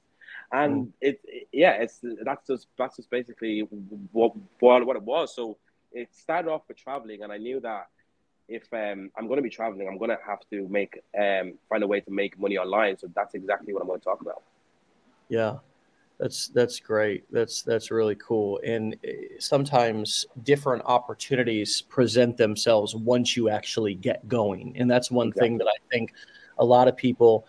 and 0.51 0.87
mm. 0.87 0.91
it, 1.01 1.19
it, 1.25 1.47
yeah 1.51 1.71
it's 1.71 1.99
that's 2.23 2.47
just 2.47 2.67
that's 2.77 2.97
just 2.97 3.09
basically 3.09 3.61
what, 4.11 4.33
what 4.59 4.85
what 4.85 4.95
it 4.95 5.03
was 5.03 5.35
so 5.35 5.57
it 5.91 6.07
started 6.13 6.49
off 6.49 6.61
with 6.67 6.77
traveling 6.77 7.23
and 7.23 7.31
i 7.31 7.37
knew 7.37 7.59
that 7.59 7.87
if 8.47 8.63
um, 8.73 9.11
i'm 9.17 9.27
going 9.27 9.37
to 9.37 9.43
be 9.43 9.49
traveling 9.49 9.87
i'm 9.87 9.97
going 9.97 10.09
to 10.09 10.17
have 10.25 10.39
to 10.51 10.67
make 10.69 10.99
um, 11.19 11.53
find 11.69 11.83
a 11.83 11.87
way 11.87 11.99
to 12.01 12.11
make 12.11 12.39
money 12.39 12.57
online. 12.57 12.97
So 12.97 13.07
that's 13.15 13.33
exactly 13.35 13.73
what 13.73 13.81
i'm 13.81 13.87
going 13.87 13.99
to 13.99 14.05
talk 14.05 14.21
about. 14.21 14.43
Yeah. 15.29 15.57
That's 16.19 16.47
that's 16.47 16.79
great. 16.79 17.31
That's 17.31 17.61
that's 17.61 17.91
really 17.91 18.15
cool. 18.15 18.59
And 18.65 18.95
eh, 19.03 19.37
sometimes 19.37 20.25
different 20.41 20.81
opportunities 20.85 21.83
present 21.83 22.37
themselves 22.37 22.95
once 22.95 23.37
you 23.37 23.49
actually 23.49 23.93
get 23.93 24.27
going. 24.27 24.75
And 24.77 24.89
that's 24.89 25.11
one 25.11 25.27
exactly. 25.27 25.49
thing 25.49 25.57
that 25.59 25.67
i 25.67 25.77
think 25.91 26.13
a 26.59 26.65
lot 26.65 26.87
of 26.87 26.97
people 26.97 27.47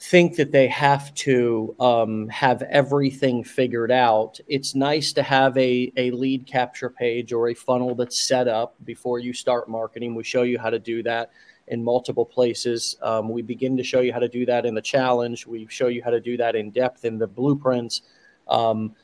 think 0.00 0.36
that 0.36 0.52
they 0.52 0.68
have 0.68 1.12
to 1.14 1.74
um, 1.80 2.28
have 2.28 2.62
everything 2.62 3.42
figured 3.42 3.90
out. 3.90 4.38
It's 4.46 4.74
nice 4.74 5.12
to 5.14 5.22
have 5.24 5.56
a, 5.58 5.92
a 5.96 6.12
lead 6.12 6.46
capture 6.46 6.88
page 6.88 7.32
or 7.32 7.48
a 7.48 7.54
funnel 7.54 7.96
that's 7.96 8.18
set 8.18 8.46
up 8.46 8.76
before 8.84 9.18
you 9.18 9.32
start 9.32 9.68
marketing. 9.68 10.14
We 10.14 10.22
show 10.22 10.42
you 10.42 10.58
how 10.58 10.70
to 10.70 10.78
do 10.78 11.02
that 11.02 11.30
in 11.66 11.82
multiple 11.82 12.24
places. 12.24 12.96
Um, 13.02 13.28
we 13.28 13.42
begin 13.42 13.76
to 13.76 13.82
show 13.82 14.00
you 14.00 14.12
how 14.12 14.20
to 14.20 14.28
do 14.28 14.46
that 14.46 14.64
in 14.64 14.74
the 14.74 14.82
challenge. 14.82 15.46
We 15.46 15.66
show 15.68 15.88
you 15.88 16.02
how 16.02 16.10
to 16.10 16.20
do 16.20 16.36
that 16.36 16.54
in 16.54 16.70
depth 16.70 17.04
in 17.04 17.18
the 17.18 17.26
blueprints. 17.26 18.02
Um, 18.46 18.94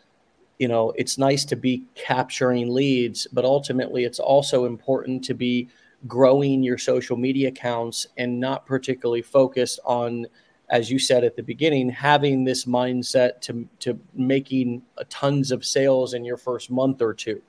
you 0.60 0.68
know, 0.68 0.92
it's 0.96 1.18
nice 1.18 1.44
to 1.46 1.56
be 1.56 1.84
capturing 1.96 2.72
leads, 2.72 3.26
but 3.32 3.44
ultimately, 3.44 4.04
it's 4.04 4.20
also 4.20 4.66
important 4.66 5.24
to 5.24 5.34
be 5.34 5.68
growing 6.06 6.62
your 6.62 6.78
social 6.78 7.16
media 7.16 7.48
accounts 7.48 8.06
and 8.16 8.38
not 8.38 8.64
particularly 8.64 9.22
focused 9.22 9.80
on 9.84 10.26
as 10.70 10.90
you 10.90 10.98
said 10.98 11.24
at 11.24 11.36
the 11.36 11.42
beginning 11.42 11.88
having 11.90 12.44
this 12.44 12.64
mindset 12.64 13.40
to, 13.40 13.68
to 13.78 13.98
making 14.14 14.82
tons 15.08 15.50
of 15.50 15.64
sales 15.64 16.14
in 16.14 16.24
your 16.24 16.36
first 16.36 16.70
month 16.70 17.02
or 17.02 17.14
two 17.14 17.40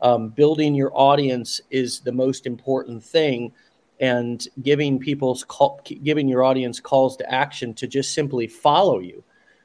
um, 0.00 0.28
building 0.28 0.74
your 0.74 0.90
audience 0.94 1.60
is 1.70 2.00
the 2.00 2.12
most 2.12 2.46
important 2.46 3.02
thing 3.02 3.52
and 4.00 4.48
giving 4.62 4.98
people's 4.98 5.44
call, 5.44 5.80
giving 6.02 6.28
your 6.28 6.42
audience 6.42 6.80
calls 6.80 7.16
to 7.16 7.32
action 7.32 7.72
to 7.74 7.86
just 7.86 8.14
simply 8.14 8.46
follow 8.46 8.98
you 8.98 9.22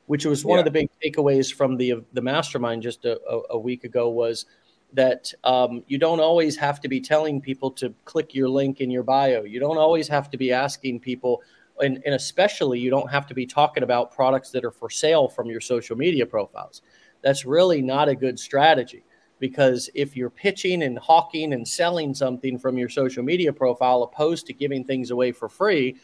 which 0.08 0.26
was 0.26 0.44
one 0.44 0.56
yeah. 0.56 0.60
of 0.60 0.66
the 0.66 0.72
big 0.72 0.90
takeaways 1.04 1.54
from 1.54 1.78
the 1.78 1.96
the 2.14 2.22
mastermind 2.22 2.82
just 2.82 3.06
a, 3.06 3.20
a, 3.30 3.42
a 3.52 3.60
week 3.60 3.84
ago 3.84 4.10
was 4.10 4.46
that 4.94 5.34
um, 5.44 5.84
you 5.88 5.98
don't 5.98 6.20
always 6.20 6.56
have 6.58 6.80
to 6.82 6.88
be 6.88 7.00
telling 7.00 7.42
people 7.42 7.70
to 7.72 7.94
click 8.06 8.34
your 8.34 8.50
link 8.50 8.80
in 8.80 8.90
your 8.90 9.04
bio. 9.04 9.44
You 9.44 9.60
don't 9.60 9.78
always 9.78 10.08
have 10.08 10.30
to 10.32 10.38
be 10.38 10.52
asking 10.52 11.02
people, 11.02 11.42
and, 11.80 12.02
and 12.06 12.16
especially 12.16 12.80
you 12.80 12.90
don't 12.90 13.10
have 13.10 13.28
to 13.28 13.34
be 13.34 13.46
talking 13.46 13.84
about 13.84 14.12
products 14.12 14.52
that 14.52 14.66
are 14.66 14.72
for 14.72 14.90
sale 14.90 15.28
from 15.28 15.48
your 15.48 15.62
social 15.62 15.96
media 15.96 16.26
profiles. 16.26 16.82
That's 17.22 17.46
really 17.46 17.82
not 17.82 18.10
a 18.10 18.16
good 18.16 18.40
strategy 18.40 19.04
because 19.40 19.90
if 19.94 20.16
you're 20.16 20.30
pitching 20.30 20.84
and 20.84 20.98
hawking 20.98 21.54
and 21.54 21.68
selling 21.68 22.14
something 22.14 22.58
from 22.58 22.78
your 22.78 22.90
social 22.90 23.24
media 23.24 23.54
profile 23.54 24.04
opposed 24.04 24.48
to 24.48 24.54
giving 24.54 24.84
things 24.84 25.12
away 25.12 25.32
for 25.32 25.48
free, 25.48 25.98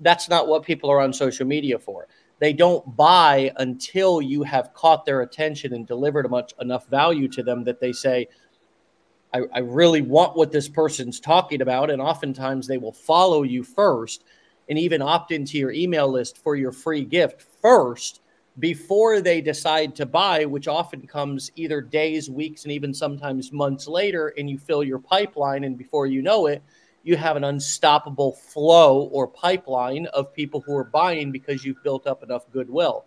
that's 0.00 0.28
not 0.28 0.48
what 0.48 0.62
people 0.62 0.90
are 0.90 1.00
on 1.00 1.12
social 1.12 1.46
media 1.46 1.78
for 1.78 2.06
they 2.40 2.54
don't 2.54 2.96
buy 2.96 3.52
until 3.58 4.20
you 4.20 4.42
have 4.42 4.72
caught 4.72 5.04
their 5.04 5.20
attention 5.20 5.74
and 5.74 5.86
delivered 5.86 6.28
much 6.30 6.54
enough 6.60 6.88
value 6.88 7.28
to 7.28 7.42
them 7.42 7.62
that 7.64 7.80
they 7.80 7.92
say, 7.92 8.26
I, 9.32 9.42
I, 9.52 9.58
really 9.60 10.00
want 10.00 10.36
what 10.36 10.50
this 10.50 10.66
person's 10.66 11.20
talking 11.20 11.60
about. 11.60 11.90
And 11.90 12.00
oftentimes 12.00 12.66
they 12.66 12.78
will 12.78 12.92
follow 12.92 13.42
you 13.42 13.62
first 13.62 14.24
and 14.70 14.78
even 14.78 15.02
opt 15.02 15.32
into 15.32 15.58
your 15.58 15.72
email 15.72 16.08
list 16.08 16.38
for 16.38 16.54
your 16.54 16.70
free 16.72 17.04
gift 17.04 17.42
first 17.60 18.22
before 18.60 19.20
they 19.20 19.40
decide 19.40 19.96
to 19.96 20.06
buy, 20.06 20.44
which 20.44 20.68
often 20.68 21.06
comes 21.06 21.50
either 21.56 21.80
days, 21.80 22.30
weeks, 22.30 22.62
and 22.62 22.72
even 22.72 22.94
sometimes 22.94 23.52
months 23.52 23.88
later. 23.88 24.32
And 24.38 24.48
you 24.48 24.58
fill 24.58 24.84
your 24.84 25.00
pipeline. 25.00 25.64
And 25.64 25.76
before 25.76 26.06
you 26.06 26.22
know 26.22 26.46
it, 26.46 26.62
you 27.02 27.16
have 27.16 27.36
an 27.36 27.44
unstoppable 27.44 28.32
flow 28.32 29.08
or 29.12 29.26
pipeline 29.26 30.06
of 30.06 30.32
people 30.32 30.60
who 30.60 30.76
are 30.76 30.84
buying 30.84 31.32
because 31.32 31.64
you've 31.64 31.82
built 31.82 32.06
up 32.06 32.22
enough 32.22 32.50
goodwill. 32.52 33.06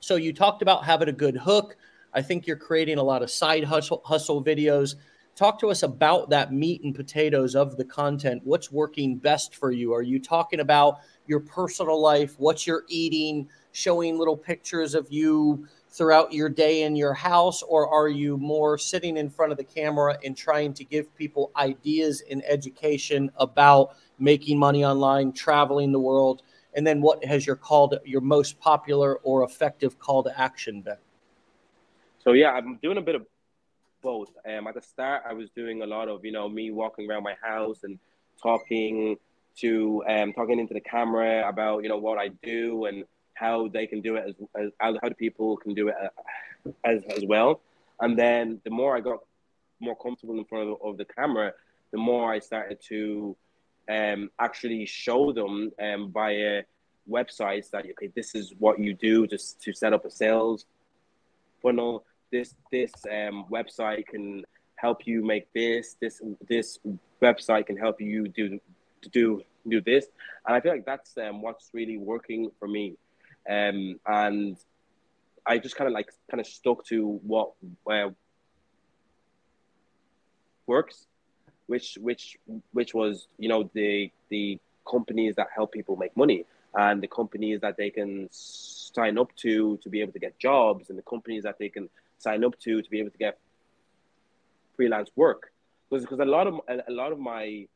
So 0.00 0.16
you 0.16 0.32
talked 0.32 0.62
about 0.62 0.84
having 0.84 1.08
a 1.08 1.12
good 1.12 1.36
hook. 1.36 1.76
I 2.12 2.22
think 2.22 2.46
you're 2.46 2.56
creating 2.56 2.98
a 2.98 3.02
lot 3.02 3.22
of 3.22 3.30
side 3.30 3.64
hustle, 3.64 4.02
hustle 4.04 4.42
videos. 4.42 4.96
Talk 5.36 5.60
to 5.60 5.68
us 5.68 5.82
about 5.82 6.30
that 6.30 6.50
meat 6.50 6.82
and 6.82 6.94
potatoes 6.94 7.54
of 7.54 7.76
the 7.76 7.84
content. 7.84 8.40
What's 8.44 8.72
working 8.72 9.18
best 9.18 9.54
for 9.54 9.70
you? 9.70 9.92
Are 9.92 10.00
you 10.00 10.18
talking 10.18 10.60
about 10.60 11.00
your 11.26 11.40
personal 11.40 12.00
life, 12.00 12.34
what 12.38 12.66
you're 12.66 12.84
eating, 12.88 13.46
showing 13.72 14.16
little 14.16 14.36
pictures 14.36 14.94
of 14.94 15.12
you 15.12 15.68
throughout 15.90 16.32
your 16.32 16.48
day 16.48 16.84
in 16.84 16.96
your 16.96 17.12
house, 17.12 17.62
or 17.62 17.86
are 17.86 18.08
you 18.08 18.38
more 18.38 18.78
sitting 18.78 19.18
in 19.18 19.28
front 19.28 19.52
of 19.52 19.58
the 19.58 19.64
camera 19.64 20.16
and 20.24 20.34
trying 20.34 20.72
to 20.72 20.84
give 20.84 21.14
people 21.16 21.52
ideas 21.54 22.22
and 22.30 22.42
education 22.46 23.30
about 23.36 23.94
making 24.18 24.58
money 24.58 24.86
online, 24.86 25.32
traveling 25.32 25.92
the 25.92 26.00
world? 26.00 26.44
And 26.72 26.86
then 26.86 27.02
what 27.02 27.22
has 27.26 27.46
your 27.46 27.56
call 27.56 27.90
to, 27.90 28.00
your 28.06 28.22
most 28.22 28.58
popular 28.58 29.16
or 29.16 29.44
effective 29.44 29.98
call 29.98 30.22
to 30.22 30.40
action 30.40 30.80
been? 30.80 30.96
So 32.24 32.32
yeah, 32.32 32.52
I'm 32.52 32.76
doing 32.76 32.96
a 32.96 33.02
bit 33.02 33.14
of 33.16 33.26
both. 34.06 34.30
Um, 34.48 34.68
at 34.68 34.74
the 34.74 34.82
start, 34.82 35.24
I 35.28 35.32
was 35.32 35.50
doing 35.50 35.82
a 35.82 35.86
lot 35.86 36.08
of 36.08 36.24
you 36.24 36.30
know 36.30 36.48
me 36.48 36.70
walking 36.70 37.10
around 37.10 37.24
my 37.24 37.34
house 37.42 37.80
and 37.82 37.98
talking 38.40 39.16
to 39.62 40.04
um, 40.08 40.32
talking 40.32 40.60
into 40.60 40.74
the 40.74 40.80
camera 40.80 41.48
about 41.48 41.82
you 41.82 41.88
know 41.88 41.98
what 41.98 42.16
I 42.16 42.28
do 42.28 42.84
and 42.84 43.02
how 43.34 43.66
they 43.66 43.84
can 43.88 44.00
do 44.00 44.14
it 44.14 44.24
as, 44.28 44.70
as 44.80 44.94
how 45.00 45.08
the 45.08 45.16
people 45.16 45.56
can 45.56 45.74
do 45.74 45.88
it 45.88 45.96
uh, 46.00 46.70
as, 46.84 47.02
as 47.16 47.24
well. 47.26 47.60
And 48.00 48.16
then 48.16 48.60
the 48.62 48.70
more 48.70 48.96
I 48.96 49.00
got 49.00 49.18
more 49.80 49.96
comfortable 49.96 50.38
in 50.38 50.44
front 50.44 50.68
of 50.68 50.78
the, 50.78 50.84
of 50.88 50.98
the 50.98 51.04
camera, 51.04 51.52
the 51.90 51.98
more 51.98 52.32
I 52.32 52.38
started 52.38 52.78
to 52.88 53.36
um, 53.90 54.30
actually 54.38 54.86
show 54.86 55.32
them 55.32 55.72
um, 55.82 56.12
via 56.12 56.62
websites 57.10 57.70
that 57.70 57.84
okay, 57.90 58.10
this 58.14 58.36
is 58.36 58.54
what 58.60 58.78
you 58.78 58.94
do 58.94 59.26
just 59.26 59.60
to 59.62 59.72
set 59.72 59.92
up 59.92 60.04
a 60.04 60.10
sales 60.12 60.64
funnel. 61.60 62.04
This 62.30 62.54
this 62.70 62.92
um, 63.06 63.46
website 63.50 64.06
can 64.06 64.44
help 64.76 65.06
you 65.06 65.24
make 65.24 65.52
this. 65.52 65.96
This 66.00 66.20
this 66.48 66.78
website 67.22 67.66
can 67.66 67.76
help 67.76 68.00
you 68.00 68.28
do 68.28 68.60
do 69.12 69.42
do 69.68 69.80
this. 69.80 70.06
And 70.46 70.56
I 70.56 70.60
feel 70.60 70.72
like 70.72 70.86
that's 70.86 71.16
um, 71.18 71.42
what's 71.42 71.70
really 71.72 71.98
working 71.98 72.50
for 72.58 72.68
me. 72.68 72.96
Um, 73.48 74.00
and 74.06 74.56
I 75.46 75.58
just 75.58 75.76
kind 75.76 75.88
of 75.88 75.94
like 75.94 76.10
kind 76.30 76.40
of 76.40 76.46
stuck 76.46 76.84
to 76.86 77.20
what 77.22 77.52
uh, 77.90 78.10
works, 80.66 81.06
which 81.66 81.96
which 82.00 82.36
which 82.72 82.94
was 82.94 83.28
you 83.38 83.48
know 83.48 83.70
the 83.72 84.10
the 84.28 84.58
companies 84.88 85.36
that 85.36 85.48
help 85.54 85.72
people 85.72 85.96
make 85.96 86.16
money 86.16 86.44
and 86.74 87.02
the 87.02 87.08
companies 87.08 87.60
that 87.60 87.76
they 87.76 87.90
can 87.90 88.28
sign 88.30 89.18
up 89.18 89.34
to 89.36 89.78
to 89.78 89.88
be 89.88 90.00
able 90.00 90.12
to 90.12 90.18
get 90.18 90.38
jobs 90.38 90.90
and 90.90 90.98
the 90.98 91.02
companies 91.02 91.42
that 91.42 91.58
they 91.58 91.68
can 91.68 91.88
sign 92.18 92.44
up 92.44 92.58
to 92.60 92.82
to 92.82 92.90
be 92.90 93.00
able 93.00 93.10
to 93.10 93.18
get 93.18 93.38
freelance 94.76 95.10
work. 95.16 95.52
Because 95.88 96.04
because 96.04 96.20
a 96.20 96.24
lot 96.24 96.46
of 96.46 96.60
a 96.68 96.92
lot 96.92 97.12
of 97.12 97.18
my 97.18 97.66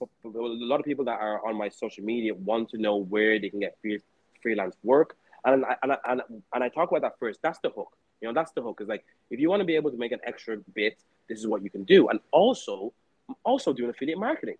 a 0.00 0.06
lot 0.24 0.80
of 0.80 0.84
people 0.84 1.04
that 1.04 1.20
are 1.20 1.46
on 1.46 1.56
my 1.56 1.68
social 1.68 2.04
media 2.04 2.34
want 2.34 2.68
to 2.70 2.78
know 2.78 2.96
where 2.96 3.38
they 3.38 3.48
can 3.48 3.60
get 3.60 3.76
free, 3.80 4.00
freelance 4.42 4.76
work. 4.82 5.16
And 5.44 5.64
I, 5.64 5.76
and, 5.82 5.92
I, 5.92 5.96
and, 6.06 6.22
and 6.54 6.64
I 6.64 6.68
talk 6.68 6.90
about 6.90 7.02
that 7.02 7.18
first. 7.20 7.40
That's 7.42 7.60
the 7.60 7.70
hook. 7.70 7.96
You 8.20 8.28
know 8.28 8.34
that's 8.34 8.52
the 8.52 8.62
hook. 8.62 8.80
Is 8.80 8.88
like 8.88 9.04
if 9.30 9.40
you 9.40 9.48
want 9.48 9.60
to 9.60 9.64
be 9.64 9.76
able 9.76 9.90
to 9.90 9.96
make 9.96 10.12
an 10.12 10.20
extra 10.24 10.56
bit 10.74 10.98
this 11.28 11.38
is 11.38 11.46
what 11.46 11.62
you 11.62 11.70
can 11.70 11.84
do. 11.84 12.08
And 12.08 12.20
also 12.30 12.92
I'm 13.28 13.36
also 13.44 13.72
doing 13.72 13.90
affiliate 13.90 14.18
marketing 14.18 14.56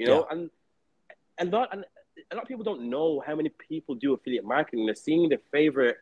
you 0.00 0.06
know? 0.06 0.26
Yeah. 0.28 0.36
and 0.36 0.50
and 1.38 1.50
not 1.50 1.68
and 1.72 1.84
a 2.32 2.34
lot 2.34 2.42
of 2.42 2.48
people 2.48 2.64
don't 2.64 2.88
know 2.88 3.22
how 3.24 3.34
many 3.36 3.50
people 3.50 3.94
do 3.94 4.14
affiliate 4.14 4.44
marketing. 4.44 4.86
They're 4.86 4.94
seeing 4.94 5.28
their 5.28 5.40
favorite 5.52 5.98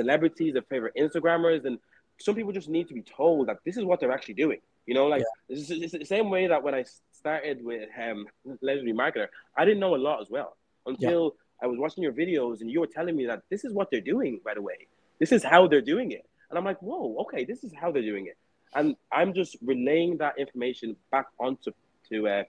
celebrities 0.00 0.52
their 0.54 0.68
favorite 0.74 0.94
instagrammers 1.04 1.64
and 1.64 1.78
some 2.18 2.34
people 2.34 2.52
just 2.52 2.68
need 2.68 2.86
to 2.88 2.94
be 2.94 3.02
told 3.02 3.48
that 3.48 3.58
this 3.64 3.76
is 3.78 3.84
what 3.84 3.98
they're 3.98 4.16
actually 4.18 4.38
doing 4.44 4.60
you 4.86 4.94
know 4.94 5.06
like 5.06 5.22
yeah. 5.22 5.56
it's, 5.56 5.70
it's 5.70 5.92
the 5.92 6.04
same 6.04 6.28
way 6.34 6.46
that 6.46 6.62
when 6.62 6.74
i 6.74 6.84
started 7.12 7.56
with 7.64 7.88
um 8.04 8.26
legendary 8.62 8.96
marketer 9.02 9.28
i 9.56 9.64
didn't 9.64 9.80
know 9.84 9.94
a 9.94 10.02
lot 10.08 10.20
as 10.20 10.28
well 10.30 10.56
until 10.86 11.22
yeah. 11.24 11.64
i 11.64 11.66
was 11.66 11.78
watching 11.78 12.02
your 12.02 12.12
videos 12.12 12.60
and 12.60 12.70
you 12.70 12.80
were 12.80 12.92
telling 12.98 13.16
me 13.16 13.24
that 13.26 13.42
this 13.50 13.64
is 13.64 13.72
what 13.72 13.90
they're 13.90 14.08
doing 14.14 14.40
by 14.44 14.54
the 14.54 14.62
way 14.70 14.86
this 15.20 15.30
is 15.30 15.44
how 15.44 15.68
they're 15.68 15.80
doing 15.82 16.10
it. 16.10 16.26
And 16.48 16.58
I'm 16.58 16.64
like, 16.64 16.82
whoa, 16.82 17.16
okay, 17.20 17.44
this 17.44 17.62
is 17.62 17.72
how 17.72 17.92
they're 17.92 18.02
doing 18.02 18.26
it. 18.26 18.36
And 18.74 18.96
I'm 19.12 19.32
just 19.34 19.56
relaying 19.62 20.16
that 20.18 20.38
information 20.38 20.96
back 21.12 21.26
onto 21.38 21.70
to 22.08 22.28
uh, 22.28 22.42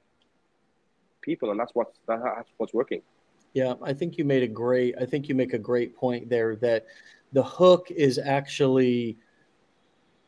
people, 1.22 1.52
and 1.52 1.60
that's 1.60 1.76
what's 1.76 2.00
that's 2.08 2.50
what's 2.58 2.74
working. 2.74 3.02
Yeah, 3.54 3.74
I 3.84 3.94
think 3.94 4.18
you 4.18 4.24
made 4.24 4.44
a 4.44 4.48
great. 4.48 4.96
I 5.00 5.06
think 5.06 5.28
you 5.30 5.36
make 5.36 5.54
a 5.54 5.60
great 5.60 5.96
point 5.96 6.30
there 6.30 6.56
that 6.58 6.86
the 7.34 7.44
hook 7.44 7.88
is 7.92 8.18
actually 8.18 9.18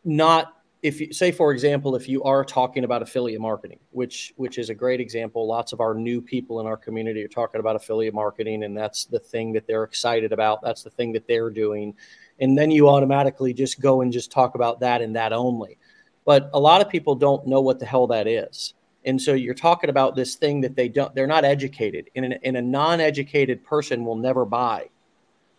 not 0.04 0.58
if 0.82 1.00
you 1.00 1.14
say 1.14 1.32
for 1.32 1.54
example 1.54 1.96
if 1.96 2.10
you 2.10 2.22
are 2.24 2.44
talking 2.44 2.84
about 2.84 3.02
affiliate 3.02 3.40
marketing 3.40 3.80
which 3.92 4.34
which 4.36 4.58
is 4.58 4.70
a 4.70 4.76
great 4.76 5.00
example 5.00 5.48
lots 5.48 5.72
of 5.72 5.80
our 5.80 5.94
new 5.94 6.22
people 6.22 6.60
in 6.60 6.66
our 6.66 6.76
community 6.76 7.24
are 7.24 7.30
talking 7.30 7.60
about 7.60 7.76
affiliate 7.76 8.14
marketing 8.14 8.64
and 8.64 8.76
that's 8.76 9.06
the 9.06 9.20
thing 9.20 9.54
that 9.54 9.66
they're 9.66 9.84
excited 9.84 10.34
about 10.34 10.62
that's 10.62 10.84
the 10.84 10.90
thing 10.90 11.14
that 11.14 11.26
they're 11.26 11.50
doing 11.50 11.94
and 12.40 12.58
then 12.58 12.72
you 12.72 12.90
automatically 12.90 13.54
just 13.54 13.80
go 13.80 14.02
and 14.02 14.12
just 14.12 14.32
talk 14.32 14.56
about 14.56 14.80
that 14.80 15.02
and 15.02 15.16
that 15.16 15.34
only. 15.34 15.78
But 16.26 16.50
a 16.54 16.60
lot 16.60 16.82
of 16.82 16.90
people 16.90 17.16
don't 17.16 17.48
know 17.48 17.62
what 17.62 17.80
the 17.80 17.86
hell 17.86 18.08
that 18.08 18.28
is. 18.28 18.74
And 19.06 19.22
so 19.22 19.34
you're 19.34 19.54
talking 19.54 19.90
about 19.90 20.16
this 20.16 20.36
thing 20.36 20.62
that 20.62 20.76
they 20.76 20.88
don't, 20.88 21.14
they're 21.14 21.28
not 21.28 21.44
educated 21.44 22.10
in, 22.16 22.24
an, 22.24 22.34
in 22.44 22.56
a 22.56 22.62
non-educated 22.62 23.64
person 23.64 24.06
will 24.06 24.16
never 24.16 24.46
buy. 24.46 24.90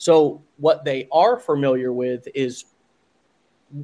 So 0.04 0.42
what 0.58 0.84
they 0.84 1.08
are 1.10 1.38
familiar 1.38 1.90
with 1.90 2.28
is, 2.34 2.66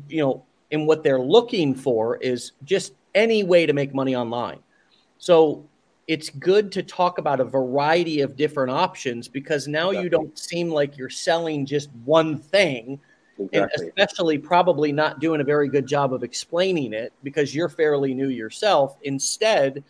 you 0.07 0.21
know, 0.21 0.45
and 0.71 0.87
what 0.87 1.03
they're 1.03 1.19
looking 1.19 1.75
for 1.75 2.19
is 2.19 2.53
just 2.63 2.93
any 3.15 3.43
way 3.43 3.65
to 3.65 3.73
make 3.73 3.95
money 3.95 4.15
online. 4.15 4.59
So 5.17 5.67
it's 6.09 6.29
good 6.29 6.73
to 6.73 6.83
talk 6.83 7.17
about 7.17 7.41
a 7.41 7.45
variety 7.45 8.21
of 8.21 8.37
different 8.37 8.71
options 8.71 9.29
because 9.29 9.67
now 9.67 9.89
exactly. 9.89 10.05
you 10.05 10.11
don't 10.11 10.39
seem 10.39 10.69
like 10.69 10.99
you're 10.99 11.09
selling 11.09 11.65
just 11.65 11.89
one 12.05 12.37
thing 12.37 13.01
exactly. 13.39 13.87
and 13.87 13.89
especially 13.89 14.37
probably 14.37 14.93
not 14.93 15.21
doing 15.21 15.41
a 15.41 15.45
very 15.45 15.71
good 15.71 15.87
job 15.87 16.13
of 16.13 16.23
explaining 16.23 16.93
it 16.93 17.15
because 17.23 17.55
you're 17.55 17.71
fairly 17.71 18.13
new 18.13 18.29
yourself 18.29 18.99
instead 19.05 19.83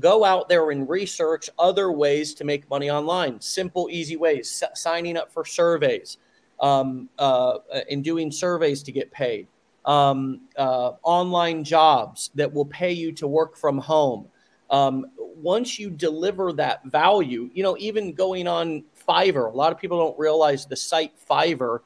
go 0.00 0.24
out 0.24 0.48
there 0.48 0.70
and 0.70 0.88
research 0.88 1.48
other 1.58 1.92
ways 1.92 2.34
to 2.34 2.44
make 2.44 2.68
money 2.68 2.90
online. 2.90 3.40
Simple 3.40 3.88
easy 3.90 4.16
ways. 4.16 4.62
S- 4.62 4.80
signing 4.80 5.16
up 5.16 5.32
for 5.32 5.44
surveys 5.44 6.18
um, 6.60 7.08
uh, 7.18 7.58
and 7.90 8.02
doing 8.02 8.30
surveys 8.30 8.82
to 8.82 8.92
get 8.92 9.10
paid. 9.10 9.46
Um, 9.84 10.40
uh, 10.56 10.92
online 11.02 11.62
jobs 11.62 12.30
that 12.34 12.52
will 12.52 12.64
pay 12.64 12.92
you 12.92 13.12
to 13.12 13.26
work 13.26 13.56
from 13.56 13.78
home. 13.78 14.28
Um, 14.70 15.06
once 15.18 15.78
you 15.78 15.90
deliver 15.90 16.52
that 16.54 16.84
value, 16.86 17.50
you 17.52 17.62
know, 17.62 17.76
even 17.78 18.14
going 18.14 18.48
on 18.48 18.84
Fiverr, 19.06 19.52
a 19.52 19.56
lot 19.56 19.72
of 19.72 19.78
people 19.78 19.98
don't 19.98 20.18
realize 20.18 20.64
the 20.64 20.76
site 20.76 21.12
Fiverr 21.28 21.80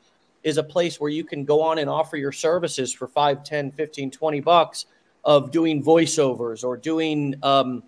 is 0.44 0.58
a 0.58 0.62
place 0.62 1.00
where 1.00 1.10
you 1.10 1.24
can 1.24 1.44
go 1.44 1.60
on 1.60 1.78
and 1.78 1.90
offer 1.90 2.16
your 2.16 2.30
services 2.30 2.92
for 2.92 3.08
5, 3.08 3.42
10, 3.42 3.72
15, 3.72 4.10
20 4.10 4.40
bucks 4.40 4.86
of 5.24 5.50
doing 5.50 5.82
voiceovers 5.82 6.64
or 6.64 6.76
doing 6.76 7.34
um, 7.42 7.82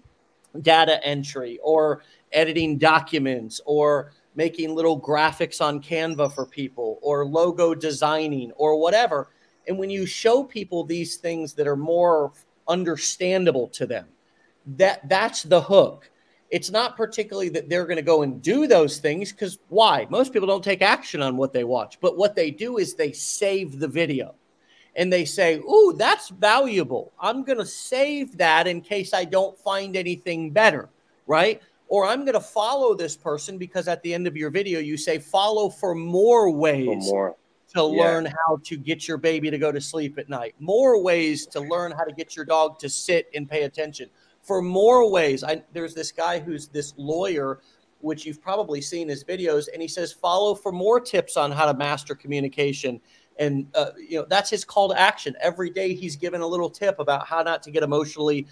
data 0.62 1.04
entry 1.04 1.58
or 1.62 2.02
editing 2.32 2.78
documents 2.78 3.60
or 3.64 4.12
making 4.34 4.74
little 4.74 5.00
graphics 5.00 5.60
on 5.60 5.82
Canva 5.82 6.32
for 6.34 6.46
people 6.46 6.98
or 7.02 7.24
logo 7.24 7.74
designing 7.74 8.52
or 8.52 8.80
whatever. 8.80 9.28
And 9.68 9.78
when 9.78 9.90
you 9.90 10.06
show 10.06 10.42
people 10.44 10.84
these 10.84 11.16
things 11.16 11.54
that 11.54 11.66
are 11.66 11.76
more 11.76 12.32
understandable 12.68 13.68
to 13.68 13.86
them, 13.86 14.06
that 14.76 15.08
that's 15.08 15.42
the 15.42 15.60
hook. 15.60 16.10
It's 16.50 16.70
not 16.70 16.96
particularly 16.96 17.48
that 17.50 17.68
they're 17.68 17.86
going 17.86 17.96
to 17.96 18.02
go 18.02 18.22
and 18.22 18.42
do 18.42 18.66
those 18.66 18.98
things 18.98 19.30
because 19.30 19.58
why? 19.68 20.06
Most 20.10 20.32
people 20.32 20.48
don't 20.48 20.64
take 20.64 20.82
action 20.82 21.22
on 21.22 21.36
what 21.36 21.52
they 21.52 21.64
watch, 21.64 21.98
but 22.00 22.16
what 22.16 22.34
they 22.34 22.50
do 22.50 22.78
is 22.78 22.94
they 22.94 23.12
save 23.12 23.78
the 23.78 23.88
video 23.88 24.34
and 24.96 25.12
they 25.12 25.24
say, 25.24 25.58
Ooh, 25.58 25.94
that's 25.96 26.28
valuable. 26.28 27.12
I'm 27.20 27.44
going 27.44 27.58
to 27.58 27.66
save 27.66 28.36
that 28.38 28.66
in 28.66 28.80
case 28.80 29.14
I 29.14 29.24
don't 29.24 29.58
find 29.58 29.96
anything 29.96 30.50
better, 30.50 30.88
right? 31.26 31.60
Or 31.88 32.06
I'm 32.06 32.20
going 32.20 32.34
to 32.34 32.40
follow 32.40 32.94
this 32.94 33.16
person 33.16 33.58
because 33.58 33.88
at 33.88 34.02
the 34.02 34.14
end 34.14 34.26
of 34.26 34.36
your 34.36 34.50
video, 34.50 34.80
you 34.80 34.96
say, 34.96 35.18
Follow 35.18 35.68
for 35.68 35.94
more 35.94 36.50
ways 36.50 37.08
for 37.08 37.14
more. 37.14 37.36
to 37.74 37.94
yeah. 37.94 38.02
learn 38.02 38.26
how 38.26 38.60
to 38.64 38.76
get 38.76 39.06
your 39.08 39.16
baby 39.16 39.50
to 39.50 39.58
go 39.58 39.72
to 39.72 39.80
sleep 39.80 40.18
at 40.18 40.28
night, 40.28 40.54
more 40.58 41.02
ways 41.02 41.46
to 41.46 41.60
learn 41.60 41.92
how 41.92 42.04
to 42.04 42.12
get 42.12 42.36
your 42.36 42.44
dog 42.44 42.78
to 42.80 42.88
sit 42.88 43.28
and 43.34 43.48
pay 43.48 43.62
attention 43.62 44.08
for 44.42 44.62
more 44.62 45.10
ways. 45.10 45.44
I, 45.44 45.62
there's 45.72 45.94
this 45.94 46.12
guy 46.12 46.38
who's 46.38 46.68
this 46.68 46.94
lawyer, 46.96 47.60
which 48.00 48.24
you've 48.24 48.40
probably 48.40 48.80
seen 48.80 49.08
his 49.08 49.22
videos, 49.24 49.68
and 49.72 49.82
he 49.82 49.88
says 49.88 50.12
follow 50.12 50.54
for 50.54 50.72
more 50.72 51.00
tips 51.00 51.36
on 51.36 51.52
how 51.52 51.70
to 51.70 51.76
master 51.76 52.14
communication. 52.14 53.00
And 53.40 53.66
uh, 53.74 53.90
you 53.96 54.18
know 54.20 54.26
that's 54.28 54.50
his 54.50 54.64
call 54.64 54.90
to 54.90 55.00
action. 55.00 55.34
Every 55.40 55.70
day 55.70 55.94
he's 55.94 56.14
given 56.14 56.42
a 56.42 56.46
little 56.46 56.70
tip 56.70 57.00
about 57.00 57.26
how 57.26 57.42
not 57.42 57.62
to 57.64 57.70
get 57.70 57.82
emotionally 57.82 58.46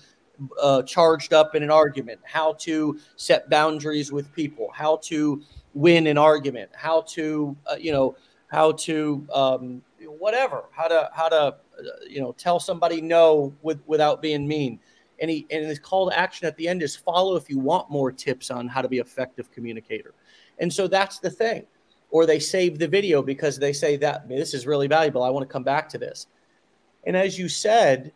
uh, 0.60 0.82
charged 0.82 1.32
up 1.32 1.54
in 1.54 1.62
an 1.62 1.70
argument, 1.70 2.20
how 2.24 2.54
to 2.54 2.98
set 3.16 3.48
boundaries 3.50 4.10
with 4.10 4.32
people, 4.32 4.68
how 4.72 4.96
to 5.04 5.42
win 5.74 6.06
an 6.06 6.18
argument, 6.18 6.70
how 6.74 7.02
to 7.02 7.56
uh, 7.70 7.76
you 7.78 7.92
know 7.92 8.16
how 8.48 8.72
to 8.72 9.26
um, 9.32 9.82
whatever, 10.00 10.64
how 10.72 10.88
to 10.88 11.10
how 11.12 11.28
to 11.28 11.36
uh, 11.36 11.54
you 12.08 12.20
know 12.20 12.32
tell 12.32 12.58
somebody 12.58 13.00
no 13.00 13.54
with, 13.62 13.80
without 13.86 14.22
being 14.22 14.48
mean. 14.48 14.80
And 15.20 15.30
he 15.30 15.46
and 15.50 15.66
his 15.66 15.78
call 15.78 16.08
to 16.08 16.18
action 16.18 16.46
at 16.46 16.56
the 16.56 16.68
end 16.68 16.82
is 16.82 16.96
follow 16.96 17.36
if 17.36 17.50
you 17.50 17.58
want 17.58 17.90
more 17.90 18.12
tips 18.12 18.50
on 18.50 18.68
how 18.68 18.80
to 18.80 18.88
be 18.88 18.98
effective 18.98 19.50
communicator. 19.50 20.14
And 20.60 20.72
so 20.72 20.88
that's 20.88 21.18
the 21.18 21.30
thing 21.30 21.66
or 22.10 22.26
they 22.26 22.38
save 22.38 22.78
the 22.78 22.88
video 22.88 23.22
because 23.22 23.58
they 23.58 23.72
say 23.72 23.96
that 23.96 24.28
this 24.28 24.54
is 24.54 24.66
really 24.66 24.86
valuable. 24.86 25.22
I 25.22 25.30
want 25.30 25.48
to 25.48 25.52
come 25.52 25.62
back 25.62 25.88
to 25.90 25.98
this. 25.98 26.26
And 27.04 27.16
as 27.16 27.38
you 27.38 27.48
said 27.48 28.12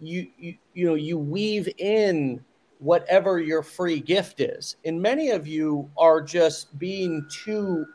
you 0.00 0.28
you, 0.38 0.54
you 0.74 0.86
know 0.86 0.94
you 0.94 1.18
weave 1.18 1.68
in 1.78 2.42
whatever 2.78 3.40
your 3.40 3.62
free 3.62 4.00
gift 4.00 4.40
is. 4.40 4.76
And 4.84 5.00
many 5.00 5.30
of 5.30 5.46
you 5.46 5.90
are 5.98 6.20
just 6.20 6.76
being 6.78 7.26
too 7.30 7.86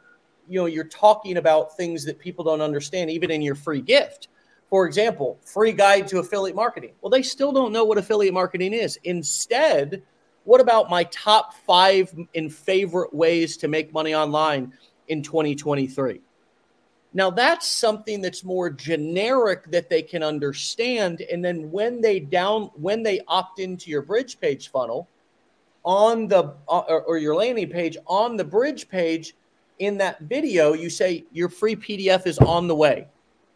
you 0.47 0.59
know 0.59 0.67
you're 0.67 0.83
talking 0.85 1.37
about 1.37 1.75
things 1.75 2.05
that 2.05 2.19
people 2.19 2.45
don't 2.45 2.61
understand 2.61 3.09
even 3.09 3.31
in 3.31 3.41
your 3.41 3.55
free 3.55 3.81
gift. 3.81 4.29
For 4.69 4.85
example, 4.85 5.39
free 5.45 5.73
guide 5.73 6.07
to 6.07 6.19
affiliate 6.19 6.55
marketing. 6.55 6.93
Well, 7.01 7.09
they 7.09 7.21
still 7.21 7.51
don't 7.51 7.71
know 7.71 7.85
what 7.85 7.97
affiliate 7.97 8.33
marketing 8.33 8.73
is. 8.73 8.97
Instead, 9.03 10.01
what 10.43 10.59
about 10.59 10.89
my 10.89 11.03
top 11.05 11.53
five 11.53 12.13
in 12.33 12.49
favorite 12.49 13.13
ways 13.13 13.57
to 13.57 13.67
make 13.67 13.93
money 13.93 14.15
online 14.15 14.73
in 15.07 15.21
2023? 15.21 16.21
Now 17.15 17.29
that's 17.29 17.65
something 17.65 18.21
that's 18.21 18.43
more 18.43 18.69
generic 18.69 19.71
that 19.71 19.89
they 19.89 20.01
can 20.01 20.21
understand. 20.21 21.21
And 21.21 21.43
then 21.43 21.71
when 21.71 22.01
they 22.01 22.19
down 22.19 22.71
when 22.75 23.03
they 23.03 23.21
opt 23.29 23.59
into 23.59 23.89
your 23.89 24.01
bridge 24.01 24.37
page 24.39 24.69
funnel 24.69 25.07
on 25.83 26.27
the 26.27 26.55
uh, 26.67 26.79
or, 26.79 27.03
or 27.03 27.17
your 27.17 27.35
landing 27.35 27.69
page 27.69 27.95
on 28.05 28.35
the 28.35 28.43
bridge 28.43 28.89
page 28.89 29.33
in 29.79 29.97
that 29.99 30.19
video, 30.21 30.73
you 30.73 30.89
say 30.89 31.23
your 31.31 31.47
free 31.47 31.75
PDF 31.77 32.27
is 32.27 32.37
on 32.39 32.67
the 32.67 32.75
way 32.75 33.07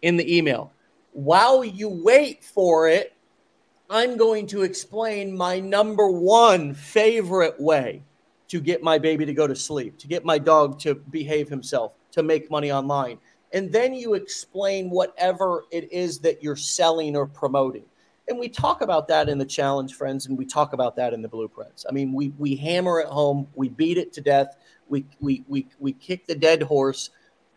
in 0.03 0.15
the 0.15 0.37
email. 0.37 0.71
While 1.11 1.65
you 1.65 1.89
wait 1.89 2.45
for 2.45 2.87
it, 2.87 3.13
I'm 3.89 4.15
going 4.15 4.47
to 4.47 4.61
explain 4.61 5.35
my 5.35 5.59
number 5.59 6.09
one 6.09 6.73
favorite 6.73 7.59
way 7.59 8.03
to 8.49 8.59
get 8.59 8.83
my 8.83 8.97
baby 8.97 9.25
to 9.25 9.33
go 9.33 9.47
to 9.47 9.55
sleep, 9.55 9.97
to 9.99 10.07
get 10.07 10.25
my 10.25 10.37
dog 10.37 10.79
to 10.79 10.95
behave 10.95 11.49
himself, 11.49 11.93
to 12.11 12.23
make 12.23 12.51
money 12.51 12.71
online 12.71 13.17
and 13.51 13.71
then 13.71 13.93
you 13.93 14.13
explain 14.13 14.89
whatever 14.89 15.63
it 15.71 15.91
is 15.91 16.19
that 16.19 16.43
you're 16.43 16.55
selling 16.55 17.15
or 17.15 17.25
promoting. 17.25 17.85
And 18.27 18.37
we 18.37 18.47
talk 18.47 18.81
about 18.81 19.07
that 19.07 19.27
in 19.27 19.39
the 19.39 19.45
challenge, 19.45 19.95
friends, 19.95 20.27
and 20.27 20.37
we 20.37 20.45
talk 20.45 20.73
about 20.73 20.95
that 20.97 21.13
in 21.13 21.21
the 21.23 21.27
blueprints. 21.27 21.85
I 21.89 21.91
mean, 21.91 22.13
we 22.13 22.29
we 22.37 22.55
hammer 22.55 22.99
it 22.99 23.07
home, 23.07 23.47
we 23.55 23.69
beat 23.69 23.97
it 23.97 24.13
to 24.13 24.21
death, 24.21 24.55
we 24.87 25.05
we 25.19 25.43
we 25.47 25.67
we 25.79 25.93
kick 25.93 26.27
the 26.27 26.35
dead 26.35 26.61
horse, 26.61 27.09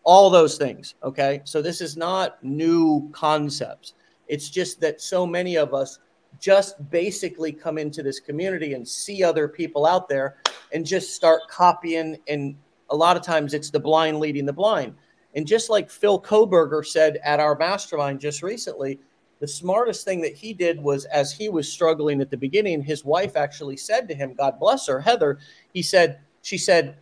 all 0.02 0.30
those 0.30 0.56
things. 0.56 0.94
Okay, 1.02 1.42
so 1.44 1.60
this 1.60 1.82
is 1.82 1.96
not 1.98 2.42
new 2.42 3.10
concepts. 3.12 3.92
It's 4.28 4.48
just 4.48 4.80
that 4.80 5.02
so 5.02 5.26
many 5.26 5.56
of 5.56 5.74
us 5.74 5.98
just 6.40 6.90
basically 6.90 7.52
come 7.52 7.76
into 7.76 8.02
this 8.02 8.18
community 8.18 8.72
and 8.72 8.88
see 8.88 9.22
other 9.22 9.46
people 9.46 9.84
out 9.84 10.08
there 10.08 10.36
and 10.72 10.86
just 10.86 11.14
start 11.14 11.42
copying. 11.48 12.16
And 12.28 12.56
a 12.90 12.96
lot 12.96 13.16
of 13.16 13.22
times 13.22 13.54
it's 13.54 13.70
the 13.70 13.80
blind 13.80 14.18
leading 14.18 14.46
the 14.46 14.52
blind. 14.52 14.94
And 15.34 15.46
just 15.46 15.70
like 15.70 15.90
Phil 15.90 16.20
Koberger 16.20 16.84
said 16.84 17.18
at 17.24 17.40
our 17.40 17.56
mastermind 17.56 18.20
just 18.20 18.42
recently, 18.42 18.98
the 19.40 19.48
smartest 19.48 20.04
thing 20.04 20.20
that 20.20 20.34
he 20.34 20.52
did 20.52 20.80
was 20.80 21.04
as 21.06 21.32
he 21.32 21.48
was 21.48 21.70
struggling 21.70 22.20
at 22.20 22.30
the 22.30 22.36
beginning, 22.36 22.80
his 22.80 23.04
wife 23.04 23.36
actually 23.36 23.76
said 23.76 24.08
to 24.08 24.14
him, 24.14 24.34
God 24.34 24.60
bless 24.60 24.86
her, 24.86 25.00
Heather, 25.00 25.38
he 25.72 25.82
said, 25.82 26.20
she 26.42 26.58
said, 26.58 26.96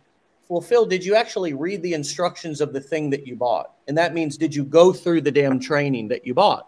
Well, 0.49 0.61
Phil, 0.61 0.85
did 0.85 1.05
you 1.05 1.15
actually 1.15 1.53
read 1.53 1.83
the 1.83 1.93
instructions 1.93 2.59
of 2.59 2.73
the 2.73 2.81
thing 2.81 3.09
that 3.11 3.27
you 3.27 3.35
bought? 3.35 3.73
And 3.87 3.97
that 3.97 4.13
means, 4.13 4.37
did 4.37 4.55
you 4.55 4.63
go 4.63 4.91
through 4.91 5.21
the 5.21 5.31
damn 5.31 5.59
training 5.59 6.07
that 6.07 6.25
you 6.25 6.33
bought? 6.33 6.67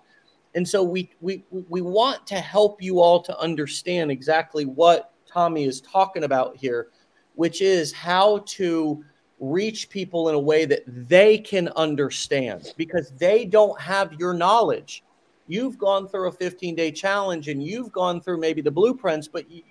And 0.56 0.68
so 0.68 0.84
we 0.84 1.12
we 1.22 1.44
we 1.50 1.82
want 1.82 2.28
to 2.28 2.36
help 2.36 2.82
you 2.82 3.00
all 3.00 3.24
to 3.24 3.38
understand 3.40 4.12
exactly 4.12 4.66
what 4.66 5.14
Tommy 5.26 5.64
is 5.64 5.82
talking 5.82 6.24
about 6.24 6.56
here, 6.56 6.90
which 7.36 7.62
is 7.62 7.92
how 7.92 8.44
to 8.48 9.04
reach 9.40 9.90
people 9.90 10.30
in 10.30 10.36
a 10.36 10.40
way 10.40 10.66
that 10.66 10.84
they 10.88 11.38
can 11.38 11.68
understand 11.70 12.74
because 12.78 13.12
they 13.18 13.46
don't 13.46 13.80
have 13.80 14.14
your 14.14 14.34
knowledge. 14.34 15.04
You've 15.48 15.78
gone 15.78 16.08
through 16.08 16.30
a 16.30 16.32
15 16.32 16.76
day 16.76 16.92
challenge 16.92 17.50
and 17.50 17.62
you've 17.62 17.92
gone 17.92 18.22
through 18.22 18.40
maybe 18.40 18.62
the 18.62 18.72
blueprints, 18.72 19.28
but 19.28 19.50
you, 19.52 19.64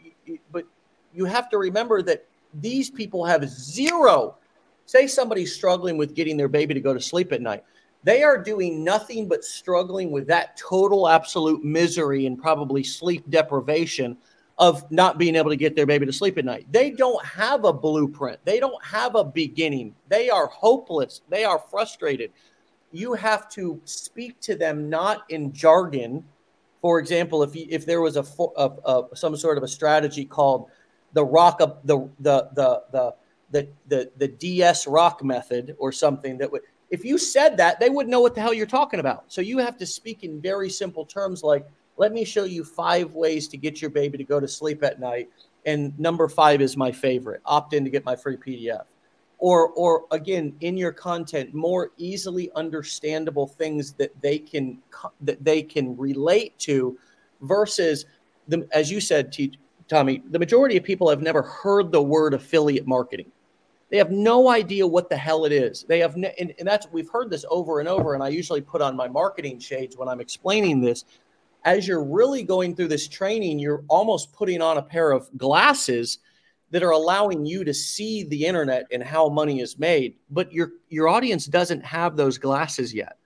but 0.51 0.67
you 1.15 1.25
have 1.25 1.49
to 1.51 1.59
remember 1.59 2.03
that 2.03 2.27
these 2.61 2.91
people 2.91 3.25
have 3.25 3.49
zero. 3.49 4.37
Say 4.85 5.07
somebody's 5.07 5.55
struggling 5.55 5.97
with 5.97 6.15
getting 6.15 6.37
their 6.37 6.49
baby 6.49 6.75
to 6.75 6.81
go 6.81 6.93
to 6.93 7.01
sleep 7.01 7.33
at 7.33 7.41
night. 7.41 7.65
They 8.05 8.23
are 8.23 8.37
doing 8.37 8.83
nothing 8.83 9.29
but 9.29 9.45
struggling 9.45 10.11
with 10.11 10.27
that 10.27 10.57
total 10.57 11.09
absolute 11.09 11.65
misery 11.65 12.27
and 12.27 12.37
probably 12.37 12.83
sleep 12.83 13.25
deprivation 13.31 14.19
of 14.59 14.91
not 14.91 15.19
being 15.19 15.35
able 15.35 15.51
to 15.51 15.57
get 15.57 15.75
their 15.75 15.87
baby 15.87 16.07
to 16.07 16.13
sleep 16.13 16.39
at 16.39 16.45
night. 16.45 16.67
They 16.71 16.91
don't 16.91 17.25
have 17.25 17.65
a 17.65 17.73
blueprint. 17.73 18.39
They 18.45 18.61
don't 18.61 18.85
have 18.85 19.15
a 19.15 19.25
beginning. 19.25 19.95
They 20.09 20.31
are 20.31 20.47
hopeless. 20.47 21.23
They 21.29 21.45
are 21.45 21.59
frustrated. 21.59 22.33
You 22.93 23.15
have 23.15 23.49
to 23.51 23.81
speak 23.85 24.39
to 24.41 24.55
them 24.55 24.91
not 24.91 25.25
in 25.31 25.53
jargon. 25.53 26.25
For 26.83 26.99
example, 26.99 27.43
if 27.43 27.57
you, 27.57 27.67
if 27.71 27.87
there 27.87 28.01
was 28.01 28.17
a, 28.17 28.25
a, 28.57 28.71
a, 28.85 29.17
some 29.17 29.37
sort 29.37 29.57
of 29.57 29.65
a 29.65 29.69
strategy 29.69 30.25
called 30.25 30.69
the 31.15 31.25
rock 31.25 31.61
up 31.61 31.87
the 31.87 32.09
the 32.21 32.49
the 32.55 32.83
the 32.93 33.15
the 33.51 33.69
the, 33.89 34.11
the 34.17 34.29
DS 34.29 34.87
rock 34.87 35.23
method 35.23 35.77
or 35.79 35.93
something 35.93 36.39
that 36.39 36.51
would 36.51 36.63
if 36.91 37.05
you 37.05 37.17
said 37.17 37.57
that 37.57 37.81
they 37.81 37.89
wouldn't 37.89 38.11
know 38.11 38.21
what 38.21 38.35
the 38.35 38.41
hell 38.41 38.53
you're 38.53 38.67
talking 38.67 39.01
about. 39.01 39.25
So 39.29 39.41
you 39.41 39.59
have 39.59 39.79
to 39.79 39.87
speak 39.87 40.25
in 40.25 40.41
very 40.41 40.69
simple 40.69 41.07
terms 41.07 41.43
like 41.43 41.67
let 41.97 42.13
me 42.13 42.25
show 42.25 42.45
you 42.45 42.65
five 42.65 43.15
ways 43.15 43.49
to 43.49 43.57
get 43.57 43.81
your 43.81 43.91
baby 43.91 44.19
to 44.19 44.25
go 44.25 44.41
to 44.41 44.49
sleep 44.49 44.83
at 44.83 45.01
night. 45.01 45.29
And 45.67 45.99
number 45.99 46.29
five 46.29 46.61
is 46.61 46.77
my 46.77 46.91
favorite. 46.91 47.41
Opt 47.45 47.75
in 47.75 47.85
to 47.85 47.91
get 47.91 48.05
my 48.05 48.17
free 48.17 48.37
PDF. 48.37 48.85
Or, 49.39 49.71
or 49.71 50.05
again, 50.13 50.55
in 50.61 50.77
your 50.77 50.93
content, 50.93 51.53
more 51.53 51.91
easily 51.97 52.51
understandable 52.55 53.47
things 53.47 53.93
that 53.95 54.13
they 54.23 54.39
can 54.39 54.79
that 55.21 55.45
they 55.45 55.63
can 55.63 55.97
relate 55.97 56.57
to, 56.61 56.97
versus 57.41 58.07
the 58.49 58.67
as 58.73 58.91
you 58.91 59.01
said, 59.01 59.33
T, 59.33 59.59
Tommy, 59.89 60.23
the 60.31 60.39
majority 60.39 60.77
of 60.77 60.85
people 60.85 61.11
have 61.11 61.23
never 61.23 61.43
heard 61.43 61.93
the 61.93 62.03
word 62.03 62.35
affiliate 62.35 62.87
marketing. 62.87 63.31
They 63.91 63.99
have 63.99 64.11
no 64.11 64.49
idea 64.49 64.87
what 64.87 65.11
the 65.11 65.17
hell 65.17 65.45
it 65.45 65.53
is. 65.53 65.85
They 65.87 65.99
have, 65.99 66.15
and, 66.15 66.25
and 66.27 66.67
that's 66.67 66.89
we've 66.93 67.11
heard 67.11 67.29
this 67.29 67.45
over 67.51 67.79
and 67.79 67.89
over. 67.89 68.15
And 68.15 68.23
I 68.23 68.29
usually 68.29 68.63
put 68.63 68.81
on 68.81 68.97
my 68.97 69.07
marketing 69.07 69.59
shades 69.59 69.99
when 69.99 70.09
I'm 70.09 70.21
explaining 70.21 70.81
this 70.81 71.05
as 71.65 71.87
you're 71.87 72.05
really 72.05 72.43
going 72.43 72.75
through 72.75 72.89
this 72.89 73.09
training, 73.09 73.59
you're 73.59 73.85
almost 73.89 74.33
putting 74.33 74.61
on 74.61 74.79
a 74.79 74.83
pair 74.83 75.13
of 75.13 75.29
glasses 75.37 76.19
that 76.71 76.83
are 76.83 76.91
allowing 76.91 77.45
you 77.45 77.65
to 77.65 77.75
see 77.75 78.25
the 78.25 78.47
internet 78.47 78.87
and 78.91 79.03
how 79.03 79.29
money 79.29 79.61
is 79.61 79.79
made, 79.79 80.17
but 80.31 80.53
your 80.53 80.73
your 80.89 81.09
audience 81.09 81.47
doesn't 81.47 81.85
have 81.85 82.17
those 82.17 82.39
glasses 82.39 82.95
yet. 82.95 83.19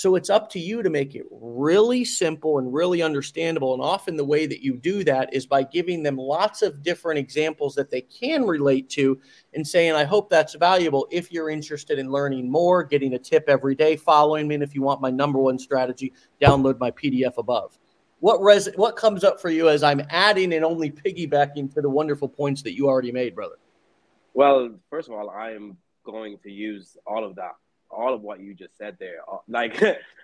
So 0.00 0.14
it's 0.14 0.30
up 0.30 0.48
to 0.52 0.58
you 0.58 0.82
to 0.82 0.88
make 0.88 1.14
it 1.14 1.26
really 1.30 2.06
simple 2.06 2.58
and 2.58 2.72
really 2.72 3.02
understandable. 3.02 3.74
And 3.74 3.82
often 3.82 4.16
the 4.16 4.24
way 4.24 4.46
that 4.46 4.64
you 4.64 4.78
do 4.78 5.04
that 5.04 5.34
is 5.34 5.44
by 5.44 5.62
giving 5.62 6.02
them 6.02 6.16
lots 6.16 6.62
of 6.62 6.82
different 6.82 7.18
examples 7.18 7.74
that 7.74 7.90
they 7.90 8.00
can 8.00 8.46
relate 8.46 8.88
to 8.92 9.20
and 9.52 9.68
saying, 9.68 9.92
I 9.92 10.04
hope 10.04 10.30
that's 10.30 10.54
valuable. 10.54 11.06
If 11.10 11.30
you're 11.30 11.50
interested 11.50 11.98
in 11.98 12.10
learning 12.10 12.50
more, 12.50 12.82
getting 12.82 13.12
a 13.12 13.18
tip 13.18 13.44
every 13.46 13.74
day, 13.74 13.94
following 13.94 14.48
me. 14.48 14.54
And 14.54 14.64
if 14.64 14.74
you 14.74 14.80
want 14.80 15.02
my 15.02 15.10
number 15.10 15.38
one 15.38 15.58
strategy, 15.58 16.14
download 16.40 16.80
my 16.80 16.90
PDF 16.92 17.36
above. 17.36 17.78
What 18.20 18.42
res 18.42 18.70
what 18.76 18.96
comes 18.96 19.22
up 19.22 19.38
for 19.38 19.50
you 19.50 19.68
as 19.68 19.82
I'm 19.82 20.00
adding 20.08 20.54
and 20.54 20.64
only 20.64 20.90
piggybacking 20.90 21.74
to 21.74 21.82
the 21.82 21.90
wonderful 21.90 22.26
points 22.30 22.62
that 22.62 22.74
you 22.74 22.88
already 22.88 23.12
made, 23.12 23.34
brother? 23.34 23.56
Well, 24.32 24.78
first 24.88 25.08
of 25.10 25.14
all, 25.14 25.28
I 25.28 25.50
am 25.50 25.76
going 26.06 26.38
to 26.44 26.50
use 26.50 26.96
all 27.06 27.22
of 27.22 27.36
that 27.36 27.52
all 27.90 28.14
of 28.14 28.22
what 28.22 28.40
you 28.40 28.54
just 28.54 28.76
said 28.76 28.96
there. 28.98 29.18
Uh, 29.30 29.38
like, 29.48 29.80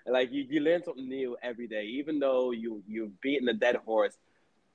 like 0.07 0.33
you, 0.33 0.47
you 0.49 0.61
learn 0.61 0.83
something 0.83 1.09
new 1.09 1.37
every 1.43 1.67
day. 1.67 1.85
Even 1.85 2.19
though 2.19 2.51
you 2.53 2.83
you've 2.87 3.21
beaten 3.21 3.49
a 3.49 3.55
dead 3.55 3.77
horse, 3.77 4.17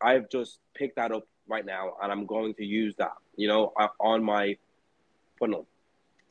I've 0.02 0.30
just 0.30 0.60
picked 0.74 0.98
that 0.98 1.12
up 1.12 1.28
right 1.48 1.66
now, 1.66 1.94
and 2.02 2.12
I'm 2.12 2.26
going 2.26 2.54
to 2.56 2.66
use 2.66 2.96
that. 2.98 3.14
You 3.36 3.48
know, 3.48 3.74
uh, 3.80 3.88
on 4.00 4.24
my 4.24 4.58
funnel. 5.40 5.68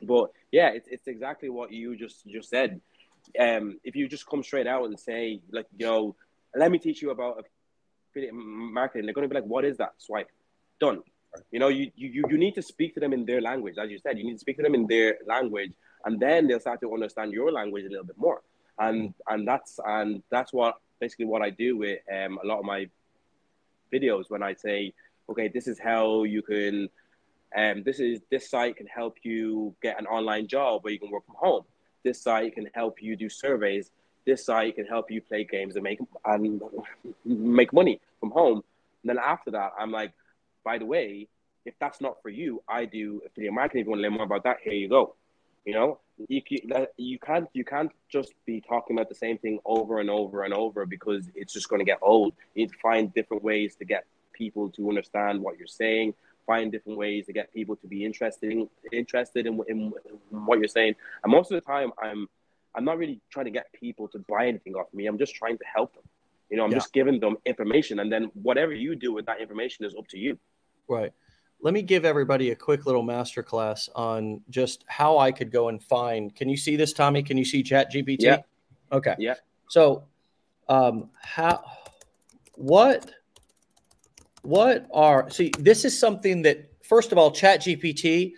But 0.03 0.31
yeah, 0.51 0.69
it's 0.69 0.89
it's 0.89 1.07
exactly 1.07 1.49
what 1.49 1.73
you 1.73 1.97
just 1.97 2.27
just 2.27 2.51
said. 2.51 2.81
Um, 3.39 3.79
if 3.85 3.95
you 3.97 4.09
just 4.09 4.27
come 4.27 4.43
straight 4.43 4.67
out 4.67 4.85
and 4.87 4.99
say 4.99 5.41
like, 5.53 5.67
you 5.77 5.87
know, 5.87 6.17
let 6.55 6.71
me 6.71 6.79
teach 6.79 7.03
you 7.03 7.11
about 7.11 7.45
affiliate 8.11 8.35
marketing, 8.35 9.05
they're 9.05 9.15
going 9.15 9.29
to 9.29 9.33
be 9.33 9.41
like, 9.41 9.49
what 9.49 9.65
is 9.65 9.77
that? 9.77 9.93
Swipe, 9.99 10.31
done. 10.81 11.03
You 11.53 11.61
know, 11.61 11.69
you, 11.69 11.93
you 11.95 12.25
you 12.29 12.39
need 12.39 12.55
to 12.55 12.63
speak 12.63 12.95
to 12.95 13.01
them 13.01 13.13
in 13.13 13.25
their 13.25 13.41
language, 13.41 13.77
as 13.79 13.89
you 13.91 13.99
said. 13.99 14.19
You 14.19 14.25
need 14.25 14.33
to 14.33 14.39
speak 14.39 14.57
to 14.57 14.63
them 14.63 14.75
in 14.75 14.87
their 14.89 15.19
language 15.27 15.73
and 16.05 16.19
then 16.21 16.47
they'll 16.47 16.61
start 16.61 16.81
to 16.81 16.93
understand 16.93 17.33
your 17.33 17.53
language 17.53 17.85
a 17.85 17.89
little 17.89 18.05
bit 18.05 18.19
more. 18.19 18.43
And 18.79 19.15
and 19.29 19.47
that's 19.47 19.79
and 19.85 20.23
that's 20.31 20.53
what 20.53 20.77
basically 21.01 21.27
what 21.27 21.43
I 21.43 21.51
do 21.51 21.77
with 21.77 21.99
um, 22.13 22.39
a 22.43 22.47
lot 22.47 22.59
of 22.59 22.65
my 22.65 22.89
videos 23.93 24.25
when 24.29 24.43
I 24.43 24.55
say, 24.55 24.93
okay, 25.29 25.49
this 25.49 25.67
is 25.67 25.79
how 25.79 26.25
you 26.25 26.43
can, 26.43 26.89
um, 27.57 27.83
this 27.83 27.99
is 27.99 28.21
this 28.31 28.49
site 28.49 28.77
can 28.77 28.87
help 28.87 29.19
you 29.23 29.75
get 29.83 29.99
an 29.99 30.07
online 30.07 30.47
job 30.47 30.85
where 30.85 30.93
you 30.93 30.99
can 30.99 31.11
work 31.11 31.27
from 31.27 31.37
home. 31.39 31.65
This 32.05 32.23
site 32.23 32.55
can 32.55 32.69
help 32.75 33.03
you 33.03 33.17
do 33.17 33.29
surveys. 33.29 33.91
This 34.27 34.45
site 34.45 34.77
can 34.77 34.87
help 34.87 35.11
you 35.11 35.21
play 35.21 35.45
games 35.45 35.77
and 35.77 35.83
make 35.83 35.99
and 36.25 36.63
make 37.25 37.73
money 37.73 38.01
from 38.21 38.31
home. 38.31 38.63
And 39.03 39.11
then 39.11 39.19
after 39.19 39.51
that, 39.53 39.73
I'm 39.79 39.91
like, 39.91 40.13
by 40.65 40.79
the 40.79 40.85
way, 40.85 41.29
if 41.65 41.75
that's 41.81 42.01
not 42.01 42.23
for 42.23 42.29
you, 42.29 42.63
I 42.69 42.85
do 42.85 43.23
affiliate 43.27 43.55
marketing. 43.55 43.81
If 43.83 43.87
you 43.87 43.91
want 43.91 44.01
to 44.01 44.03
learn 44.03 44.15
more 44.15 44.25
about 44.25 44.45
that, 44.45 44.59
here 44.63 44.73
you 44.75 44.89
go. 44.89 45.15
You 45.65 45.75
know, 45.75 46.01
you 46.29 46.43
you 46.97 47.19
can't 47.19 47.49
you 47.53 47.65
can't 47.65 47.91
just 48.09 48.33
be 48.47 48.61
talking 48.61 48.97
about 48.97 49.09
the 49.09 49.15
same 49.15 49.37
thing 49.39 49.59
over 49.65 50.01
and 50.01 50.09
over 50.09 50.45
and 50.45 50.55
over 50.55 50.87
because 50.87 51.29
it's 51.35 51.53
just 51.53 51.69
going 51.69 51.81
to 51.81 51.85
get 51.85 51.99
old. 52.01 52.33
You 52.55 52.63
need 52.63 52.71
to 52.71 52.79
find 52.79 53.13
different 53.13 53.43
ways 53.43 53.75
to 53.77 53.85
get 53.85 54.05
people 54.33 54.71
to 54.71 54.89
understand 54.89 55.41
what 55.41 55.59
you're 55.59 55.67
saying. 55.67 56.15
Find 56.47 56.73
different 56.73 56.99
ways 56.99 57.27
to 57.27 57.33
get 57.33 57.53
people 57.53 57.77
to 57.77 57.87
be 57.87 58.05
interested 58.05 58.51
in, 58.51 58.69
interested 58.91 59.47
in, 59.47 59.61
in, 59.69 59.93
in 60.33 60.47
what 60.47 60.59
you're 60.59 60.69
saying. 60.69 60.95
And 61.23 61.31
most 61.31 61.53
of 61.53 61.57
the 61.57 61.67
time, 61.67 61.93
I'm 62.03 62.27
I'm 62.75 62.85
not 62.85 62.99
really 62.99 63.21
trying 63.31 63.47
to 63.47 63.51
get 63.51 63.73
people 63.73 64.09
to 64.09 64.19
buy 64.19 64.47
anything 64.47 64.75
off 64.75 64.87
me. 64.95 65.07
I'm 65.07 65.19
just 65.19 65.35
trying 65.35 65.59
to 65.59 65.65
help 65.65 65.95
them. 65.95 66.05
You 66.49 66.57
know, 66.57 66.65
I'm 66.65 66.73
yeah. 66.73 66.79
just 66.79 66.93
giving 66.93 67.21
them 67.21 67.37
information, 67.45 68.01
and 68.01 68.11
then 68.11 68.31
whatever 68.35 68.73
you 68.73 68.97
do 68.97 69.13
with 69.13 69.27
that 69.27 69.41
information 69.41 69.85
is 69.85 69.95
up 69.95 70.09
to 70.09 70.19
you. 70.19 70.39
Right. 70.89 71.13
Let 71.63 71.75
me 71.75 71.83
give 71.83 72.05
everybody 72.05 72.51
a 72.51 72.57
quick 72.57 72.87
little 72.87 73.05
masterclass 73.05 73.89
on 73.95 74.41
just 74.51 74.85
how 74.87 75.19
I 75.19 75.33
could 75.33 75.51
go 75.51 75.69
and 75.69 75.83
find. 75.83 76.35
Can 76.35 76.49
you 76.49 76.57
see 76.57 76.77
this, 76.77 76.93
Tommy? 76.93 77.23
Can 77.23 77.37
you 77.37 77.45
see 77.45 77.63
Chat 77.63 77.93
GPT? 77.93 78.17
Yeah. 78.21 78.39
Okay. 78.93 79.15
Yeah. 79.19 79.35
So, 79.69 80.05
um, 80.69 81.11
how, 81.23 81.63
what, 82.55 83.11
what 84.43 84.87
are, 84.93 85.29
see, 85.31 85.53
this 85.59 85.85
is 85.85 85.99
something 85.99 86.43
that, 86.43 86.71
first 86.83 87.13
of 87.13 87.19
all, 87.19 87.31
Chat 87.31 87.61
GPT 87.61 88.33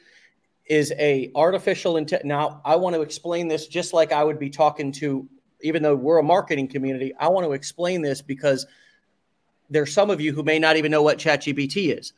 is 0.66 0.92
a 0.98 1.30
artificial 1.34 1.96
intelligence. 1.96 2.28
Now, 2.28 2.60
I 2.64 2.76
want 2.76 2.94
to 2.96 3.02
explain 3.02 3.48
this 3.48 3.66
just 3.66 3.92
like 3.92 4.12
I 4.12 4.24
would 4.24 4.38
be 4.38 4.50
talking 4.50 4.90
to, 4.92 5.28
even 5.60 5.82
though 5.82 5.94
we're 5.94 6.18
a 6.18 6.22
marketing 6.22 6.68
community, 6.68 7.12
I 7.18 7.28
want 7.28 7.46
to 7.46 7.52
explain 7.52 8.02
this 8.02 8.20
because 8.20 8.66
there's 9.70 9.92
some 9.92 10.10
of 10.10 10.20
you 10.20 10.32
who 10.32 10.42
may 10.42 10.58
not 10.58 10.76
even 10.76 10.90
know 10.90 11.02
what 11.02 11.18
ChatGPT 11.18 11.96
is. 11.98 12.12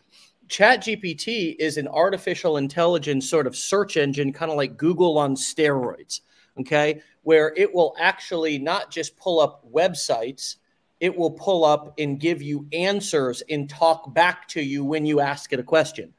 ChatGPT 0.48 1.56
is 1.58 1.76
an 1.76 1.88
artificial 1.88 2.56
intelligence 2.56 3.28
sort 3.28 3.46
of 3.46 3.56
search 3.56 3.96
engine, 3.96 4.32
kind 4.32 4.50
of 4.50 4.56
like 4.56 4.76
Google 4.76 5.18
on 5.18 5.36
steroids, 5.36 6.20
okay, 6.60 7.00
where 7.22 7.52
it 7.56 7.74
will 7.74 7.94
actually 7.98 8.58
not 8.58 8.90
just 8.90 9.16
pull 9.16 9.40
up 9.40 9.64
websites, 9.72 10.56
it 11.00 11.16
will 11.16 11.30
pull 11.30 11.64
up 11.64 11.94
and 11.98 12.20
give 12.20 12.40
you 12.40 12.66
answers 12.72 13.42
and 13.50 13.68
talk 13.68 14.14
back 14.14 14.48
to 14.48 14.62
you 14.62 14.84
when 14.84 15.04
you 15.04 15.20
ask 15.20 15.52
it 15.52 15.60
a 15.60 15.64
question. 15.64 16.12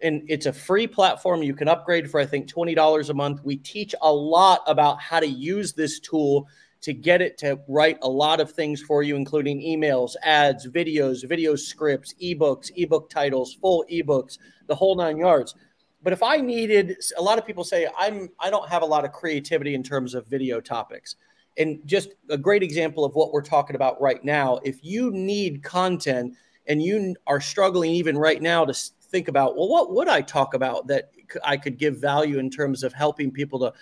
And 0.00 0.22
it's 0.28 0.46
a 0.46 0.52
free 0.52 0.86
platform. 0.86 1.42
You 1.42 1.54
can 1.54 1.66
upgrade 1.66 2.08
for, 2.08 2.20
I 2.20 2.26
think, 2.26 2.46
$20 2.46 3.08
a 3.08 3.14
month. 3.14 3.40
We 3.42 3.56
teach 3.56 3.94
a 4.00 4.12
lot 4.12 4.62
about 4.66 5.00
how 5.00 5.18
to 5.18 5.26
use 5.26 5.72
this 5.72 5.98
tool 5.98 6.46
to 6.80 6.92
get 6.92 7.20
it 7.20 7.38
to 7.38 7.58
write 7.68 7.98
a 8.02 8.08
lot 8.08 8.40
of 8.40 8.52
things 8.52 8.82
for 8.82 9.02
you, 9.02 9.16
including 9.16 9.60
emails, 9.60 10.14
ads, 10.22 10.68
videos, 10.68 11.28
video 11.28 11.56
scripts, 11.56 12.14
ebooks, 12.22 12.70
ebook 12.76 13.10
titles, 13.10 13.54
full 13.54 13.84
ebooks, 13.90 14.38
the 14.66 14.74
whole 14.74 14.96
nine 14.96 15.18
yards. 15.18 15.54
But 16.02 16.12
if 16.12 16.22
I 16.22 16.36
needed, 16.36 16.96
a 17.16 17.22
lot 17.22 17.38
of 17.38 17.46
people 17.46 17.64
say 17.64 17.88
I'm 17.98 18.28
I 18.38 18.50
don't 18.50 18.68
have 18.68 18.82
a 18.82 18.86
lot 18.86 19.04
of 19.04 19.12
creativity 19.12 19.74
in 19.74 19.82
terms 19.82 20.14
of 20.14 20.26
video 20.26 20.60
topics. 20.60 21.16
And 21.56 21.80
just 21.86 22.10
a 22.30 22.38
great 22.38 22.62
example 22.62 23.04
of 23.04 23.14
what 23.14 23.32
we're 23.32 23.42
talking 23.42 23.74
about 23.74 24.00
right 24.00 24.22
now. 24.22 24.60
If 24.62 24.84
you 24.84 25.10
need 25.10 25.64
content 25.64 26.36
and 26.68 26.80
you 26.80 27.16
are 27.26 27.40
struggling 27.40 27.90
even 27.90 28.16
right 28.16 28.40
now 28.40 28.64
to 28.64 28.72
think 29.10 29.26
about, 29.26 29.56
well, 29.56 29.68
what 29.68 29.92
would 29.92 30.06
I 30.06 30.20
talk 30.20 30.54
about 30.54 30.86
that 30.86 31.10
I 31.42 31.56
could 31.56 31.78
give 31.78 31.96
value 31.96 32.38
in 32.38 32.48
terms 32.48 32.84
of 32.84 32.92
helping 32.92 33.32
people 33.32 33.58
to 33.60 33.72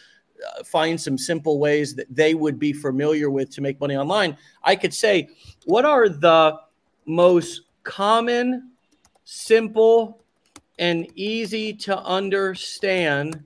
uh, 0.45 0.63
find 0.65 1.01
some 1.01 1.17
simple 1.19 1.59
ways 1.59 1.95
that 1.95 2.07
they 2.15 2.35
would 2.35 2.59
be 2.59 2.73
familiar 2.73 3.31
with 3.31 3.51
to 3.51 3.61
make 3.61 3.81
money 3.81 3.97
online, 3.97 4.37
I 4.63 4.77
could 4.77 4.95
say, 4.95 5.29
what 5.65 5.85
are 5.85 6.09
the 6.09 6.59
most 7.07 7.63
common, 7.83 8.73
simple, 9.25 10.23
and 10.79 11.07
easy 11.15 11.73
to 11.73 11.99
understand 11.99 13.43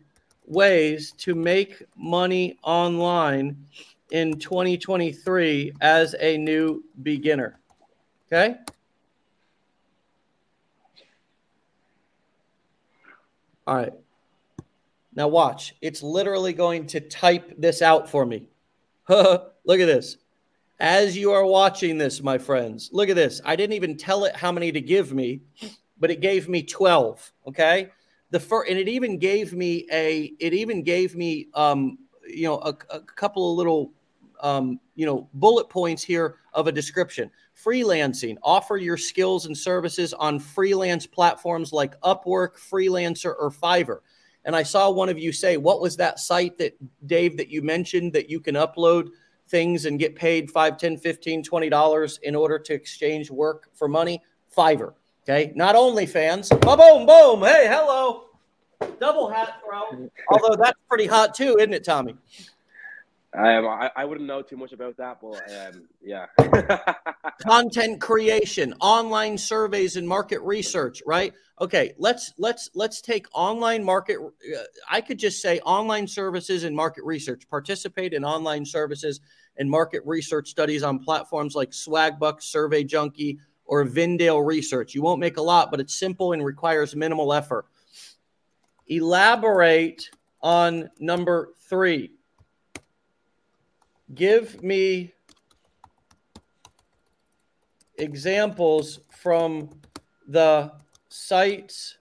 ways 0.46 1.12
to 1.18 1.34
make 1.34 1.82
money 1.96 2.58
online 2.62 3.66
in 4.10 4.38
2023 4.38 5.72
as 5.80 6.14
a 6.18 6.36
new 6.38 6.82
beginner? 7.02 7.60
Okay. 8.26 8.56
All 13.66 13.76
right. 13.76 13.92
Now 15.20 15.28
watch. 15.28 15.74
It's 15.82 16.02
literally 16.02 16.54
going 16.54 16.86
to 16.86 17.00
type 17.00 17.52
this 17.58 17.82
out 17.82 18.08
for 18.08 18.24
me. 18.24 18.46
look 19.10 19.44
at 19.66 19.84
this. 19.84 20.16
As 20.78 21.14
you 21.14 21.32
are 21.32 21.44
watching 21.44 21.98
this, 21.98 22.22
my 22.22 22.38
friends, 22.38 22.88
look 22.90 23.10
at 23.10 23.16
this. 23.16 23.38
I 23.44 23.54
didn't 23.54 23.74
even 23.74 23.98
tell 23.98 24.24
it 24.24 24.34
how 24.34 24.50
many 24.50 24.72
to 24.72 24.80
give 24.80 25.12
me, 25.12 25.42
but 25.98 26.10
it 26.10 26.22
gave 26.22 26.48
me 26.48 26.62
12. 26.62 27.32
Okay. 27.48 27.90
The 28.30 28.40
first, 28.40 28.70
and 28.70 28.78
it 28.78 28.88
even 28.88 29.18
gave 29.18 29.52
me 29.52 29.86
a, 29.92 30.32
it 30.40 30.54
even 30.54 30.82
gave 30.82 31.14
me, 31.14 31.48
um, 31.52 31.98
you 32.26 32.44
know, 32.44 32.56
a, 32.60 32.74
a 32.88 33.00
couple 33.00 33.50
of 33.50 33.58
little, 33.58 33.92
um, 34.40 34.80
you 34.94 35.04
know, 35.04 35.28
bullet 35.34 35.68
points 35.68 36.02
here 36.02 36.36
of 36.54 36.66
a 36.66 36.72
description. 36.72 37.30
Freelancing, 37.62 38.38
offer 38.42 38.78
your 38.78 38.96
skills 38.96 39.44
and 39.44 39.54
services 39.54 40.14
on 40.14 40.38
freelance 40.38 41.06
platforms 41.06 41.74
like 41.74 42.00
Upwork, 42.00 42.56
Freelancer, 42.56 43.34
or 43.38 43.50
Fiverr. 43.50 43.98
And 44.44 44.56
I 44.56 44.62
saw 44.62 44.90
one 44.90 45.08
of 45.08 45.18
you 45.18 45.32
say, 45.32 45.56
what 45.56 45.80
was 45.80 45.96
that 45.96 46.18
site 46.18 46.58
that 46.58 46.76
Dave 47.06 47.36
that 47.36 47.50
you 47.50 47.62
mentioned 47.62 48.12
that 48.14 48.30
you 48.30 48.40
can 48.40 48.54
upload 48.54 49.10
things 49.48 49.84
and 49.84 49.98
get 49.98 50.14
paid 50.14 50.50
5, 50.50 50.78
10, 50.78 50.96
15, 50.96 51.42
20 51.42 51.68
dollars 51.68 52.18
in 52.22 52.34
order 52.34 52.58
to 52.58 52.74
exchange 52.74 53.30
work 53.30 53.68
for 53.74 53.88
money? 53.88 54.22
Fiverr. 54.56 54.94
Okay. 55.24 55.52
Not 55.54 55.76
only 55.76 56.06
fans. 56.06 56.48
OnlyFans. 56.48 57.06
Boom, 57.06 57.06
boom. 57.06 57.42
Hey, 57.42 57.68
hello. 57.68 58.24
Double 58.98 59.28
hat 59.28 59.60
throw. 59.64 60.08
Although 60.28 60.56
that's 60.56 60.78
pretty 60.88 61.06
hot 61.06 61.34
too, 61.34 61.56
isn't 61.58 61.74
it, 61.74 61.84
Tommy? 61.84 62.16
Um, 63.32 63.68
I, 63.68 63.90
I 63.94 64.04
wouldn't 64.04 64.26
know 64.26 64.42
too 64.42 64.56
much 64.56 64.72
about 64.72 64.96
that, 64.96 65.18
but 65.20 65.40
um, 65.52 65.84
yeah. 66.02 66.26
Content 67.42 68.00
creation, 68.00 68.74
online 68.80 69.38
surveys, 69.38 69.96
and 69.96 70.08
market 70.08 70.40
research. 70.40 71.02
Right? 71.06 71.32
Okay. 71.60 71.92
Let's 71.98 72.32
let's 72.38 72.70
let's 72.74 73.00
take 73.00 73.26
online 73.34 73.84
market. 73.84 74.18
Uh, 74.18 74.60
I 74.90 75.00
could 75.00 75.18
just 75.18 75.42
say 75.42 75.60
online 75.60 76.06
services 76.06 76.64
and 76.64 76.74
market 76.74 77.04
research. 77.04 77.48
Participate 77.48 78.12
in 78.14 78.24
online 78.24 78.64
services 78.64 79.20
and 79.56 79.70
market 79.70 80.02
research 80.06 80.48
studies 80.48 80.82
on 80.82 80.98
platforms 80.98 81.54
like 81.54 81.70
Swagbucks, 81.70 82.44
Survey 82.44 82.84
Junkie, 82.84 83.38
or 83.66 83.84
Vindale 83.84 84.44
Research. 84.44 84.94
You 84.94 85.02
won't 85.02 85.20
make 85.20 85.36
a 85.36 85.42
lot, 85.42 85.70
but 85.70 85.80
it's 85.80 85.94
simple 85.94 86.32
and 86.32 86.44
requires 86.44 86.96
minimal 86.96 87.32
effort. 87.32 87.66
Elaborate 88.88 90.08
on 90.42 90.88
number 90.98 91.52
three 91.68 92.12
give 94.14 94.62
me 94.62 95.12
examples 97.98 99.00
from 99.10 99.70
the 100.28 100.72
sites 101.10 101.98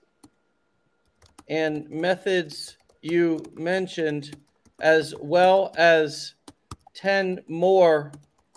and 1.47 1.89
methods 1.89 2.77
you 3.01 3.43
mentioned, 3.55 4.37
as 4.81 5.13
well 5.19 5.73
as 5.77 6.35
10 6.93 7.41
more 7.47 8.11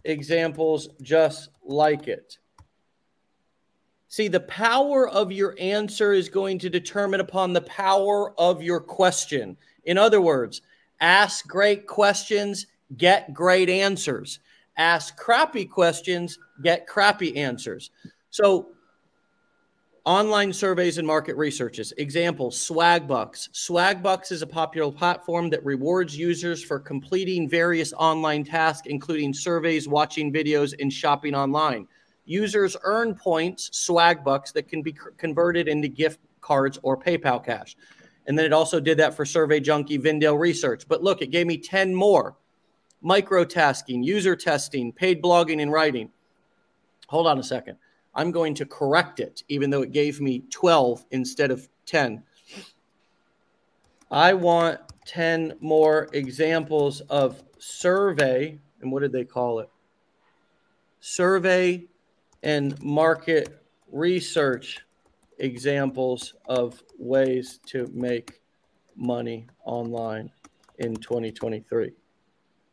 examples 0.04 0.88
just 1.00 1.50
like 1.64 2.06
it. 2.06 2.38
See, 4.08 4.28
the 4.28 4.40
power 4.40 5.08
of 5.08 5.32
your 5.32 5.56
answer 5.58 6.12
is 6.12 6.28
going 6.28 6.58
to 6.60 6.70
determine 6.70 7.20
upon 7.20 7.52
the 7.52 7.62
power 7.62 8.38
of 8.38 8.62
your 8.62 8.78
question. 8.78 9.56
In 9.84 9.96
other 9.96 10.20
words, 10.20 10.60
ask 11.00 11.46
great 11.48 11.86
questions 11.86 12.66
get 12.96 13.32
great 13.32 13.68
answers. 13.68 14.40
Ask 14.76 15.16
crappy 15.16 15.66
questions, 15.66 16.38
get 16.62 16.86
crappy 16.86 17.36
answers. 17.36 17.90
So, 18.30 18.68
online 20.04 20.52
surveys 20.52 20.98
and 20.98 21.06
market 21.06 21.36
researches. 21.36 21.92
Example 21.96 22.50
Swagbucks. 22.50 23.50
Swagbucks 23.50 24.32
is 24.32 24.42
a 24.42 24.46
popular 24.46 24.90
platform 24.90 25.48
that 25.50 25.64
rewards 25.64 26.16
users 26.16 26.62
for 26.62 26.80
completing 26.80 27.48
various 27.48 27.92
online 27.92 28.44
tasks, 28.44 28.88
including 28.88 29.32
surveys, 29.32 29.86
watching 29.86 30.32
videos, 30.32 30.74
and 30.80 30.92
shopping 30.92 31.34
online. 31.34 31.86
Users 32.24 32.76
earn 32.82 33.14
points, 33.14 33.70
Swagbucks, 33.70 34.52
that 34.52 34.68
can 34.68 34.82
be 34.82 34.94
converted 35.16 35.68
into 35.68 35.88
gift 35.88 36.18
cards 36.40 36.78
or 36.82 36.96
PayPal 36.96 37.44
cash. 37.44 37.76
And 38.26 38.38
then 38.38 38.44
it 38.44 38.52
also 38.52 38.80
did 38.80 38.98
that 38.98 39.14
for 39.14 39.24
Survey 39.24 39.60
Junkie, 39.60 39.98
Vindale 39.98 40.38
Research. 40.38 40.86
But 40.88 41.02
look, 41.02 41.22
it 41.22 41.30
gave 41.30 41.46
me 41.46 41.58
10 41.58 41.94
more 41.94 42.36
microtasking, 43.04 44.04
user 44.04 44.36
testing, 44.36 44.92
paid 44.92 45.22
blogging 45.22 45.60
and 45.60 45.72
writing. 45.72 46.10
Hold 47.08 47.26
on 47.26 47.38
a 47.38 47.42
second. 47.42 47.76
I'm 48.14 48.30
going 48.30 48.54
to 48.54 48.66
correct 48.66 49.20
it, 49.20 49.42
even 49.48 49.70
though 49.70 49.82
it 49.82 49.92
gave 49.92 50.20
me 50.20 50.44
12 50.50 51.04
instead 51.10 51.50
of 51.50 51.68
10. 51.86 52.22
I 54.10 54.34
want 54.34 54.80
10 55.06 55.54
more 55.60 56.08
examples 56.12 57.00
of 57.02 57.42
survey. 57.58 58.58
And 58.80 58.92
what 58.92 59.00
did 59.00 59.12
they 59.12 59.24
call 59.24 59.60
it? 59.60 59.70
Survey 61.00 61.86
and 62.42 62.80
market 62.82 63.62
research 63.90 64.80
examples 65.38 66.34
of 66.46 66.82
ways 66.98 67.60
to 67.66 67.90
make 67.92 68.40
money 68.96 69.46
online 69.64 70.30
in 70.78 70.96
2023. 70.96 71.92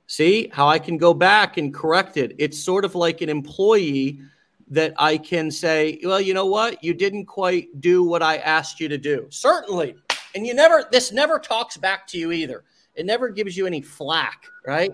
See 0.07 0.49
how 0.51 0.67
I 0.67 0.79
can 0.79 0.97
go 0.97 1.13
back 1.13 1.57
and 1.57 1.73
correct 1.73 2.17
it. 2.17 2.35
It's 2.37 2.59
sort 2.59 2.83
of 2.83 2.95
like 2.95 3.21
an 3.21 3.29
employee 3.29 4.21
that 4.69 4.93
I 4.97 5.17
can 5.17 5.49
say, 5.49 5.99
well, 6.03 6.21
you 6.21 6.33
know 6.33 6.45
what? 6.45 6.83
You 6.83 6.93
didn't 6.93 7.25
quite 7.25 7.81
do 7.81 8.03
what 8.03 8.21
I 8.21 8.37
asked 8.37 8.79
you 8.79 8.87
to 8.89 8.97
do. 8.97 9.27
Certainly. 9.29 9.95
And 10.35 10.45
you 10.45 10.53
never, 10.53 10.85
this 10.91 11.11
never 11.11 11.39
talks 11.39 11.77
back 11.77 12.05
to 12.07 12.17
you 12.17 12.31
either. 12.31 12.63
It 12.95 13.05
never 13.05 13.29
gives 13.29 13.57
you 13.57 13.65
any 13.65 13.81
flack, 13.81 14.43
right? 14.65 14.91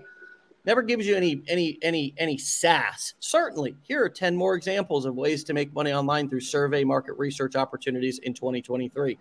never 0.66 0.82
gives 0.82 1.06
you 1.06 1.16
any 1.16 1.42
any 1.48 1.78
any 1.80 2.12
any 2.18 2.36
sass. 2.36 3.14
Certainly, 3.20 3.76
here 3.82 4.04
are 4.04 4.08
10 4.08 4.36
more 4.36 4.54
examples 4.54 5.06
of 5.06 5.14
ways 5.14 5.44
to 5.44 5.54
make 5.54 5.72
money 5.72 5.92
online 5.92 6.28
through 6.28 6.40
survey 6.40 6.84
market 6.84 7.14
research 7.16 7.56
opportunities 7.56 8.18
in 8.18 8.34
2023. 8.34 9.16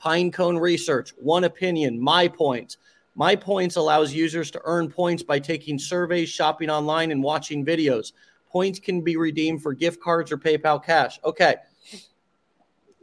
Pinecone 0.00 0.60
Research, 0.60 1.12
One 1.18 1.44
Opinion, 1.44 2.00
My 2.00 2.28
Points. 2.28 2.76
My 3.16 3.34
Points 3.34 3.76
allows 3.76 4.14
users 4.14 4.50
to 4.52 4.60
earn 4.64 4.88
points 4.88 5.22
by 5.22 5.38
taking 5.38 5.78
surveys, 5.78 6.28
shopping 6.28 6.70
online, 6.70 7.10
and 7.10 7.22
watching 7.22 7.66
videos. 7.66 8.12
Points 8.50 8.78
can 8.78 9.00
be 9.00 9.16
redeemed 9.16 9.62
for 9.62 9.72
gift 9.72 10.00
cards 10.00 10.32
or 10.32 10.38
PayPal 10.38 10.84
cash. 10.84 11.18
Okay. 11.24 11.56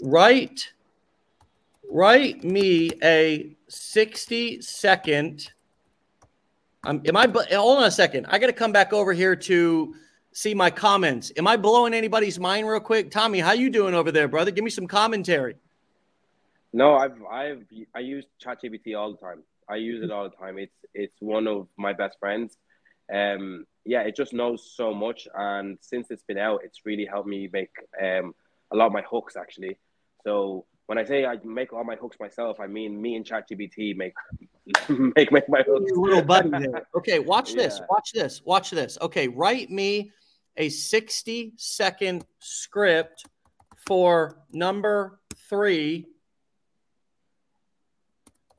Write 0.02 0.74
write 1.90 2.44
me 2.44 2.92
a 3.02 3.56
60 3.70 4.62
second 4.62 5.50
um, 6.88 7.02
am 7.06 7.18
I 7.18 7.28
hold 7.52 7.80
on 7.80 7.84
a 7.84 7.92
second? 7.92 8.28
I 8.30 8.40
got 8.40 8.48
to 8.48 8.54
come 8.54 8.72
back 8.72 8.94
over 8.94 9.12
here 9.12 9.36
to 9.36 9.94
see 10.32 10.54
my 10.54 10.70
comments. 10.70 11.34
Am 11.36 11.46
I 11.46 11.58
blowing 11.58 11.94
anybody's 11.94 12.40
mind 12.40 12.68
real 12.68 12.80
quick? 12.80 13.12
Tommy, 13.12 13.40
how 13.40 13.52
you 13.52 13.70
doing 13.70 13.94
over 13.94 14.12
there, 14.12 14.30
brother? 14.30 14.52
Give 14.52 14.64
me 14.64 14.70
some 14.70 14.88
commentary. 14.88 15.56
No, 16.72 16.96
I've 16.96 17.22
I've 17.30 17.66
I 17.94 18.00
use 18.00 18.26
ChatGPT 18.44 18.98
all 18.98 19.12
the 19.12 19.18
time. 19.18 19.44
I 19.70 19.76
use 19.76 20.02
it 20.02 20.12
all 20.12 20.30
the 20.30 20.36
time. 20.36 20.58
It's 20.58 20.76
it's 20.94 21.16
one 21.20 21.48
of 21.48 21.68
my 21.76 21.92
best 21.92 22.18
friends. 22.20 22.58
Um, 23.14 23.66
yeah, 23.86 24.02
it 24.02 24.16
just 24.16 24.34
knows 24.34 24.72
so 24.76 24.94
much, 24.94 25.28
and 25.34 25.78
since 25.82 26.12
it's 26.12 26.24
been 26.24 26.38
out, 26.38 26.62
it's 26.64 26.82
really 26.86 27.06
helped 27.06 27.28
me 27.30 27.50
make 27.52 27.72
um 28.02 28.34
a 28.72 28.76
lot 28.76 28.88
of 28.88 28.92
my 28.94 29.04
hooks 29.10 29.36
actually. 29.36 29.78
So 30.24 30.66
when 30.88 30.98
I 30.98 31.04
say 31.04 31.26
I 31.26 31.38
make 31.44 31.74
all 31.74 31.84
my 31.84 31.96
hooks 31.96 32.18
myself, 32.20 32.60
I 32.60 32.68
mean 32.68 33.02
me 33.02 33.16
and 33.16 33.26
ChatGPT 33.26 33.96
make 33.96 34.14
make 35.16 35.32
make 35.32 35.48
my 35.50 35.62
hooks. 35.66 35.92
little 35.94 36.22
buddy 36.22 36.50
there. 36.50 36.88
Okay, 36.96 37.20
watch 37.20 37.54
this. 37.54 37.80
Watch 37.90 38.12
this. 38.14 38.42
Watch 38.46 38.72
this. 38.72 38.98
Okay, 39.02 39.28
write 39.28 39.70
me 39.70 40.12
a 40.58 40.70
60 40.70 41.54
second 41.56 42.26
script 42.40 43.26
for 43.86 44.40
number 44.52 45.20
three 45.50 46.08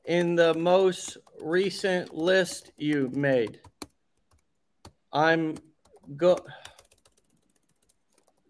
in 0.05 0.35
the 0.35 0.53
most 0.55 1.17
recent 1.39 2.15
list 2.15 2.71
you 2.77 3.11
made. 3.13 3.59
I'm 5.11 5.55
go. 6.15 6.37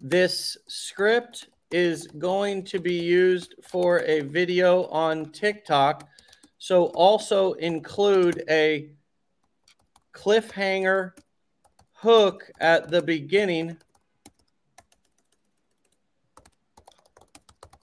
This 0.02 0.58
script 0.68 1.48
is 1.72 2.08
going 2.08 2.64
to 2.64 2.80
be 2.80 2.96
used 2.96 3.56
for 3.62 4.00
a 4.00 4.22
video 4.22 4.86
on 4.86 5.32
TikTok. 5.32 6.08
So 6.58 6.86
also 6.88 7.54
include 7.54 8.44
a 8.50 8.90
cliffhanger 10.14 11.12
hook 11.94 12.50
at 12.60 12.90
the 12.90 13.02
beginning 13.02 13.78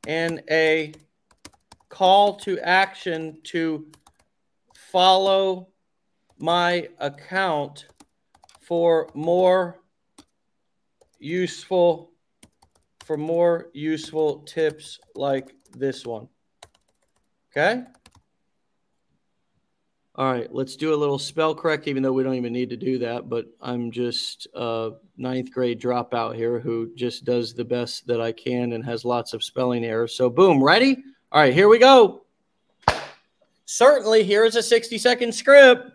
and 0.06 0.42
a 0.50 0.92
call 1.88 2.36
to 2.36 2.58
action 2.60 3.38
to 3.44 3.86
follow 4.74 5.68
my 6.38 6.88
account 6.98 7.86
for 8.66 9.08
more 9.14 9.78
useful 11.20 12.10
for 13.04 13.16
more 13.16 13.68
useful 13.72 14.40
tips 14.40 14.98
like 15.14 15.54
this 15.70 16.04
one. 16.04 16.28
Okay? 17.52 17.84
All 20.16 20.32
right, 20.32 20.52
let's 20.52 20.74
do 20.74 20.92
a 20.92 20.96
little 20.96 21.18
spell 21.18 21.54
correct, 21.54 21.86
even 21.86 22.02
though 22.02 22.12
we 22.12 22.24
don't 22.24 22.34
even 22.34 22.52
need 22.52 22.70
to 22.70 22.76
do 22.76 22.98
that. 22.98 23.28
But 23.28 23.46
I'm 23.60 23.92
just 23.92 24.48
a 24.54 24.92
ninth 25.16 25.52
grade 25.52 25.80
dropout 25.80 26.34
here 26.34 26.58
who 26.58 26.92
just 26.96 27.24
does 27.24 27.54
the 27.54 27.64
best 27.64 28.08
that 28.08 28.20
I 28.20 28.32
can 28.32 28.72
and 28.72 28.84
has 28.84 29.04
lots 29.04 29.32
of 29.32 29.44
spelling 29.44 29.84
errors. 29.84 30.14
So, 30.14 30.28
boom, 30.28 30.60
ready? 30.60 31.04
All 31.30 31.40
right, 31.40 31.54
here 31.54 31.68
we 31.68 31.78
go. 31.78 32.24
Certainly, 33.66 34.24
here 34.24 34.44
is 34.44 34.56
a 34.56 34.62
60 34.62 34.98
second 34.98 35.32
script. 35.32 35.92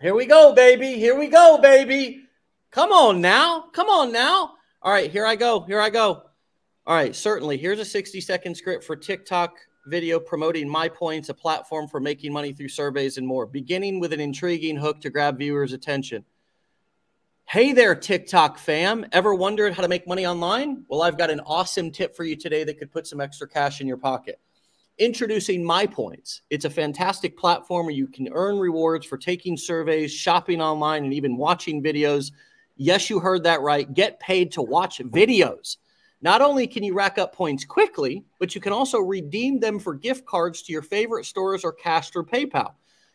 Here 0.00 0.14
we 0.14 0.24
go, 0.24 0.54
baby. 0.54 0.94
Here 0.94 1.18
we 1.18 1.26
go, 1.26 1.58
baby. 1.60 2.22
Come 2.70 2.90
on 2.90 3.20
now. 3.20 3.66
Come 3.74 3.88
on 3.88 4.10
now. 4.10 4.54
All 4.80 4.90
right, 4.90 5.10
here 5.10 5.26
I 5.26 5.36
go. 5.36 5.60
Here 5.60 5.78
I 5.78 5.90
go. 5.90 6.22
All 6.86 6.94
right, 6.94 7.14
certainly. 7.14 7.58
Here's 7.58 7.80
a 7.80 7.84
60 7.84 8.18
second 8.22 8.54
script 8.56 8.82
for 8.82 8.96
TikTok 8.96 9.58
video 9.86 10.18
promoting 10.18 10.66
My 10.66 10.88
Points, 10.88 11.28
a 11.28 11.34
platform 11.34 11.86
for 11.86 12.00
making 12.00 12.32
money 12.32 12.54
through 12.54 12.70
surveys 12.70 13.18
and 13.18 13.26
more, 13.26 13.44
beginning 13.44 14.00
with 14.00 14.14
an 14.14 14.20
intriguing 14.20 14.76
hook 14.76 15.02
to 15.02 15.10
grab 15.10 15.36
viewers' 15.36 15.74
attention. 15.74 16.24
Hey 17.44 17.74
there, 17.74 17.94
TikTok 17.94 18.56
fam. 18.56 19.04
Ever 19.12 19.34
wondered 19.34 19.74
how 19.74 19.82
to 19.82 19.88
make 19.88 20.08
money 20.08 20.24
online? 20.24 20.84
Well, 20.88 21.02
I've 21.02 21.18
got 21.18 21.30
an 21.30 21.40
awesome 21.40 21.90
tip 21.90 22.16
for 22.16 22.24
you 22.24 22.36
today 22.36 22.64
that 22.64 22.78
could 22.78 22.90
put 22.90 23.06
some 23.06 23.20
extra 23.20 23.46
cash 23.46 23.82
in 23.82 23.86
your 23.86 23.98
pocket. 23.98 24.40
Introducing 25.00 25.64
My 25.64 25.86
Points. 25.86 26.42
It's 26.50 26.66
a 26.66 26.70
fantastic 26.70 27.36
platform 27.36 27.86
where 27.86 27.94
you 27.94 28.06
can 28.06 28.28
earn 28.32 28.58
rewards 28.58 29.04
for 29.04 29.18
taking 29.18 29.56
surveys, 29.56 30.12
shopping 30.12 30.62
online, 30.62 31.02
and 31.04 31.12
even 31.12 31.36
watching 31.36 31.82
videos 31.82 32.30
Yes, 32.82 33.10
you 33.10 33.20
heard 33.20 33.42
that 33.44 33.60
right. 33.60 33.92
Get 33.92 34.18
paid 34.20 34.50
to 34.52 34.62
watch 34.62 35.00
videos. 35.00 35.76
Not 36.22 36.40
only 36.40 36.66
can 36.66 36.82
you 36.82 36.94
rack 36.94 37.18
up 37.18 37.34
points 37.34 37.62
quickly, 37.62 38.24
but 38.38 38.54
you 38.54 38.60
can 38.62 38.72
also 38.72 39.00
redeem 39.00 39.60
them 39.60 39.78
for 39.78 39.92
gift 39.92 40.24
cards 40.24 40.62
to 40.62 40.72
your 40.72 40.80
favorite 40.80 41.26
stores 41.26 41.62
or 41.62 41.74
cash 41.74 42.08
through 42.08 42.24
PayPal. 42.24 42.72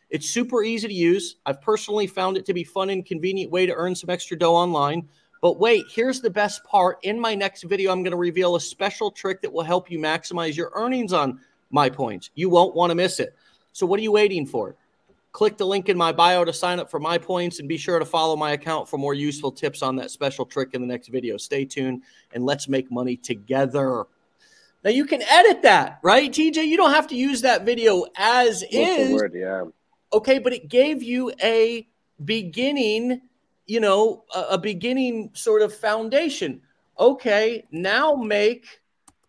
It's 0.08 0.30
super 0.30 0.62
easy 0.62 0.86
to 0.86 0.94
use. 0.94 1.38
I've 1.46 1.60
personally 1.60 2.06
found 2.06 2.36
it 2.36 2.46
to 2.46 2.54
be 2.54 2.60
a 2.60 2.64
fun 2.64 2.90
and 2.90 3.04
convenient 3.04 3.50
way 3.50 3.66
to 3.66 3.74
earn 3.74 3.96
some 3.96 4.08
extra 4.08 4.38
dough 4.38 4.54
online. 4.54 5.08
But 5.42 5.58
wait, 5.58 5.84
here's 5.92 6.20
the 6.20 6.30
best 6.30 6.62
part. 6.62 6.98
In 7.02 7.18
my 7.18 7.34
next 7.34 7.64
video, 7.64 7.90
I'm 7.90 8.04
going 8.04 8.12
to 8.12 8.16
reveal 8.16 8.54
a 8.54 8.60
special 8.60 9.10
trick 9.10 9.42
that 9.42 9.52
will 9.52 9.64
help 9.64 9.90
you 9.90 9.98
maximize 9.98 10.56
your 10.56 10.70
earnings 10.76 11.12
on 11.12 11.40
my 11.70 11.90
points. 11.90 12.30
You 12.34 12.48
won't 12.48 12.74
want 12.74 12.90
to 12.90 12.94
miss 12.94 13.20
it. 13.20 13.34
So 13.72 13.86
what 13.86 13.98
are 14.00 14.02
you 14.02 14.12
waiting 14.12 14.46
for? 14.46 14.76
Click 15.32 15.58
the 15.58 15.66
link 15.66 15.88
in 15.88 15.98
my 15.98 16.12
bio 16.12 16.44
to 16.44 16.52
sign 16.52 16.80
up 16.80 16.90
for 16.90 16.98
my 16.98 17.18
points 17.18 17.58
and 17.58 17.68
be 17.68 17.76
sure 17.76 17.98
to 17.98 18.06
follow 18.06 18.36
my 18.36 18.52
account 18.52 18.88
for 18.88 18.96
more 18.96 19.12
useful 19.12 19.52
tips 19.52 19.82
on 19.82 19.96
that 19.96 20.10
special 20.10 20.46
trick 20.46 20.70
in 20.72 20.80
the 20.80 20.86
next 20.86 21.08
video. 21.08 21.36
Stay 21.36 21.64
tuned 21.64 22.02
and 22.32 22.46
let's 22.46 22.68
make 22.68 22.90
money 22.90 23.16
together. 23.16 24.06
Now 24.82 24.90
you 24.90 25.04
can 25.04 25.20
edit 25.22 25.62
that, 25.62 25.98
right? 26.02 26.30
TJ, 26.30 26.66
you 26.66 26.76
don't 26.76 26.94
have 26.94 27.08
to 27.08 27.16
use 27.16 27.42
that 27.42 27.66
video 27.66 28.06
as 28.16 28.62
What's 28.62 28.72
is. 28.72 29.12
Word, 29.12 29.34
yeah. 29.34 29.64
Okay, 30.12 30.38
but 30.38 30.52
it 30.52 30.68
gave 30.68 31.02
you 31.02 31.32
a 31.42 31.86
beginning, 32.24 33.20
you 33.66 33.80
know, 33.80 34.24
a, 34.34 34.40
a 34.52 34.58
beginning 34.58 35.30
sort 35.34 35.60
of 35.60 35.74
foundation. 35.74 36.62
Okay, 36.98 37.64
now 37.70 38.14
make 38.14 38.80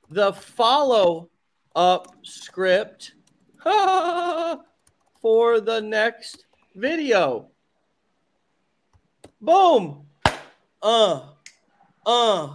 the 0.09 0.31
follow 0.31 1.29
up 1.77 2.15
script 2.23 3.13
for 5.21 5.61
the 5.61 5.79
next 5.79 6.45
video. 6.75 7.47
Boom. 9.39 10.07
Uh, 10.81 11.21
uh, 12.05 12.53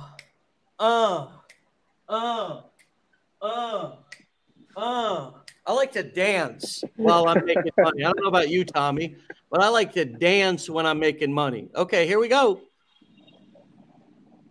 uh, 0.78 1.28
uh, 2.08 2.60
uh, 3.40 3.92
uh. 4.76 5.30
I 5.64 5.72
like 5.72 5.92
to 5.92 6.02
dance 6.02 6.82
while 6.96 7.28
I'm 7.28 7.44
making 7.44 7.70
money. 7.78 8.02
I 8.02 8.08
don't 8.08 8.20
know 8.20 8.28
about 8.28 8.48
you, 8.48 8.64
Tommy, 8.64 9.14
but 9.48 9.62
I 9.62 9.68
like 9.68 9.92
to 9.92 10.04
dance 10.04 10.68
when 10.68 10.86
I'm 10.86 10.98
making 10.98 11.32
money. 11.32 11.68
Okay, 11.76 12.04
here 12.04 12.18
we 12.18 12.26
go. 12.26 12.60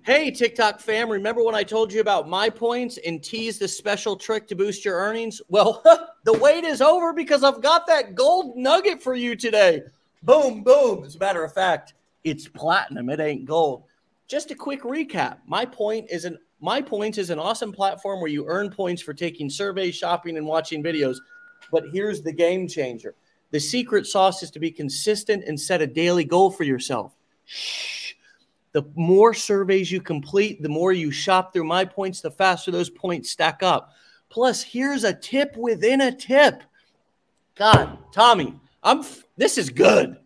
Hey, 0.04 0.32
TikTok 0.32 0.80
fam, 0.80 1.12
remember 1.12 1.44
when 1.44 1.54
I 1.54 1.62
told 1.62 1.94
you 1.94 2.02
about 2.02 2.28
my 2.28 2.50
points 2.50 2.98
and 3.06 3.24
teased 3.24 3.60
the 3.60 3.68
special 3.68 4.16
trick 4.16 4.48
to 4.48 4.56
boost 4.56 4.84
your 4.84 4.98
earnings? 4.98 5.44
Well, 5.48 5.84
the 6.24 6.34
wait 6.34 6.64
is 6.64 6.82
over 6.82 7.14
because 7.14 7.44
I've 7.44 7.62
got 7.62 7.86
that 7.86 8.16
gold 8.16 8.58
nugget 8.58 9.04
for 9.04 9.14
you 9.14 9.36
today. 9.36 9.84
Boom, 10.24 10.64
boom. 10.64 11.04
As 11.04 11.18
a 11.18 11.20
matter 11.20 11.44
of 11.44 11.54
fact, 11.54 11.94
it's 12.24 12.48
platinum, 12.48 13.12
it 13.12 13.20
ain't 13.20 13.46
gold. 13.46 13.84
Just 14.28 14.50
a 14.50 14.56
quick 14.56 14.82
recap. 14.82 15.38
My 15.46 15.66
point 15.66 16.10
is 16.10 16.26
an 16.26 16.40
my 16.62 16.82
points 16.82 17.20
is 17.20 17.30
an 17.30 17.38
awesome 17.38 17.72
platform 17.72 18.22
where 18.22 18.30
you 18.30 18.48
earn 18.48 18.72
points 18.72 19.04
for 19.04 19.14
taking 19.14 19.52
surveys, 19.52 19.96
shopping, 19.96 20.36
and 20.36 20.48
watching 20.48 20.82
videos. 20.82 21.18
But 21.72 21.86
here's 21.92 22.24
the 22.24 22.34
game 22.34 22.68
changer. 22.68 23.14
The 23.52 23.60
secret 23.60 24.08
sauce 24.08 24.42
is 24.42 24.50
to 24.52 24.60
be 24.60 24.72
consistent 24.72 25.44
and 25.46 25.60
set 25.60 25.82
a 25.82 25.88
daily 25.88 26.24
goal 26.24 26.50
for 26.50 26.64
yourself. 26.64 27.16
Shh 27.46 28.01
the 28.74 28.84
more 28.96 29.34
surveys 29.34 29.92
you 29.92 30.02
complete, 30.02 30.62
the 30.62 30.70
more 30.70 30.94
you 30.94 31.12
shop 31.12 31.54
through 31.54 31.66
my 31.66 31.86
points, 31.86 32.22
the 32.22 32.32
faster 32.32 32.72
those 32.72 32.90
points 32.90 33.30
stack 33.30 33.64
up. 33.64 33.92
Plus, 34.30 34.64
here's 34.64 35.04
a 35.04 35.14
tip 35.14 35.58
within 35.58 36.02
a 36.02 36.12
tip. 36.12 36.64
God, 37.56 37.98
Tommy, 38.14 38.60
I'm 38.82 39.04
this 39.36 39.58
is 39.58 39.70
good. 39.70 40.18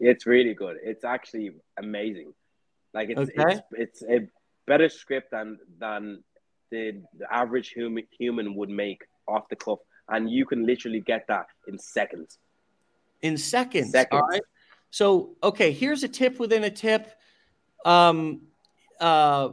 It's 0.00 0.26
really 0.26 0.54
good. 0.54 0.78
It's 0.82 1.04
actually 1.04 1.52
amazing. 1.78 2.32
Like 2.94 3.10
it's 3.10 3.20
okay. 3.20 3.60
it's, 3.72 4.02
it's 4.02 4.02
a 4.04 4.28
better 4.66 4.88
script 4.88 5.30
than 5.30 5.58
than 5.78 6.24
the, 6.70 7.02
the 7.18 7.32
average 7.32 7.70
human 7.70 8.04
human 8.18 8.54
would 8.54 8.70
make 8.70 9.02
off 9.28 9.48
the 9.48 9.56
cuff, 9.56 9.78
and 10.08 10.30
you 10.30 10.46
can 10.46 10.64
literally 10.64 11.00
get 11.00 11.26
that 11.28 11.46
in 11.68 11.78
seconds. 11.78 12.38
In 13.22 13.36
seconds. 13.36 13.90
Seconds. 13.90 14.20
All 14.22 14.28
right. 14.28 14.42
So, 14.90 15.30
okay, 15.42 15.72
here's 15.72 16.04
a 16.04 16.08
tip 16.08 16.38
within 16.38 16.64
a 16.64 16.70
tip. 16.70 17.10
Um, 17.84 18.42
uh, 19.00 19.50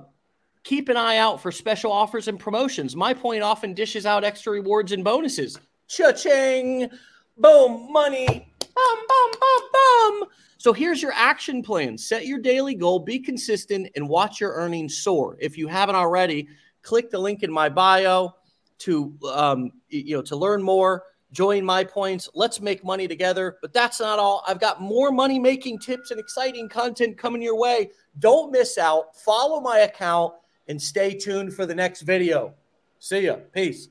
keep 0.63 0.89
an 0.89 0.97
eye 0.97 1.17
out 1.17 1.41
for 1.41 1.51
special 1.51 1.91
offers 1.91 2.27
and 2.27 2.39
promotions. 2.39 2.95
My 2.95 3.13
point 3.13 3.43
often 3.43 3.73
dishes 3.73 4.05
out 4.05 4.23
extra 4.23 4.53
rewards 4.53 4.91
and 4.91 5.03
bonuses. 5.03 5.59
Cha-ching! 5.87 6.89
Boom! 7.37 7.91
Money! 7.91 8.47
Bum, 8.73 8.97
bum, 9.07 9.31
bum, 9.39 9.61
bum! 9.73 10.29
So 10.57 10.73
here's 10.73 11.01
your 11.01 11.11
action 11.13 11.63
plan. 11.63 11.97
Set 11.97 12.27
your 12.27 12.39
daily 12.39 12.75
goal, 12.75 12.99
be 12.99 13.19
consistent, 13.19 13.89
and 13.95 14.07
watch 14.07 14.39
your 14.39 14.53
earnings 14.53 14.99
soar. 14.99 15.37
If 15.41 15.57
you 15.57 15.67
haven't 15.67 15.95
already, 15.95 16.47
click 16.83 17.09
the 17.09 17.19
link 17.19 17.43
in 17.43 17.51
my 17.51 17.67
bio 17.67 18.35
to 18.79 19.13
um, 19.31 19.71
you 19.89 20.15
know 20.15 20.21
to 20.23 20.35
learn 20.35 20.61
more 20.61 21.03
join 21.31 21.63
my 21.63 21.83
points. 21.83 22.29
Let's 22.33 22.61
make 22.61 22.83
money 22.83 23.07
together. 23.07 23.57
But 23.61 23.73
that's 23.73 23.99
not 23.99 24.19
all. 24.19 24.43
I've 24.47 24.59
got 24.59 24.81
more 24.81 25.11
money 25.11 25.39
making 25.39 25.79
tips 25.79 26.11
and 26.11 26.19
exciting 26.19 26.69
content 26.69 27.17
coming 27.17 27.41
your 27.41 27.57
way. 27.57 27.91
Don't 28.19 28.51
miss 28.51 28.77
out. 28.77 29.15
Follow 29.15 29.59
my 29.61 29.79
account 29.79 30.33
and 30.67 30.81
stay 30.81 31.13
tuned 31.13 31.53
for 31.53 31.65
the 31.65 31.75
next 31.75 32.01
video. 32.01 32.53
See 32.99 33.21
ya. 33.21 33.37
Peace. 33.53 33.89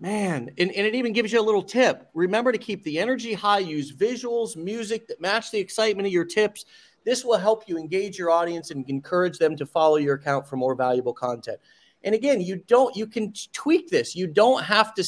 Man 0.00 0.50
and, 0.58 0.72
and 0.72 0.86
it 0.86 0.94
even 0.94 1.12
gives 1.12 1.32
you 1.32 1.40
a 1.40 1.42
little 1.42 1.62
tip. 1.62 2.08
Remember 2.14 2.52
to 2.52 2.58
keep 2.58 2.82
the 2.82 2.98
energy 2.98 3.32
high. 3.32 3.60
Use 3.60 3.92
visuals 3.92 4.56
music 4.56 5.06
that 5.08 5.20
match 5.20 5.50
the 5.50 5.58
excitement 5.58 6.06
of 6.06 6.12
your 6.12 6.24
tips. 6.24 6.64
This 7.04 7.24
will 7.24 7.38
help 7.38 7.68
you 7.68 7.78
engage 7.78 8.18
your 8.18 8.30
audience 8.30 8.70
and 8.70 8.88
encourage 8.88 9.38
them 9.38 9.56
to 9.56 9.66
follow 9.66 9.96
your 9.96 10.14
account 10.14 10.48
for 10.48 10.56
more 10.56 10.74
valuable 10.74 11.12
content 11.12 11.58
and 12.04 12.14
again, 12.14 12.40
you 12.42 12.56
don't, 12.66 12.94
you 12.94 13.06
can 13.06 13.32
tweak 13.52 13.88
this. 13.88 14.14
You 14.14 14.26
don't 14.26 14.62
have 14.62 14.94
to 14.94 15.04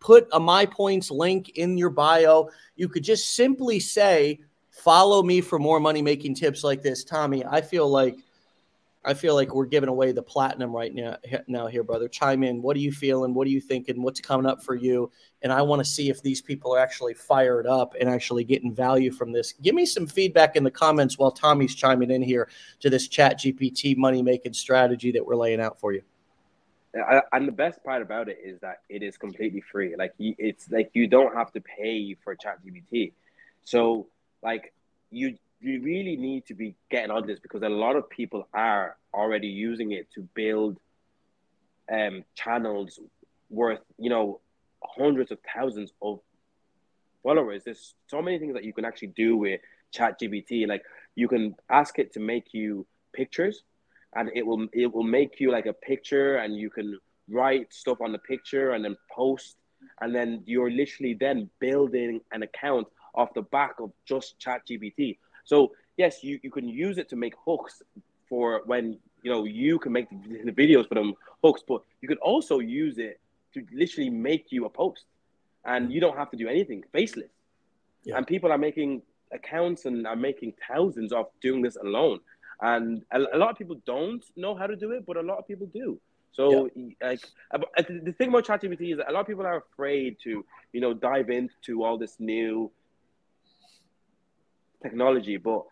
put 0.00 0.28
a 0.32 0.40
My 0.40 0.66
Points 0.66 1.10
link 1.10 1.50
in 1.50 1.78
your 1.78 1.90
bio. 1.90 2.50
You 2.74 2.88
could 2.88 3.04
just 3.04 3.36
simply 3.36 3.78
say, 3.78 4.40
follow 4.70 5.22
me 5.22 5.40
for 5.40 5.60
more 5.60 5.78
money 5.78 6.02
making 6.02 6.34
tips 6.34 6.64
like 6.64 6.82
this. 6.82 7.04
Tommy, 7.04 7.44
I 7.46 7.60
feel 7.60 7.88
like, 7.88 8.16
I 9.04 9.14
feel 9.14 9.34
like 9.36 9.54
we're 9.54 9.66
giving 9.66 9.88
away 9.88 10.10
the 10.10 10.22
platinum 10.22 10.74
right 10.74 10.92
now, 10.92 11.18
now 11.46 11.68
here, 11.68 11.84
brother. 11.84 12.08
Chime 12.08 12.42
in. 12.42 12.62
What 12.62 12.76
are 12.76 12.80
you 12.80 12.90
feeling? 12.90 13.32
What 13.32 13.46
are 13.46 13.50
you 13.50 13.60
thinking? 13.60 14.02
What's 14.02 14.20
coming 14.20 14.46
up 14.46 14.60
for 14.64 14.74
you? 14.74 15.12
And 15.42 15.52
I 15.52 15.62
want 15.62 15.84
to 15.84 15.88
see 15.88 16.10
if 16.10 16.20
these 16.20 16.40
people 16.40 16.74
are 16.74 16.80
actually 16.80 17.14
fired 17.14 17.66
up 17.68 17.94
and 18.00 18.08
actually 18.08 18.42
getting 18.42 18.74
value 18.74 19.12
from 19.12 19.30
this. 19.30 19.52
Give 19.52 19.74
me 19.74 19.86
some 19.86 20.08
feedback 20.08 20.56
in 20.56 20.64
the 20.64 20.70
comments 20.70 21.16
while 21.16 21.30
Tommy's 21.30 21.76
chiming 21.76 22.10
in 22.10 22.22
here 22.22 22.48
to 22.80 22.90
this 22.90 23.06
chat 23.06 23.38
GPT 23.38 23.96
money 23.96 24.20
making 24.20 24.54
strategy 24.54 25.12
that 25.12 25.24
we're 25.24 25.36
laying 25.36 25.60
out 25.60 25.78
for 25.78 25.92
you 25.92 26.02
and 27.32 27.48
the 27.48 27.52
best 27.52 27.82
part 27.84 28.02
about 28.02 28.28
it 28.28 28.38
is 28.44 28.60
that 28.60 28.82
it 28.88 29.02
is 29.02 29.16
completely 29.16 29.60
free. 29.60 29.96
Like 29.96 30.14
it's 30.18 30.70
like 30.70 30.90
you 30.94 31.06
don't 31.06 31.34
have 31.34 31.52
to 31.52 31.60
pay 31.60 32.14
for 32.22 32.36
ChatGPT. 32.36 33.12
So 33.64 34.06
like 34.42 34.72
you 35.10 35.36
you 35.60 35.82
really 35.82 36.16
need 36.16 36.46
to 36.46 36.54
be 36.54 36.76
getting 36.90 37.10
on 37.10 37.26
this 37.26 37.40
because 37.40 37.62
a 37.62 37.68
lot 37.68 37.96
of 37.96 38.08
people 38.10 38.48
are 38.52 38.96
already 39.12 39.48
using 39.48 39.92
it 39.92 40.08
to 40.14 40.28
build 40.34 40.78
um 41.92 42.24
channels 42.34 42.98
worth 43.50 43.80
you 43.98 44.10
know 44.10 44.40
hundreds 44.82 45.30
of 45.32 45.38
thousands 45.54 45.92
of 46.00 46.20
followers. 47.22 47.62
There's 47.64 47.94
so 48.06 48.22
many 48.22 48.38
things 48.38 48.54
that 48.54 48.64
you 48.64 48.72
can 48.72 48.84
actually 48.84 49.08
do 49.08 49.36
with 49.36 49.60
ChatGPT. 49.94 50.68
Like 50.68 50.82
you 51.14 51.26
can 51.26 51.56
ask 51.68 51.98
it 51.98 52.12
to 52.12 52.20
make 52.20 52.52
you 52.52 52.86
pictures 53.12 53.62
and 54.16 54.30
it 54.34 54.46
will 54.46 54.66
it 54.72 54.92
will 54.92 55.04
make 55.04 55.40
you 55.40 55.50
like 55.50 55.66
a 55.66 55.72
picture 55.72 56.36
and 56.36 56.56
you 56.56 56.70
can 56.70 56.98
write 57.28 57.72
stuff 57.72 58.00
on 58.00 58.12
the 58.12 58.18
picture 58.18 58.72
and 58.72 58.84
then 58.84 58.96
post. 59.10 59.56
And 60.00 60.14
then 60.14 60.42
you're 60.46 60.70
literally 60.70 61.14
then 61.14 61.50
building 61.60 62.20
an 62.32 62.42
account 62.42 62.86
off 63.14 63.34
the 63.34 63.42
back 63.42 63.74
of 63.80 63.92
just 64.04 64.38
chat 64.40 64.62
gpt 64.68 65.18
so 65.44 65.70
yes 65.96 66.24
you, 66.24 66.40
you 66.42 66.50
can 66.50 66.68
use 66.68 66.98
it 66.98 67.08
to 67.08 67.14
make 67.14 67.34
hooks 67.46 67.80
for 68.28 68.62
when 68.64 68.98
you 69.22 69.30
know 69.30 69.44
you 69.44 69.78
can 69.78 69.92
make 69.92 70.08
the, 70.10 70.50
the 70.50 70.52
videos 70.52 70.88
for 70.88 70.96
them 70.96 71.14
hooks 71.44 71.62
but 71.68 71.82
you 72.00 72.08
can 72.08 72.16
also 72.18 72.58
use 72.58 72.98
it 72.98 73.20
to 73.52 73.64
literally 73.72 74.10
make 74.10 74.50
you 74.50 74.64
a 74.64 74.70
post. 74.70 75.04
And 75.64 75.92
you 75.92 76.00
don't 76.00 76.16
have 76.16 76.30
to 76.32 76.36
do 76.36 76.48
anything. 76.48 76.82
Faceless 76.92 77.30
yeah. 78.04 78.16
and 78.16 78.26
people 78.26 78.52
are 78.52 78.58
making 78.58 79.02
accounts 79.32 79.86
and 79.86 80.06
are 80.06 80.16
making 80.16 80.52
thousands 80.68 81.12
of 81.12 81.26
doing 81.40 81.62
this 81.62 81.76
alone 81.76 82.20
and 82.60 83.02
a, 83.12 83.20
a, 83.36 83.38
lot 83.38 83.50
of 83.50 83.56
people 83.56 83.80
don't 83.86 84.24
know 84.36 84.54
how 84.54 84.66
to 84.66 84.76
do 84.76 84.92
it, 84.92 85.04
but 85.06 85.16
a 85.16 85.22
lot 85.22 85.38
of 85.38 85.46
people 85.46 85.66
do. 85.66 86.00
So, 86.32 86.68
yeah. 86.74 87.08
like, 87.08 87.20
the 87.88 88.14
thing 88.18 88.28
about 88.28 88.44
ChatGPT 88.44 88.92
is 88.92 88.98
that 88.98 89.08
a 89.08 89.12
lot 89.12 89.20
of 89.20 89.26
people 89.26 89.46
are 89.46 89.58
afraid 89.58 90.16
to, 90.24 90.44
you 90.72 90.80
know, 90.80 90.92
dive 90.92 91.30
into 91.30 91.84
all 91.84 91.96
this 91.96 92.16
new 92.18 92.70
technology, 94.82 95.36
but 95.36 95.64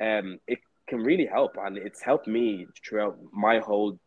um, 0.00 0.40
it 0.46 0.58
can 0.88 1.02
really 1.02 1.26
help, 1.26 1.56
and 1.60 1.78
it's 1.78 2.02
helped 2.02 2.26
me 2.26 2.66
throughout 2.84 3.16
my 3.32 3.60
whole 3.60 3.98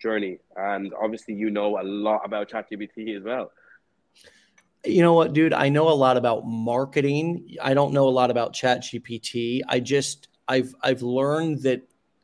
journey. 0.00 0.38
And 0.56 0.92
obviously, 1.00 1.34
you 1.34 1.50
know 1.50 1.78
a 1.78 1.84
lot 1.84 2.22
about 2.24 2.48
ChatGPT 2.48 3.16
as 3.16 3.22
well. 3.22 3.50
You 4.84 5.02
know 5.02 5.12
what, 5.12 5.32
dude? 5.32 5.52
I 5.52 5.68
know 5.68 5.88
a 5.88 5.90
lot 5.90 6.16
about 6.16 6.46
marketing. 6.46 7.56
I 7.60 7.74
don't 7.74 7.92
know 7.92 8.08
a 8.08 8.10
lot 8.10 8.30
about 8.30 8.54
ChatGPT. 8.54 9.60
I 9.68 9.80
just 9.80 10.28
I've 10.48 10.74
I've 10.82 11.02
learned 11.02 11.62
that 11.62 11.82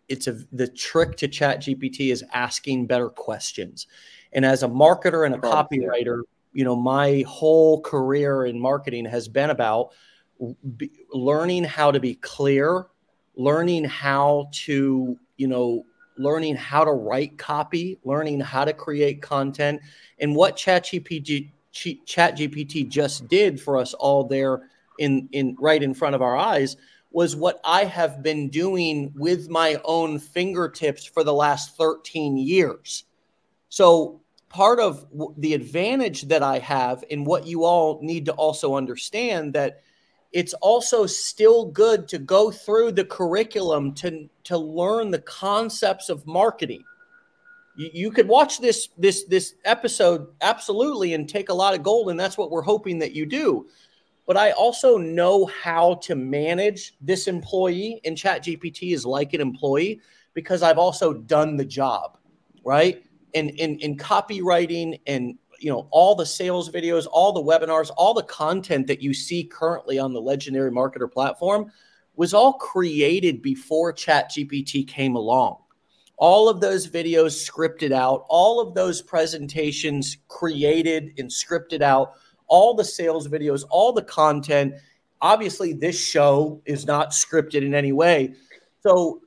it's 0.08 0.26
a 0.26 0.32
the 0.52 0.68
trick 0.68 1.16
to 1.16 1.28
chat 1.28 1.60
gpt 1.60 2.12
is 2.12 2.24
asking 2.32 2.86
better 2.86 3.08
questions. 3.08 3.86
And 4.32 4.44
as 4.44 4.62
a 4.62 4.68
marketer 4.68 5.26
and 5.26 5.34
a 5.34 5.38
copywriter 5.38 6.22
you 6.52 6.64
know 6.64 6.76
my 6.76 7.24
whole 7.26 7.80
career 7.80 8.46
in 8.46 8.58
marketing 8.58 9.04
has 9.04 9.28
been 9.28 9.50
about 9.50 9.92
b- 10.76 10.90
learning 11.12 11.64
how 11.64 11.90
to 11.90 12.00
be 12.00 12.14
clear 12.16 12.86
learning 13.36 13.84
how 13.84 14.48
to 14.52 15.18
you 15.36 15.46
know 15.46 15.84
learning 16.16 16.54
how 16.54 16.84
to 16.84 16.92
write 16.92 17.36
copy 17.38 17.98
learning 18.04 18.40
how 18.40 18.64
to 18.64 18.72
create 18.72 19.20
content. 19.20 19.80
And 20.20 20.34
what 20.34 20.56
chat 20.56 20.84
gpt 20.84 21.50
chat 21.72 22.36
gpt 22.36 22.88
just 22.88 23.26
did 23.28 23.60
for 23.60 23.76
us 23.76 23.94
all 23.94 24.24
there 24.24 24.68
in 24.98 25.28
in 25.32 25.56
right 25.58 25.82
in 25.82 25.92
front 25.92 26.14
of 26.14 26.22
our 26.22 26.36
eyes 26.36 26.76
was 27.14 27.36
what 27.36 27.60
I 27.64 27.84
have 27.84 28.24
been 28.24 28.48
doing 28.48 29.12
with 29.14 29.48
my 29.48 29.80
own 29.84 30.18
fingertips 30.18 31.04
for 31.04 31.22
the 31.22 31.32
last 31.32 31.76
13 31.76 32.36
years. 32.36 33.04
So, 33.68 34.20
part 34.48 34.80
of 34.80 35.06
the 35.38 35.54
advantage 35.54 36.22
that 36.22 36.42
I 36.42 36.58
have, 36.58 37.04
and 37.12 37.24
what 37.24 37.46
you 37.46 37.64
all 37.64 38.00
need 38.02 38.24
to 38.26 38.32
also 38.32 38.74
understand, 38.74 39.52
that 39.52 39.82
it's 40.32 40.54
also 40.54 41.06
still 41.06 41.66
good 41.66 42.08
to 42.08 42.18
go 42.18 42.50
through 42.50 42.90
the 42.92 43.04
curriculum 43.04 43.94
to, 43.94 44.28
to 44.42 44.58
learn 44.58 45.12
the 45.12 45.20
concepts 45.20 46.08
of 46.08 46.26
marketing. 46.26 46.82
You, 47.76 48.10
could 48.10 48.28
watch 48.28 48.60
this 48.60 48.88
this 48.98 49.24
this 49.24 49.54
episode 49.64 50.28
absolutely 50.40 51.14
and 51.14 51.28
take 51.28 51.48
a 51.48 51.54
lot 51.54 51.74
of 51.74 51.82
gold, 51.82 52.10
and 52.10 52.18
that's 52.18 52.38
what 52.38 52.52
we're 52.52 52.62
hoping 52.62 53.00
that 53.00 53.12
you 53.12 53.26
do 53.26 53.66
but 54.26 54.36
I 54.36 54.52
also 54.52 54.96
know 54.96 55.46
how 55.46 55.94
to 55.96 56.14
manage 56.14 56.94
this 57.00 57.26
employee. 57.26 58.00
And 58.04 58.16
ChatGPT 58.16 58.94
is 58.94 59.04
like 59.04 59.34
an 59.34 59.40
employee 59.40 60.00
because 60.32 60.62
I've 60.62 60.78
also 60.78 61.12
done 61.12 61.56
the 61.56 61.64
job, 61.64 62.18
right? 62.64 63.04
And 63.34 63.50
in, 63.50 63.78
in 63.80 63.96
copywriting 63.96 65.00
and 65.06 65.36
you 65.60 65.70
know 65.70 65.88
all 65.90 66.14
the 66.14 66.26
sales 66.26 66.70
videos, 66.70 67.06
all 67.10 67.32
the 67.32 67.42
webinars, 67.42 67.90
all 67.96 68.14
the 68.14 68.22
content 68.24 68.86
that 68.86 69.00
you 69.00 69.14
see 69.14 69.44
currently 69.44 69.98
on 69.98 70.12
the 70.12 70.20
legendary 70.20 70.70
marketer 70.70 71.10
platform 71.10 71.70
was 72.16 72.34
all 72.34 72.54
created 72.54 73.42
before 73.42 73.92
ChatGPT 73.92 74.86
came 74.86 75.16
along. 75.16 75.58
All 76.16 76.48
of 76.48 76.60
those 76.60 76.88
videos 76.88 77.48
scripted 77.50 77.90
out, 77.90 78.24
all 78.28 78.60
of 78.60 78.74
those 78.74 79.02
presentations 79.02 80.18
created 80.28 81.12
and 81.18 81.28
scripted 81.28 81.82
out 81.82 82.14
all 82.46 82.74
the 82.74 82.84
sales 82.84 83.28
videos, 83.28 83.64
all 83.70 83.92
the 83.92 84.02
content. 84.02 84.74
Obviously, 85.20 85.72
this 85.72 85.98
show 85.98 86.60
is 86.66 86.86
not 86.86 87.10
scripted 87.10 87.62
in 87.62 87.74
any 87.74 87.92
way. 87.92 88.34
So 88.82 89.22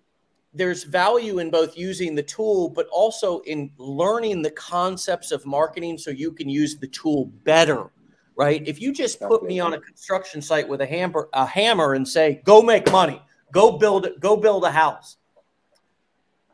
there's 0.54 0.84
value 0.84 1.40
in 1.40 1.50
both 1.50 1.78
using 1.78 2.16
the 2.16 2.24
tool, 2.24 2.70
but 2.70 2.88
also 2.92 3.40
in 3.42 3.72
learning 3.78 4.42
the 4.42 4.52
concepts 4.52 5.32
of 5.32 5.46
marketing 5.46 5.98
so 5.98 6.12
you 6.12 6.32
can 6.32 6.50
use 6.50 6.78
the 6.78 6.88
tool 6.88 7.26
better. 7.44 7.90
Right. 8.36 8.62
If 8.68 8.80
you 8.80 8.94
just 8.94 9.20
put 9.20 9.44
me 9.44 9.60
on 9.60 9.74
a 9.74 9.80
construction 9.80 10.44
site 10.44 10.70
with 10.70 10.82
a 10.82 10.86
hammer, 10.86 11.28
a 11.34 11.44
hammer 11.44 11.94
and 11.94 12.08
say, 12.08 12.42
go 12.46 12.62
make 12.62 12.92
money, 12.92 13.20
go 13.52 13.80
build 13.80 14.08
go 14.20 14.38
build 14.38 14.64
a 14.64 14.72
house. 14.72 15.18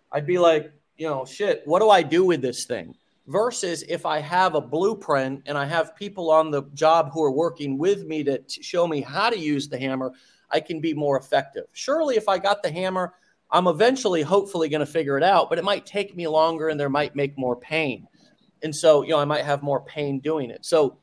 I'd 0.10 0.26
be 0.26 0.38
like, 0.38 0.72
you 0.96 1.08
know, 1.08 1.26
shit, 1.26 1.62
what 1.66 1.80
do 1.80 1.90
I 1.90 2.02
do 2.02 2.24
with 2.24 2.42
this 2.42 2.64
thing? 2.64 2.96
Versus 3.28 3.84
if 3.88 4.06
I 4.06 4.20
have 4.20 4.56
a 4.56 4.62
blueprint 4.62 5.44
and 5.46 5.58
I 5.58 5.66
have 5.66 5.96
people 5.96 6.30
on 6.30 6.52
the 6.52 6.64
job 6.74 7.12
who 7.12 7.24
are 7.24 7.32
working 7.32 7.78
with 7.78 8.06
me 8.06 8.24
to, 8.24 8.42
show 8.48 8.88
me 8.88 9.02
how 9.02 9.30
to 9.30 9.38
use 9.38 9.70
the 9.70 9.80
hammer, 9.80 10.12
I 10.52 10.60
can 10.60 10.80
be 10.80 10.94
more 10.94 11.18
effective. 11.18 11.66
Surely, 11.74 12.16
if 12.16 12.28
I 12.28 12.38
got 12.38 12.62
the 12.62 12.72
hammer, 12.72 13.14
I'm 13.50 13.68
eventually, 13.68 14.22
hopefully, 14.22 14.68
going 14.68 14.80
to 14.80 14.86
figure 14.86 15.18
it 15.18 15.24
out, 15.24 15.50
but 15.50 15.58
it 15.58 15.64
might 15.64 15.86
take 15.86 16.16
me 16.16 16.28
longer 16.28 16.70
and 16.70 16.80
there 16.80 16.90
might 16.90 17.16
make 17.16 17.38
more 17.38 17.56
pain. 17.56 18.08
And 18.64 18.76
so, 18.76 19.04
you 19.04 19.10
know, 19.10 19.20
I 19.20 19.26
might 19.26 19.46
have 19.46 19.62
more 19.62 19.82
pain 19.82 20.20
doing 20.20 20.50
it. 20.50 20.66
So, 20.66 20.98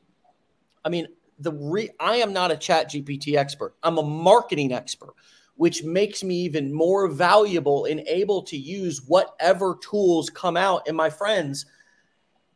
I 0.83 0.89
mean, 0.89 1.07
the 1.39 1.53
re 1.53 1.89
I 1.99 2.17
am 2.17 2.33
not 2.33 2.51
a 2.51 2.57
chat 2.57 2.89
GPT 2.89 3.35
expert. 3.35 3.75
I'm 3.83 3.97
a 3.97 4.03
marketing 4.03 4.73
expert, 4.73 5.13
which 5.55 5.83
makes 5.83 6.23
me 6.23 6.35
even 6.41 6.73
more 6.73 7.07
valuable 7.07 7.85
and 7.85 8.01
able 8.01 8.41
to 8.43 8.57
use 8.57 9.01
whatever 9.07 9.77
tools 9.81 10.29
come 10.29 10.57
out. 10.57 10.87
And 10.87 10.95
my 10.95 11.09
friends, 11.09 11.65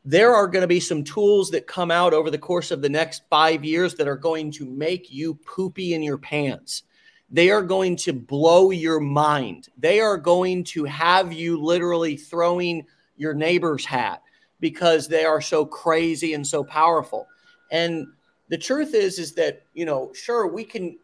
there 0.05 0.35
are 0.35 0.47
going 0.47 0.61
to 0.61 0.67
be 0.67 0.79
some 0.79 1.03
tools 1.03 1.49
that 1.49 1.65
come 1.65 1.89
out 1.89 2.13
over 2.13 2.29
the 2.29 2.37
course 2.37 2.69
of 2.69 2.83
the 2.83 2.89
next 2.89 3.23
five 3.27 3.65
years 3.65 3.95
that 3.95 4.07
are 4.07 4.15
going 4.15 4.51
to 4.51 4.65
make 4.65 5.11
you 5.11 5.33
poopy 5.33 5.95
in 5.95 6.03
your 6.03 6.19
pants. 6.19 6.83
They 7.31 7.49
are 7.49 7.63
going 7.63 7.95
to 7.97 8.13
blow 8.13 8.69
your 8.69 8.99
mind. 8.99 9.69
They 9.79 9.99
are 9.99 10.17
going 10.17 10.63
to 10.65 10.83
have 10.85 11.33
you 11.33 11.59
literally 11.59 12.17
throwing 12.17 12.85
your 13.17 13.33
neighbor's 13.33 13.83
hat 13.83 14.21
because 14.59 15.07
they 15.07 15.25
are 15.25 15.41
so 15.41 15.65
crazy 15.65 16.35
and 16.35 16.45
so 16.45 16.63
powerful. 16.63 17.27
And 17.71 18.05
the 18.49 18.59
truth 18.59 18.93
is, 18.93 19.17
is 19.17 19.33
that, 19.33 19.63
you 19.73 19.85
know, 19.85 20.11
sure, 20.13 20.47
we 20.47 20.63
can, 20.63 20.99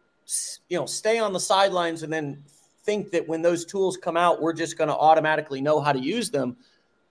you 0.68 0.78
know, 0.78 0.86
stay 0.86 1.18
on 1.18 1.32
the 1.32 1.40
sidelines 1.40 2.04
and 2.04 2.12
then 2.12 2.44
think 2.84 3.10
that 3.10 3.26
when 3.26 3.42
those 3.42 3.64
tools 3.64 3.96
come 3.96 4.16
out, 4.16 4.40
we're 4.40 4.52
just 4.52 4.78
going 4.78 4.88
to 4.88 4.96
automatically 4.96 5.60
know 5.60 5.80
how 5.80 5.92
to 5.92 6.00
use 6.00 6.30
them. 6.30 6.56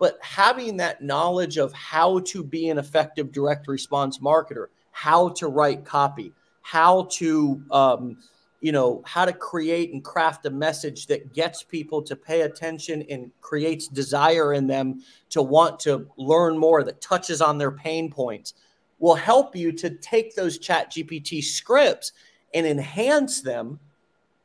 But 0.02 0.18
having 0.20 0.78
that 0.78 1.04
knowledge 1.04 1.58
of 1.58 1.72
how 1.74 2.22
to 2.22 2.44
be 2.44 2.70
an 2.70 2.80
effective 2.80 3.32
direct 3.32 3.68
response 3.68 4.18
marketer, 4.18 4.70
how 4.90 5.30
to 5.30 5.48
write 5.48 5.86
copy, 5.86 6.34
how 6.64 7.04
to, 7.12 7.62
um, 7.70 8.18
you 8.62 8.72
know, 8.72 9.04
how 9.06 9.26
to 9.26 9.32
create 9.32 9.94
and 9.94 10.04
craft 10.04 10.48
a 10.48 10.50
message 10.50 11.06
that 11.06 11.36
gets 11.36 11.62
people 11.62 12.02
to 12.02 12.16
pay 12.16 12.42
attention 12.42 13.04
and 13.12 13.30
creates 13.42 13.88
desire 13.88 14.54
in 14.54 14.66
them 14.66 15.04
to 15.30 15.44
want 15.44 15.80
to 15.82 16.08
learn 16.18 16.58
more, 16.58 16.84
that 16.84 17.00
touches 17.00 17.40
on 17.40 17.60
their 17.60 17.72
pain 17.72 18.10
points 18.10 18.56
will 18.98 19.14
help 19.14 19.56
you 19.56 19.72
to 19.72 19.92
take 19.92 20.36
those 20.36 20.58
chat 20.58 20.92
GPT 20.92 21.44
scripts 21.44 22.14
and 22.56 22.66
enhance 22.66 23.42
them 23.42 23.80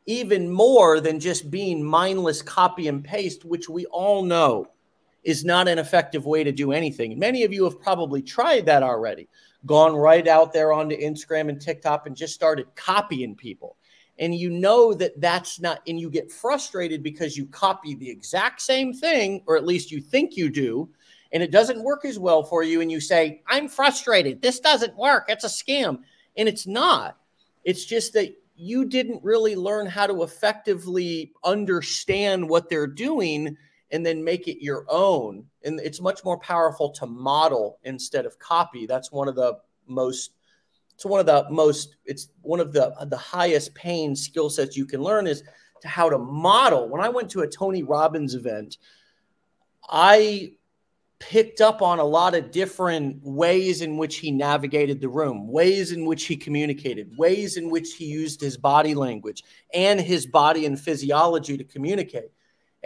even 0.04 0.50
more 0.50 1.00
than 1.00 1.18
just 1.18 1.50
being 1.50 1.82
mindless 1.82 2.42
copy 2.42 2.88
and 2.88 3.02
paste, 3.02 3.46
which 3.46 3.70
we 3.70 3.86
all 3.86 4.22
know 4.22 4.68
is 5.26 5.44
not 5.44 5.66
an 5.66 5.80
effective 5.80 6.24
way 6.24 6.44
to 6.44 6.52
do 6.52 6.70
anything. 6.70 7.18
Many 7.18 7.42
of 7.42 7.52
you 7.52 7.64
have 7.64 7.80
probably 7.80 8.22
tried 8.22 8.64
that 8.66 8.84
already, 8.84 9.28
gone 9.66 9.96
right 9.96 10.26
out 10.28 10.52
there 10.52 10.72
onto 10.72 10.96
Instagram 10.96 11.48
and 11.48 11.60
TikTok 11.60 12.06
and 12.06 12.14
just 12.14 12.32
started 12.32 12.72
copying 12.76 13.34
people. 13.34 13.76
And 14.20 14.32
you 14.32 14.50
know 14.50 14.94
that 14.94 15.20
that's 15.20 15.58
not, 15.58 15.80
and 15.88 15.98
you 15.98 16.10
get 16.10 16.30
frustrated 16.30 17.02
because 17.02 17.36
you 17.36 17.46
copy 17.46 17.96
the 17.96 18.08
exact 18.08 18.62
same 18.62 18.92
thing, 18.92 19.42
or 19.48 19.56
at 19.56 19.66
least 19.66 19.90
you 19.90 20.00
think 20.00 20.36
you 20.36 20.48
do, 20.48 20.88
and 21.32 21.42
it 21.42 21.50
doesn't 21.50 21.82
work 21.82 22.04
as 22.04 22.20
well 22.20 22.44
for 22.44 22.62
you, 22.62 22.80
and 22.80 22.90
you 22.90 23.00
say, 23.00 23.42
I'm 23.48 23.66
frustrated. 23.66 24.40
This 24.40 24.60
doesn't 24.60 24.96
work. 24.96 25.24
It's 25.26 25.44
a 25.44 25.48
scam. 25.48 25.98
And 26.36 26.48
it's 26.48 26.68
not. 26.68 27.18
It's 27.64 27.84
just 27.84 28.12
that 28.12 28.32
you 28.54 28.84
didn't 28.84 29.24
really 29.24 29.56
learn 29.56 29.86
how 29.86 30.06
to 30.06 30.22
effectively 30.22 31.32
understand 31.42 32.48
what 32.48 32.68
they're 32.68 32.86
doing 32.86 33.56
and 33.90 34.04
then 34.04 34.22
make 34.22 34.48
it 34.48 34.62
your 34.62 34.84
own. 34.88 35.44
And 35.64 35.80
it's 35.80 36.00
much 36.00 36.24
more 36.24 36.38
powerful 36.38 36.90
to 36.90 37.06
model 37.06 37.78
instead 37.84 38.26
of 38.26 38.38
copy. 38.38 38.86
That's 38.86 39.12
one 39.12 39.28
of 39.28 39.34
the 39.34 39.58
most 39.86 40.32
it's 40.94 41.04
one 41.04 41.20
of 41.20 41.26
the 41.26 41.46
most 41.50 41.96
it's 42.06 42.30
one 42.40 42.58
of 42.58 42.72
the 42.72 42.94
the 43.08 43.16
highest 43.18 43.74
paying 43.74 44.16
skill 44.16 44.48
sets 44.48 44.76
you 44.76 44.86
can 44.86 45.02
learn 45.02 45.26
is 45.26 45.42
to 45.82 45.88
how 45.88 46.08
to 46.08 46.18
model. 46.18 46.88
When 46.88 47.02
I 47.02 47.10
went 47.10 47.30
to 47.32 47.42
a 47.42 47.46
Tony 47.46 47.82
Robbins 47.82 48.34
event, 48.34 48.78
I 49.88 50.52
picked 51.18 51.60
up 51.60 51.80
on 51.80 51.98
a 51.98 52.04
lot 52.04 52.34
of 52.34 52.50
different 52.50 53.22
ways 53.22 53.80
in 53.80 53.96
which 53.96 54.16
he 54.16 54.30
navigated 54.30 55.00
the 55.00 55.08
room, 55.08 55.48
ways 55.48 55.92
in 55.92 56.04
which 56.04 56.24
he 56.26 56.36
communicated, 56.36 57.16
ways 57.16 57.56
in 57.56 57.70
which 57.70 57.94
he 57.94 58.04
used 58.06 58.40
his 58.40 58.56
body 58.56 58.94
language 58.94 59.42
and 59.72 60.00
his 60.00 60.26
body 60.26 60.66
and 60.66 60.78
physiology 60.78 61.56
to 61.56 61.64
communicate. 61.64 62.30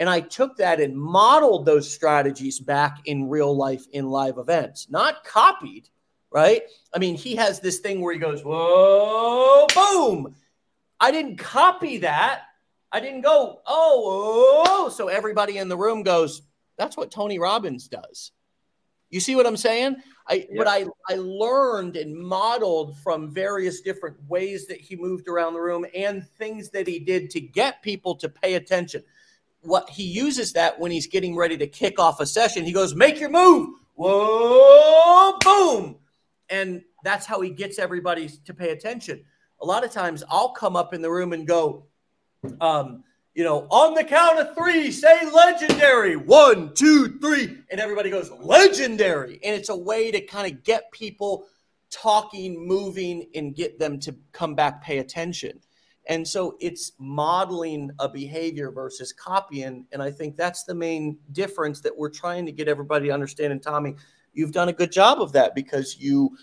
And 0.01 0.09
I 0.09 0.19
took 0.19 0.57
that 0.57 0.81
and 0.81 0.97
modeled 0.97 1.63
those 1.63 1.87
strategies 1.87 2.59
back 2.59 3.01
in 3.05 3.29
real 3.29 3.55
life 3.55 3.85
in 3.91 4.09
live 4.09 4.39
events, 4.39 4.87
not 4.89 5.23
copied, 5.23 5.89
right? 6.31 6.63
I 6.91 6.97
mean, 6.97 7.13
he 7.13 7.35
has 7.35 7.59
this 7.59 7.81
thing 7.81 8.01
where 8.01 8.11
he 8.11 8.19
goes, 8.19 8.41
whoa, 8.43 9.67
boom. 9.75 10.33
I 10.99 11.11
didn't 11.11 11.37
copy 11.37 11.97
that. 11.97 12.45
I 12.91 12.99
didn't 12.99 13.21
go, 13.21 13.61
oh, 13.67 14.63
oh. 14.67 14.89
So 14.89 15.07
everybody 15.07 15.59
in 15.59 15.69
the 15.69 15.77
room 15.77 16.01
goes, 16.01 16.41
that's 16.79 16.97
what 16.97 17.11
Tony 17.11 17.37
Robbins 17.37 17.87
does. 17.87 18.31
You 19.11 19.19
see 19.19 19.35
what 19.35 19.45
I'm 19.45 19.55
saying? 19.55 19.97
I 20.27 20.47
but 20.57 20.67
I 20.67 20.87
I 21.09 21.15
learned 21.15 21.95
and 21.95 22.15
modeled 22.15 22.97
from 22.97 23.29
various 23.29 23.81
different 23.81 24.17
ways 24.27 24.65
that 24.65 24.79
he 24.79 24.95
moved 24.95 25.27
around 25.27 25.53
the 25.53 25.61
room 25.61 25.85
and 25.93 26.27
things 26.39 26.71
that 26.71 26.87
he 26.87 26.97
did 26.97 27.29
to 27.31 27.39
get 27.39 27.83
people 27.83 28.15
to 28.15 28.29
pay 28.29 28.55
attention. 28.55 29.03
What 29.61 29.89
he 29.89 30.03
uses 30.03 30.53
that 30.53 30.79
when 30.79 30.91
he's 30.91 31.07
getting 31.07 31.35
ready 31.35 31.57
to 31.57 31.67
kick 31.67 31.99
off 31.99 32.19
a 32.19 32.25
session, 32.25 32.65
he 32.65 32.71
goes, 32.71 32.95
"Make 32.95 33.19
your 33.19 33.29
move." 33.29 33.69
Whoa, 33.95 35.37
boom. 35.43 35.97
And 36.49 36.81
that's 37.03 37.25
how 37.25 37.41
he 37.41 37.49
gets 37.51 37.79
everybody 37.79 38.29
to 38.45 38.53
pay 38.53 38.69
attention. 38.71 39.23
A 39.61 39.65
lot 39.65 39.83
of 39.83 39.91
times 39.91 40.23
I'll 40.29 40.49
come 40.49 40.75
up 40.75 40.93
in 40.93 41.01
the 41.01 41.11
room 41.11 41.33
and 41.33 41.47
go, 41.47 41.85
um, 42.59 43.03
you 43.35 43.43
know, 43.43 43.67
on 43.69 43.93
the 43.93 44.03
count 44.03 44.39
of 44.39 44.55
three, 44.55 44.91
say 44.91 45.29
legendary. 45.31 46.15
One, 46.15 46.73
two, 46.73 47.19
three. 47.19 47.57
And 47.69 47.79
everybody 47.79 48.09
goes, 48.09 48.29
legendary. 48.31 49.39
And 49.43 49.55
it's 49.55 49.69
a 49.69 49.77
way 49.77 50.11
to 50.11 50.19
kind 50.21 50.51
of 50.51 50.63
get 50.63 50.91
people 50.91 51.45
talking, 51.89 52.67
moving, 52.67 53.27
and 53.35 53.55
get 53.55 53.79
them 53.79 53.99
to 53.99 54.15
come 54.31 54.55
back, 54.55 54.83
pay 54.83 54.97
attention. 54.97 55.59
And 56.07 56.27
so 56.27 56.57
it's 56.59 56.93
modeling 56.97 57.91
a 57.99 58.09
behavior 58.09 58.71
versus 58.71 59.13
copying. 59.13 59.85
And 59.91 60.01
I 60.01 60.11
think 60.11 60.35
that's 60.35 60.63
the 60.63 60.73
main 60.73 61.17
difference 61.31 61.79
that 61.81 61.95
we're 61.95 62.09
trying 62.09 62.45
to 62.47 62.51
get 62.51 62.67
everybody 62.67 63.07
to 63.07 63.13
understand. 63.13 63.53
And 63.53 63.61
Tommy, 63.61 63.95
you've 64.33 64.51
done 64.51 64.69
a 64.69 64.73
good 64.73 64.91
job 64.91 65.21
of 65.21 65.31
that 65.33 65.53
because 65.55 65.97
you 65.99 66.35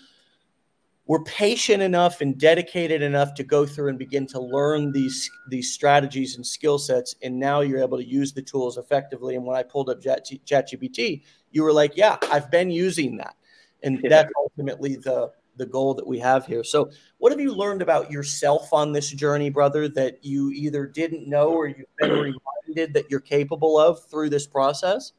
we're 1.09 1.23
patient 1.23 1.81
enough 1.81 2.21
and 2.21 2.37
dedicated 2.37 3.01
enough 3.01 3.33
to 3.33 3.43
go 3.43 3.65
through 3.65 3.89
and 3.89 3.97
begin 3.97 4.27
to 4.27 4.39
learn 4.39 4.91
these 4.91 5.29
these 5.49 5.73
strategies 5.73 6.35
and 6.35 6.45
skill 6.45 6.77
sets 6.77 7.15
and 7.23 7.37
now 7.37 7.61
you're 7.61 7.81
able 7.81 7.97
to 7.97 8.07
use 8.07 8.31
the 8.31 8.41
tools 8.43 8.77
effectively 8.77 9.35
and 9.35 9.43
when 9.43 9.57
i 9.57 9.63
pulled 9.63 9.89
up 9.89 9.99
chatgpt 10.01 11.23
you 11.51 11.63
were 11.63 11.73
like 11.73 11.97
yeah 11.97 12.15
i've 12.31 12.51
been 12.51 12.69
using 12.69 13.17
that 13.17 13.35
and 13.81 13.99
that's 14.07 14.31
ultimately 14.39 14.97
the 14.97 15.31
the 15.59 15.65
goal 15.65 15.93
that 15.93 16.07
we 16.07 16.17
have 16.17 16.45
here 16.45 16.63
so 16.63 16.89
what 17.19 17.31
have 17.31 17.39
you 17.39 17.53
learned 17.53 17.81
about 17.81 18.11
yourself 18.11 18.73
on 18.73 18.91
this 18.91 19.11
journey 19.11 19.49
brother 19.49 19.87
that 19.87 20.23
you 20.25 20.49
either 20.51 20.87
didn't 20.87 21.27
know 21.27 21.49
or 21.49 21.67
you've 21.67 21.95
been 21.99 22.11
reminded 22.11 22.93
that 22.93 23.05
you're 23.09 23.19
capable 23.19 23.77
of 23.77 24.03
through 24.09 24.29
this 24.29 24.47
process 24.47 25.13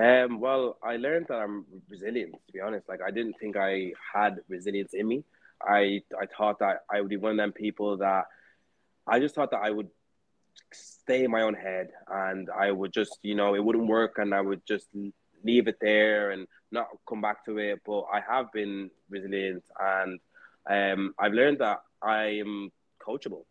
um, 0.00 0.40
well, 0.40 0.78
I 0.82 0.96
learned 0.96 1.26
that 1.28 1.40
I'm 1.40 1.66
resilient. 1.88 2.32
To 2.32 2.52
be 2.52 2.60
honest, 2.60 2.88
like 2.88 3.00
I 3.06 3.10
didn't 3.10 3.34
think 3.38 3.56
I 3.56 3.92
had 4.14 4.38
resilience 4.48 4.94
in 4.94 5.06
me. 5.06 5.24
I 5.62 6.02
I 6.18 6.26
thought 6.26 6.58
that 6.60 6.84
I 6.90 7.00
would 7.00 7.10
be 7.10 7.16
one 7.16 7.32
of 7.32 7.36
them 7.36 7.52
people 7.52 7.96
that 7.98 8.24
I 9.06 9.20
just 9.20 9.34
thought 9.34 9.50
that 9.50 9.60
I 9.62 9.70
would 9.70 9.88
stay 10.72 11.24
in 11.24 11.30
my 11.30 11.42
own 11.42 11.54
head 11.54 11.90
and 12.08 12.48
I 12.50 12.70
would 12.70 12.92
just 12.92 13.18
you 13.22 13.34
know 13.34 13.54
it 13.54 13.64
wouldn't 13.64 13.86
work 13.86 14.18
and 14.18 14.34
I 14.34 14.40
would 14.40 14.64
just 14.66 14.88
leave 15.44 15.68
it 15.68 15.78
there 15.80 16.30
and 16.30 16.46
not 16.70 16.88
come 17.08 17.20
back 17.20 17.44
to 17.46 17.58
it. 17.58 17.80
But 17.86 18.02
I 18.12 18.20
have 18.20 18.52
been 18.52 18.90
resilient 19.08 19.64
and 19.78 20.20
um, 20.68 21.14
I've 21.18 21.32
learned 21.32 21.58
that 21.58 21.82
I 22.02 22.40
am 22.40 22.70
coachable. 23.00 23.44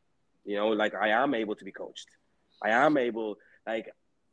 You 0.45 0.55
know, 0.55 0.69
like 0.69 0.95
I 0.95 1.09
am 1.09 1.33
able 1.33 1.55
to 1.55 1.65
be 1.65 1.71
coached. 1.71 2.07
I 2.63 2.71
am 2.71 2.97
able 2.97 3.37
like 3.67 3.91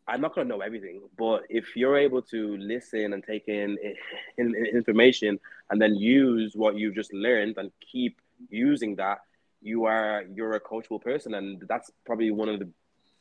I'm 0.09 0.21
not 0.21 0.35
going 0.35 0.47
to 0.47 0.55
know 0.55 0.61
everything, 0.61 1.01
but 1.19 1.43
if 1.49 1.77
you're 1.77 1.97
able 1.97 2.23
to 2.23 2.57
listen 2.59 3.13
and 3.13 3.25
take 3.25 3.49
in, 3.49 3.77
in, 4.39 4.55
in, 4.55 4.67
information 4.67 5.41
and 5.71 5.83
then 5.83 5.97
use 5.97 6.53
what 6.55 6.77
you've 6.77 6.95
just 6.95 7.13
learned 7.13 7.57
and 7.59 7.71
keep 7.81 8.21
using 8.49 8.97
that, 8.97 9.19
you 9.63 9.85
are 9.85 10.25
you're 10.33 10.53
a 10.53 10.61
coachable 10.61 11.03
person, 11.03 11.35
and 11.35 11.63
that's 11.69 11.91
probably 12.05 12.31
one 12.31 12.49
of 12.49 12.61
the 12.61 12.69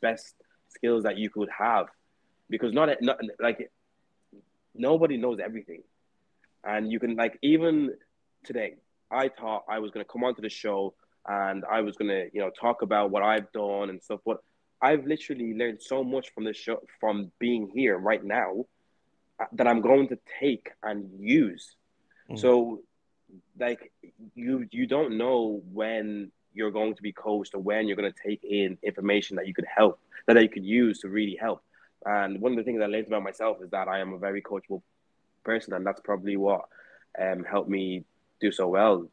best 0.00 0.34
skills 0.68 1.02
that 1.02 1.16
you 1.18 1.28
could 1.28 1.48
have, 1.48 1.86
because 2.48 2.72
not 2.72 2.88
not 3.00 3.18
like 3.40 3.70
nobody 4.78 5.16
knows 5.16 5.38
everything, 5.42 5.82
and 6.64 6.90
you 6.90 6.98
can 6.98 7.16
like 7.16 7.38
even 7.42 7.94
today, 8.44 8.76
I 9.10 9.28
thought 9.28 9.64
I 9.68 9.78
was 9.78 9.90
going 9.90 10.04
to 10.04 10.10
come 10.10 10.24
onto 10.24 10.42
the 10.42 10.48
show 10.48 10.94
and 11.28 11.64
I 11.70 11.80
was 11.80 11.96
going 11.96 12.08
to 12.08 12.28
you 12.32 12.40
know 12.40 12.50
talk 12.50 12.82
about 12.82 13.10
what 13.10 13.22
I've 13.22 13.50
done 13.52 13.90
and 13.90 14.02
stuff, 14.02 14.20
but 14.24 14.38
I've 14.80 15.06
literally 15.06 15.54
learned 15.54 15.82
so 15.82 16.04
much 16.04 16.32
from 16.32 16.44
this 16.44 16.56
show, 16.56 16.82
from 17.00 17.32
being 17.38 17.68
here 17.74 17.96
right 17.98 18.22
now, 18.22 18.66
uh, 19.40 19.46
that 19.52 19.66
I'm 19.66 19.80
going 19.80 20.08
to 20.08 20.18
take 20.40 20.70
and 20.82 21.10
use. 21.18 21.76
Mm. 22.30 22.38
So, 22.38 22.82
like 23.58 23.92
you, 24.34 24.66
you 24.70 24.86
don't 24.86 25.16
know 25.16 25.62
when 25.72 26.30
you're 26.52 26.70
going 26.70 26.94
to 26.94 27.02
be 27.02 27.12
coached 27.12 27.54
or 27.54 27.60
when 27.60 27.86
you're 27.86 27.96
going 27.96 28.10
to 28.10 28.22
take 28.22 28.44
in 28.44 28.78
information 28.82 29.36
that 29.36 29.46
you 29.46 29.54
could 29.54 29.66
help, 29.66 29.98
that 30.26 30.40
you 30.40 30.48
could 30.48 30.64
use 30.64 31.00
to 31.00 31.08
really 31.08 31.36
help. 31.40 31.62
And 32.06 32.40
one 32.40 32.52
of 32.52 32.58
the 32.58 32.62
things 32.62 32.80
I 32.80 32.86
learned 32.86 33.08
about 33.08 33.24
myself 33.24 33.58
is 33.62 33.70
that 33.70 33.88
I 33.88 33.98
am 33.98 34.14
a 34.14 34.18
very 34.18 34.40
coachable 34.40 34.82
person, 35.44 35.74
and 35.74 35.84
that's 35.84 36.00
probably 36.00 36.36
what 36.36 36.62
um, 37.20 37.44
helped 37.44 37.68
me 37.68 38.04
do 38.40 38.52
so 38.52 38.68
well 38.68 39.08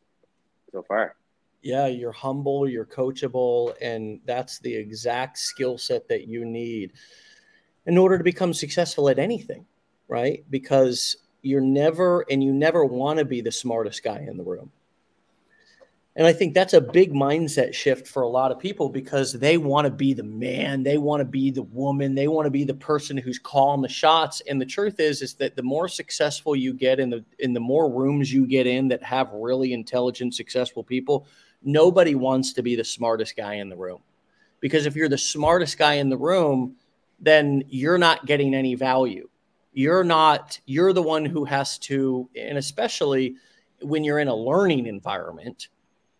so 0.71 0.83
far. 0.87 1.15
Yeah, 1.63 1.87
you're 1.87 2.11
humble, 2.11 2.69
you're 2.69 2.85
coachable, 2.85 3.73
and 3.81 4.19
that's 4.25 4.59
the 4.59 4.75
exact 4.75 5.39
skill 5.39 5.77
set 5.77 6.07
that 6.09 6.27
you 6.27 6.45
need 6.45 6.93
in 7.87 7.97
order 7.97 8.17
to 8.17 8.23
become 8.23 8.53
successful 8.53 9.09
at 9.09 9.17
anything, 9.17 9.65
right? 10.07 10.43
Because 10.49 11.17
you're 11.41 11.61
never 11.61 12.25
and 12.29 12.43
you 12.43 12.53
never 12.53 12.85
want 12.85 13.19
to 13.19 13.25
be 13.25 13.41
the 13.41 13.51
smartest 13.51 14.03
guy 14.03 14.25
in 14.27 14.37
the 14.37 14.43
room. 14.43 14.71
And 16.15 16.27
I 16.27 16.33
think 16.33 16.53
that's 16.53 16.73
a 16.73 16.81
big 16.81 17.11
mindset 17.11 17.73
shift 17.73 18.07
for 18.07 18.21
a 18.21 18.29
lot 18.29 18.51
of 18.51 18.59
people 18.59 18.87
because 18.87 19.33
they 19.33 19.57
want 19.57 19.85
to 19.85 19.91
be 19.91 20.13
the 20.13 20.23
man, 20.23 20.83
they 20.83 20.99
want 20.99 21.21
to 21.21 21.25
be 21.25 21.49
the 21.49 21.63
woman, 21.63 22.13
they 22.13 22.27
want 22.27 22.45
to 22.45 22.51
be 22.51 22.63
the 22.63 22.75
person 22.75 23.17
who's 23.17 23.39
calling 23.39 23.81
the 23.81 23.89
shots. 23.89 24.39
And 24.47 24.61
the 24.61 24.65
truth 24.65 24.99
is, 24.99 25.23
is 25.23 25.33
that 25.35 25.55
the 25.55 25.63
more 25.63 25.87
successful 25.87 26.55
you 26.55 26.73
get 26.73 26.99
in 26.99 27.09
the 27.09 27.25
in 27.39 27.53
the 27.53 27.59
more 27.59 27.91
rooms 27.91 28.31
you 28.31 28.45
get 28.45 28.67
in 28.67 28.87
that 28.89 29.01
have 29.01 29.31
really 29.33 29.73
intelligent, 29.73 30.35
successful 30.35 30.83
people, 30.83 31.25
nobody 31.63 32.13
wants 32.13 32.53
to 32.53 32.61
be 32.61 32.75
the 32.75 32.83
smartest 32.83 33.35
guy 33.35 33.55
in 33.55 33.69
the 33.69 33.77
room. 33.77 34.01
Because 34.59 34.85
if 34.85 34.95
you're 34.95 35.09
the 35.09 35.17
smartest 35.17 35.79
guy 35.79 35.95
in 35.95 36.09
the 36.09 36.17
room, 36.17 36.75
then 37.19 37.63
you're 37.69 37.97
not 37.97 38.27
getting 38.27 38.53
any 38.53 38.75
value. 38.75 39.27
You're 39.73 40.03
not, 40.03 40.59
you're 40.67 40.93
the 40.93 41.01
one 41.01 41.25
who 41.25 41.43
has 41.45 41.79
to, 41.79 42.29
and 42.35 42.59
especially 42.59 43.35
when 43.81 44.03
you're 44.03 44.19
in 44.19 44.27
a 44.27 44.35
learning 44.35 44.85
environment 44.85 45.69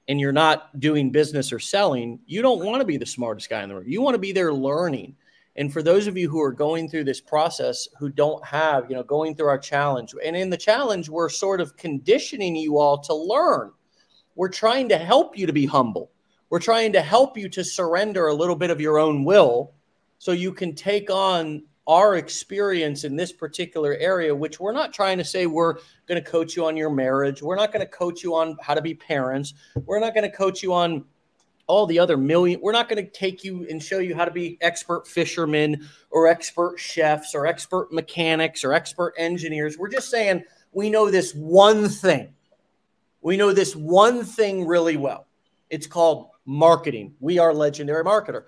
and 0.08 0.20
you're 0.20 0.32
not 0.32 0.80
doing 0.80 1.12
business 1.12 1.54
or 1.54 1.60
selling, 1.60 2.20
you 2.26 2.42
don't 2.42 2.66
want 2.66 2.82
to 2.82 2.86
be 2.86 2.98
the 2.98 3.06
smartest 3.06 3.50
guy 3.50 3.64
in 3.64 3.70
the 3.70 3.76
room. 3.76 3.86
You 3.88 4.02
want 4.02 4.16
to 4.16 4.20
be 4.20 4.32
there 4.32 4.54
learning. 4.54 5.16
And 5.56 5.72
for 5.72 5.84
those 5.84 6.08
of 6.08 6.18
you 6.18 6.30
who 6.30 6.42
are 6.42 6.52
going 6.52 6.90
through 6.90 7.04
this 7.04 7.22
process 7.22 7.88
who 8.00 8.10
don't 8.10 8.44
have, 8.44 8.90
you 8.90 8.96
know, 8.96 9.04
going 9.04 9.36
through 9.36 9.48
our 9.48 9.60
challenge, 9.60 10.14
and 10.24 10.36
in 10.36 10.50
the 10.50 10.58
challenge, 10.58 11.10
we're 11.10 11.30
sort 11.30 11.62
of 11.62 11.78
conditioning 11.78 12.56
you 12.56 12.80
all 12.80 12.98
to 13.00 13.14
learn. 13.14 13.72
We're 14.36 14.50
trying 14.50 14.90
to 14.90 14.98
help 14.98 15.38
you 15.38 15.46
to 15.46 15.54
be 15.54 15.68
humble. 15.68 16.12
We're 16.50 16.60
trying 16.60 16.94
to 16.94 17.02
help 17.02 17.38
you 17.38 17.50
to 17.50 17.64
surrender 17.64 18.28
a 18.28 18.34
little 18.34 18.56
bit 18.56 18.72
of 18.72 18.82
your 18.82 18.98
own 18.98 19.24
will 19.24 19.74
so 20.18 20.32
you 20.32 20.52
can 20.54 20.74
take 20.74 21.10
on 21.12 21.64
our 21.88 22.16
experience 22.16 23.04
in 23.04 23.16
this 23.16 23.32
particular 23.32 23.96
area, 23.96 24.34
which 24.34 24.60
we're 24.60 24.72
not 24.72 24.94
trying 24.94 25.18
to 25.18 25.24
say 25.24 25.46
we're 25.46 25.76
going 26.08 26.22
to 26.24 26.30
coach 26.30 26.56
you 26.56 26.66
on 26.66 26.78
your 26.78 26.90
marriage. 26.90 27.42
We're 27.42 27.58
not 27.58 27.74
going 27.74 27.86
to 27.86 27.92
coach 27.92 28.24
you 28.24 28.36
on 28.36 28.58
how 28.62 28.74
to 28.74 28.82
be 28.82 28.94
parents. 28.94 29.54
We're 29.86 30.00
not 30.00 30.14
going 30.14 30.30
to 30.30 30.36
coach 30.36 30.64
you 30.64 30.74
on 30.74 31.06
all 31.68 31.86
the 31.86 32.00
other 32.00 32.18
million. 32.18 32.60
We're 32.62 32.72
not 32.72 32.90
going 32.90 33.04
to 33.04 33.12
take 33.12 33.44
you 33.44 33.66
and 33.70 33.82
show 33.82 34.00
you 34.00 34.16
how 34.16 34.26
to 34.26 34.32
be 34.32 34.58
expert 34.62 35.08
fishermen 35.08 35.88
or 36.10 36.28
expert 36.28 36.80
chefs 36.80 37.36
or 37.36 37.48
expert 37.48 37.92
mechanics 37.92 38.64
or 38.64 38.74
expert 38.74 39.14
engineers. 39.18 39.78
We're 39.78 39.90
just 39.90 40.10
saying 40.10 40.44
we 40.72 40.90
know 40.90 41.10
this 41.10 41.34
one 41.34 41.90
thing. 41.90 42.34
We 43.22 43.38
know 43.38 43.54
this 43.54 43.76
one 43.76 44.24
thing 44.24 44.68
really 44.68 44.98
well. 44.98 45.28
It's 45.70 45.88
called 45.88 46.28
marketing. 46.46 47.16
We 47.20 47.40
are 47.40 47.54
legendary 47.54 48.04
marketer. 48.04 48.44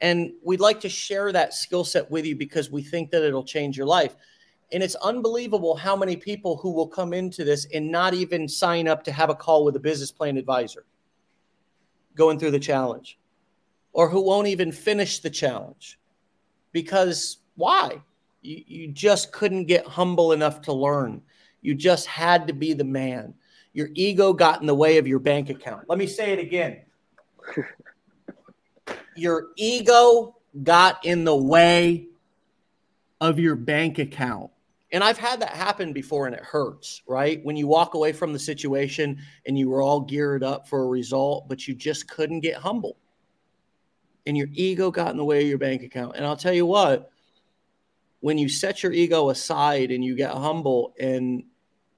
And 0.00 0.32
we'd 0.44 0.60
like 0.60 0.80
to 0.80 0.88
share 0.88 1.32
that 1.32 1.54
skill 1.54 1.84
set 1.84 2.10
with 2.10 2.24
you 2.24 2.36
because 2.36 2.70
we 2.70 2.82
think 2.82 3.10
that 3.10 3.24
it'll 3.24 3.44
change 3.44 3.76
your 3.76 3.86
life. 3.86 4.14
And 4.70 4.82
it's 4.82 4.94
unbelievable 4.96 5.74
how 5.74 5.96
many 5.96 6.16
people 6.16 6.56
who 6.56 6.70
will 6.70 6.86
come 6.86 7.12
into 7.12 7.44
this 7.44 7.66
and 7.72 7.90
not 7.90 8.14
even 8.14 8.48
sign 8.48 8.86
up 8.86 9.02
to 9.04 9.12
have 9.12 9.30
a 9.30 9.34
call 9.34 9.64
with 9.64 9.74
a 9.76 9.80
business 9.80 10.12
plan 10.12 10.36
advisor 10.36 10.84
going 12.14 12.38
through 12.38 12.50
the 12.50 12.58
challenge 12.58 13.18
or 13.92 14.08
who 14.08 14.20
won't 14.20 14.48
even 14.48 14.70
finish 14.70 15.20
the 15.20 15.30
challenge 15.30 15.98
because 16.72 17.38
why? 17.56 18.00
You, 18.42 18.62
you 18.66 18.88
just 18.88 19.32
couldn't 19.32 19.64
get 19.64 19.86
humble 19.86 20.32
enough 20.32 20.60
to 20.62 20.72
learn. 20.72 21.22
You 21.62 21.74
just 21.74 22.06
had 22.06 22.46
to 22.46 22.52
be 22.52 22.72
the 22.72 22.84
man. 22.84 23.34
Your 23.72 23.88
ego 23.94 24.32
got 24.32 24.60
in 24.60 24.66
the 24.66 24.74
way 24.74 24.98
of 24.98 25.06
your 25.06 25.18
bank 25.18 25.50
account. 25.50 25.84
Let 25.88 25.98
me 25.98 26.06
say 26.06 26.32
it 26.32 26.38
again. 26.38 26.82
your 29.18 29.48
ego 29.56 30.36
got 30.62 31.04
in 31.04 31.24
the 31.24 31.36
way 31.36 32.06
of 33.20 33.38
your 33.38 33.56
bank 33.56 33.98
account. 33.98 34.50
And 34.90 35.04
I've 35.04 35.18
had 35.18 35.40
that 35.40 35.50
happen 35.50 35.92
before 35.92 36.26
and 36.26 36.34
it 36.34 36.42
hurts, 36.42 37.02
right? 37.06 37.44
When 37.44 37.56
you 37.56 37.66
walk 37.66 37.94
away 37.94 38.12
from 38.12 38.32
the 38.32 38.38
situation 38.38 39.18
and 39.46 39.58
you 39.58 39.68
were 39.68 39.82
all 39.82 40.00
geared 40.00 40.42
up 40.42 40.66
for 40.66 40.82
a 40.82 40.86
result, 40.86 41.48
but 41.48 41.68
you 41.68 41.74
just 41.74 42.08
couldn't 42.08 42.40
get 42.40 42.56
humble. 42.56 42.96
And 44.26 44.36
your 44.36 44.48
ego 44.52 44.90
got 44.90 45.10
in 45.10 45.16
the 45.16 45.24
way 45.24 45.42
of 45.42 45.48
your 45.48 45.58
bank 45.58 45.82
account. 45.82 46.16
And 46.16 46.24
I'll 46.24 46.36
tell 46.36 46.54
you 46.54 46.64
what, 46.64 47.10
when 48.20 48.38
you 48.38 48.48
set 48.48 48.82
your 48.82 48.92
ego 48.92 49.28
aside 49.30 49.90
and 49.90 50.02
you 50.02 50.16
get 50.16 50.30
humble 50.32 50.94
and 50.98 51.44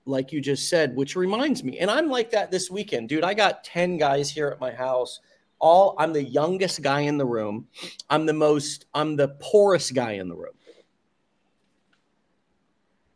like 0.04 0.32
you 0.32 0.40
just 0.40 0.68
said, 0.68 0.96
which 0.96 1.14
reminds 1.14 1.62
me, 1.62 1.78
and 1.78 1.90
I'm 1.90 2.08
like 2.08 2.30
that 2.32 2.50
this 2.50 2.70
weekend, 2.70 3.08
dude. 3.08 3.22
I 3.22 3.34
got 3.34 3.62
10 3.64 3.98
guys 3.98 4.30
here 4.30 4.48
at 4.48 4.60
my 4.60 4.72
house 4.72 5.20
all 5.60 5.94
I'm 5.98 6.12
the 6.12 6.24
youngest 6.24 6.82
guy 6.82 7.00
in 7.00 7.18
the 7.18 7.26
room. 7.26 7.68
I'm 8.08 8.26
the 8.26 8.32
most 8.32 8.86
I'm 8.94 9.16
the 9.16 9.28
poorest 9.40 9.94
guy 9.94 10.12
in 10.12 10.28
the 10.28 10.34
room. 10.34 10.54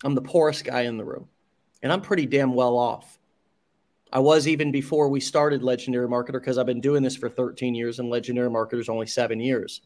I'm 0.05 0.15
the 0.15 0.23
poorest 0.23 0.65
guy 0.65 0.83
in 0.83 0.99
the 0.99 1.05
room. 1.05 1.29
And 1.83 1.93
I'm 1.93 2.03
pretty 2.03 2.27
damn 2.27 2.55
well 2.55 2.77
off. 2.77 3.19
I 4.13 4.21
was 4.21 4.47
even 4.47 4.71
before 4.71 5.09
we 5.09 5.19
started 5.19 5.63
Legendary 5.63 6.07
Marketer 6.07 6.35
because 6.35 6.57
I've 6.57 6.67
been 6.67 6.81
doing 6.81 7.03
this 7.03 7.17
for 7.17 7.29
13 7.29 7.75
years 7.75 7.99
and 7.99 8.09
Legendary 8.09 8.49
Marketer 8.49 8.79
is 8.79 8.89
only 8.89 9.07
7 9.07 9.41
years 9.41 9.81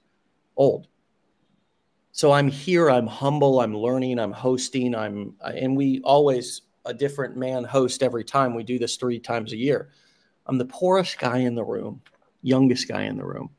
old. 0.57 0.89
So 2.13 2.33
I'm 2.33 2.49
here, 2.49 2.91
I'm 2.91 3.07
humble, 3.07 3.61
I'm 3.61 3.77
learning, 3.77 4.19
I'm 4.19 4.33
hosting, 4.33 4.95
I'm 4.95 5.35
and 5.41 5.77
we 5.77 6.01
always 6.03 6.63
a 6.85 6.93
different 6.93 7.37
man 7.37 7.65
host 7.65 8.03
every 8.03 8.25
time. 8.25 8.55
We 8.55 8.65
do 8.65 8.79
this 8.79 8.97
3 8.97 9.19
times 9.21 9.53
a 9.53 9.57
year. 9.57 9.91
I'm 10.47 10.59
the 10.59 10.65
poorest 10.65 11.19
guy 11.19 11.39
in 11.39 11.55
the 11.55 11.65
room 11.65 12.03
youngest 12.43 12.89
guy 12.89 13.03
in 13.03 13.17
the 13.17 13.25
room. 13.25 13.51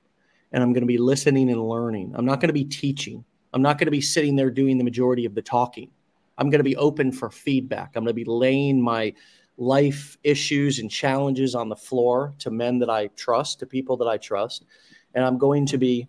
And 0.52 0.64
I'm 0.64 0.74
going 0.74 0.82
to 0.82 0.88
be 0.88 0.98
listening 0.98 1.50
and 1.50 1.68
learning. 1.68 2.14
I'm 2.16 2.26
not 2.26 2.40
going 2.40 2.50
to 2.50 2.54
be 2.54 2.66
teaching. 2.66 3.24
I'm 3.54 3.62
not 3.62 3.78
going 3.78 3.88
to 3.88 3.92
be 3.92 4.02
sitting 4.02 4.36
there 4.36 4.50
doing 4.50 4.78
the 4.78 4.84
majority 4.84 5.26
of 5.26 5.36
the 5.36 5.42
talking. 5.42 5.90
I'm 6.38 6.50
going 6.50 6.60
to 6.60 6.64
be 6.64 6.76
open 6.76 7.12
for 7.12 7.30
feedback. 7.30 7.92
I'm 7.96 8.04
going 8.04 8.08
to 8.08 8.14
be 8.14 8.26
laying 8.26 8.82
my 8.82 9.14
life 9.58 10.18
issues 10.24 10.80
and 10.80 10.90
challenges 10.90 11.54
on 11.54 11.68
the 11.68 11.76
floor 11.76 12.34
to 12.40 12.50
men 12.50 12.80
that 12.80 12.90
I 12.90 13.08
trust, 13.16 13.60
to 13.60 13.66
people 13.66 13.98
that 13.98 14.08
I 14.08 14.18
trust. 14.18 14.66
And 15.14 15.26
I'm 15.26 15.38
going 15.38 15.66
to 15.68 15.78
be 15.78 16.08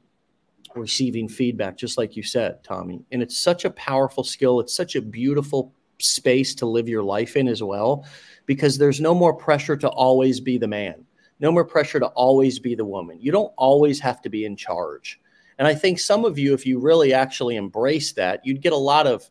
receiving 0.77 1.29
feedback, 1.29 1.77
just 1.77 1.99
like 1.99 2.17
you 2.17 2.23
said, 2.23 2.63
Tommy. 2.63 3.05
And 3.11 3.23
it's 3.23 3.41
such 3.41 3.65
a 3.65 3.71
powerful 3.71 4.23
skill. 4.23 4.61
It's 4.61 4.75
such 4.75 4.95
a 4.95 5.03
beautiful 5.03 5.75
space 5.99 6.55
to 6.55 6.67
live 6.67 6.89
your 6.89 7.03
life 7.03 7.37
in 7.37 7.49
as 7.49 7.63
well, 7.63 8.07
because 8.47 8.79
there's 8.79 9.01
no 9.01 9.15
more 9.15 9.35
pressure 9.35 9.77
to 9.77 9.89
always 9.89 10.41
be 10.41 10.57
the 10.57 10.69
man 10.69 11.05
no 11.41 11.51
more 11.51 11.65
pressure 11.65 11.99
to 11.99 12.07
always 12.09 12.59
be 12.59 12.75
the 12.75 12.85
woman. 12.85 13.19
You 13.21 13.33
don't 13.33 13.53
always 13.57 13.99
have 14.01 14.21
to 14.23 14.29
be 14.29 14.45
in 14.45 14.57
charge. 14.57 15.21
And 15.59 15.67
I 15.67 15.75
think 15.75 15.99
some 15.99 16.25
of 16.25 16.39
you, 16.39 16.55
if 16.55 16.67
you 16.67 16.79
really 16.79 17.13
actually 17.13 17.57
embrace 17.57 18.13
that, 18.13 18.45
you'd 18.45 18.63
get 18.63 18.73
a 18.73 18.77
lot 18.77 19.07
of 19.07 19.29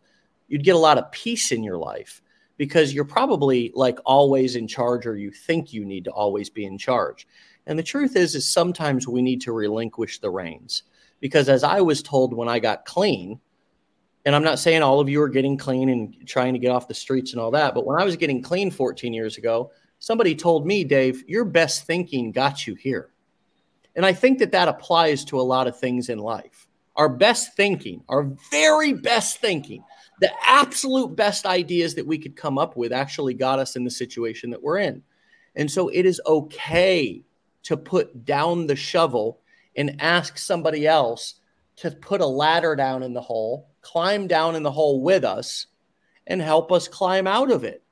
you'd 0.48 0.64
get 0.64 0.76
a 0.76 0.80
lot 0.80 0.98
of 0.98 1.12
peace 1.12 1.52
in 1.52 1.64
your 1.64 1.78
life 1.78 2.22
because 2.58 2.94
you're 2.94 3.06
probably 3.06 3.72
like 3.74 4.00
always 4.06 4.56
in 4.56 4.68
charge 4.68 5.06
or 5.06 5.16
you 5.16 5.32
think 5.32 5.72
you 5.72 5.86
need 5.86 6.04
to 6.04 6.12
always 6.12 6.50
be 6.50 6.66
in 6.66 6.78
charge. 6.78 7.28
And 7.68 7.78
the 7.78 7.84
truth 7.84 8.16
is 8.16 8.36
is 8.36 8.48
sometimes 8.48 9.08
we 9.08 9.22
need 9.22 9.42
to 9.42 9.54
relinquish 9.54 10.20
the 10.20 10.30
reins. 10.30 10.84
Because 11.20 11.50
as 11.50 11.64
I 11.64 11.82
was 11.82 12.02
told 12.02 12.34
when 12.34 12.50
I 12.50 12.60
got 12.60 12.86
clean, 12.86 13.40
and 14.26 14.36
I'm 14.36 14.44
not 14.44 14.60
saying 14.60 14.82
all 14.82 15.00
of 15.00 15.10
you 15.10 15.22
are 15.22 15.30
getting 15.30 15.58
clean 15.58 15.90
and 15.90 16.28
trying 16.28 16.54
to 16.54 16.60
get 16.60 16.72
off 16.72 16.88
the 16.88 16.94
streets 16.94 17.32
and 17.32 17.42
all 17.42 17.52
that, 17.52 17.74
but 17.74 17.86
when 17.86 18.00
I 18.00 18.06
was 18.06 18.16
getting 18.16 18.42
clean 18.42 18.72
14 18.72 19.14
years 19.14 19.38
ago, 19.38 19.72
Somebody 20.00 20.34
told 20.34 20.66
me, 20.66 20.84
Dave, 20.84 21.24
your 21.28 21.46
best 21.46 21.86
thinking 21.86 22.32
got 22.32 22.66
you 22.66 22.76
here. 22.76 23.10
And 23.96 24.06
I 24.06 24.14
think 24.14 24.40
that 24.40 24.54
that 24.54 24.70
applies 24.70 25.26
to 25.26 25.40
a 25.40 25.42
lot 25.42 25.68
of 25.68 25.78
things 25.78 26.10
in 26.10 26.20
life. 26.20 26.68
Our 26.96 27.10
best 27.10 27.56
thinking, 27.56 28.04
our 28.10 28.32
very 28.50 28.94
best 28.94 29.40
thinking, 29.40 29.84
the 30.22 30.32
absolute 30.46 31.16
best 31.16 31.46
ideas 31.46 31.96
that 31.96 32.08
we 32.08 32.18
could 32.18 32.36
come 32.36 32.58
up 32.58 32.76
with 32.76 32.92
actually 32.92 33.34
got 33.34 33.60
us 33.60 33.76
in 33.76 33.84
the 33.84 33.92
situation 33.92 34.50
that 34.52 34.62
we're 34.62 34.80
in. 34.80 35.04
And 35.56 35.70
so 35.70 35.90
it 35.90 36.06
is 36.06 36.22
okay 36.26 37.24
to 37.64 37.78
put 37.78 38.26
down 38.26 38.68
the 38.68 38.76
shovel 38.76 39.42
and 39.76 40.02
ask 40.02 40.38
somebody 40.38 40.88
else 40.88 41.36
to 41.78 41.92
put 41.92 42.22
a 42.22 42.26
ladder 42.26 42.76
down 42.76 43.04
in 43.04 43.14
the 43.14 43.22
hole, 43.22 43.70
climb 43.82 44.28
down 44.28 44.56
in 44.56 44.64
the 44.64 44.72
hole 44.72 45.02
with 45.02 45.24
us, 45.24 45.68
and 46.28 46.42
help 46.42 46.72
us 46.72 46.88
climb 46.88 47.28
out 47.28 47.52
of 47.52 47.64
it. 47.64 47.84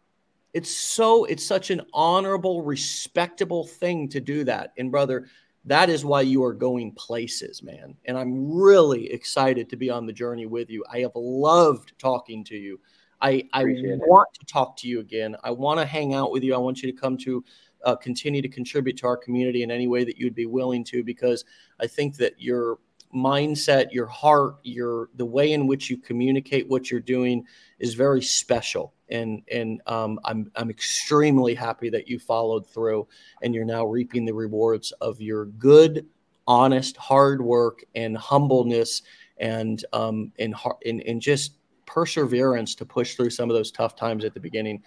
It's 0.54 0.72
so 0.72 1.26
it's 1.26 1.46
such 1.46 1.70
an 1.70 1.82
honorable, 1.94 2.64
respectable 2.64 3.66
thing 3.66 4.10
to 4.10 4.20
do 4.20 4.44
that. 4.46 4.74
And 4.78 4.92
brother, 4.92 5.28
that 5.66 5.90
is 5.90 6.06
why 6.06 6.22
you 6.22 6.44
are 6.44 6.54
going 6.54 6.94
places, 6.94 7.62
man. 7.62 7.96
And 8.06 8.18
I'm 8.18 8.52
really 8.52 9.12
excited 9.12 9.70
to 9.70 9.76
be 9.76 9.90
on 9.90 10.06
the 10.06 10.14
journey 10.14 10.46
with 10.46 10.70
you. 10.70 10.84
I 10.92 11.00
have 11.00 11.12
loved 11.16 11.94
talking 12.00 12.44
to 12.46 12.56
you. 12.56 12.80
I, 13.20 13.44
I 13.52 13.64
want 13.66 14.30
to 14.40 14.46
talk 14.46 14.78
to 14.78 14.88
you 14.88 15.00
again. 15.00 15.36
I 15.44 15.52
want 15.52 15.80
to 15.80 15.86
hang 15.86 16.14
out 16.14 16.32
with 16.32 16.44
you. 16.44 16.54
I 16.54 16.60
want 16.60 16.82
you 16.82 16.92
to 16.92 16.98
come 16.98 17.18
to 17.18 17.44
uh, 17.84 17.96
continue 17.96 18.42
to 18.42 18.48
contribute 18.48 18.98
to 18.98 19.08
our 19.08 19.18
community 19.18 19.64
in 19.64 19.72
any 19.72 19.88
way 19.88 20.04
that 20.04 20.18
you'd 20.18 20.36
be 20.36 20.46
willing 20.46 20.84
to, 20.86 21.04
because 21.04 21.44
I 21.80 21.88
think 21.88 22.16
that 22.18 22.40
your 22.40 22.80
mindset, 23.14 23.92
your 23.92 24.06
heart, 24.06 24.58
your 24.64 25.10
the 25.16 25.26
way 25.26 25.54
in 25.54 25.68
which 25.68 25.90
you 25.90 25.98
communicate 25.98 26.68
what 26.68 26.92
you're 26.92 27.00
doing 27.00 27.46
is 27.80 27.94
very 27.94 28.22
special 28.22 28.94
and 29.10 29.42
and 29.52 29.82
um, 29.88 30.20
I'm 30.26 30.52
I'm 30.56 30.70
extremely 30.70 31.54
happy 31.54 31.90
that 31.90 32.08
you 32.08 32.20
followed 32.20 32.68
through, 32.68 33.08
and 33.42 33.54
you're 33.54 33.66
now 33.66 33.86
reaping 33.86 34.26
the 34.26 34.34
rewards 34.34 34.92
of 35.02 35.22
your 35.22 35.46
good, 35.46 36.06
honest, 36.48 36.98
hard 36.98 37.42
work 37.42 37.84
and 37.96 38.18
humbleness, 38.18 39.04
and 39.38 39.84
um 39.94 40.32
and 40.40 40.56
and, 40.86 41.02
and 41.02 41.22
just 41.22 41.54
perseverance 41.86 42.76
to 42.76 42.86
push 42.86 43.16
through 43.16 43.30
some 43.30 43.50
of 43.50 43.56
those 43.56 43.72
tough 43.72 43.96
times 43.96 44.26
at 44.26 44.34
the 44.34 44.40
beginning. 44.40 44.84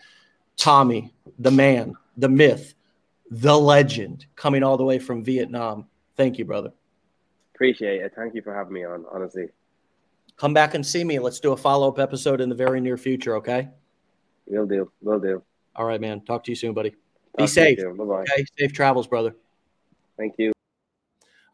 Tommy, 0.57 1.13
the 1.39 1.51
man, 1.51 1.95
the 2.19 2.29
myth, 2.29 2.75
the 3.31 3.59
legend, 3.59 4.27
coming 4.37 4.63
all 4.63 4.77
the 4.77 4.85
way 4.85 4.99
from 4.99 5.25
Vietnam. 5.25 5.87
Thank 6.17 6.39
you, 6.39 6.45
brother. 6.45 6.73
Appreciate 7.55 8.03
it. 8.03 8.13
Thank 8.15 8.35
you 8.35 8.43
for 8.43 8.55
having 8.55 8.75
me 8.75 8.85
on. 8.85 9.05
Honestly. 9.11 9.49
Come 10.37 10.55
back 10.55 10.75
and 10.75 10.85
see 10.85 11.05
me. 11.05 11.19
Let's 11.19 11.41
do 11.41 11.53
a 11.53 11.57
follow 11.57 11.89
up 11.89 11.99
episode 11.99 12.41
in 12.41 12.49
the 12.49 12.55
very 12.55 12.81
near 12.81 12.97
future. 12.97 13.37
Okay. 13.37 13.69
Will 14.51 14.67
do. 14.67 14.91
Will 15.01 15.21
do. 15.21 15.43
All 15.77 15.87
right, 15.87 16.01
man. 16.01 16.21
Talk 16.23 16.43
to 16.45 16.51
you 16.51 16.57
soon, 16.57 16.75
buddy. 16.75 16.91
Talk 16.91 16.99
Be 17.39 17.47
safe. 17.47 17.79
Bye 17.79 18.05
bye. 18.05 18.23
Okay. 18.23 18.45
Safe 18.59 18.73
travels, 18.73 19.07
brother. 19.07 19.37
Thank 20.19 20.35
you. 20.39 20.53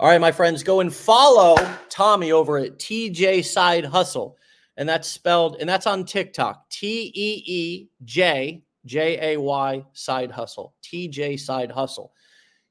All 0.00 0.08
right, 0.08 0.20
my 0.20 0.32
friends, 0.32 0.62
go 0.62 0.80
and 0.80 0.92
follow 0.92 1.56
Tommy 1.90 2.32
over 2.32 2.58
at 2.58 2.78
TJ 2.78 3.44
Side 3.44 3.84
Hustle. 3.84 4.36
And 4.78 4.88
that's 4.88 5.08
spelled, 5.08 5.56
and 5.60 5.68
that's 5.68 5.86
on 5.86 6.04
TikTok. 6.04 6.68
T 6.70 7.12
E 7.14 7.42
E 7.46 7.88
J 8.04 8.62
J 8.84 9.34
A 9.34 9.40
Y 9.40 9.84
Side 9.92 10.30
Hustle. 10.30 10.74
TJ 10.82 11.38
Side 11.38 11.70
Hustle. 11.70 12.12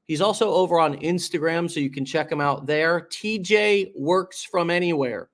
He's 0.06 0.20
also 0.20 0.52
over 0.52 0.78
on 0.78 0.96
Instagram, 0.98 1.70
so 1.70 1.80
you 1.80 1.90
can 1.90 2.04
check 2.04 2.30
him 2.30 2.40
out 2.40 2.66
there. 2.66 3.08
TJ 3.10 3.92
Works 3.96 4.44
From 4.44 4.70
Anywhere. 4.70 5.30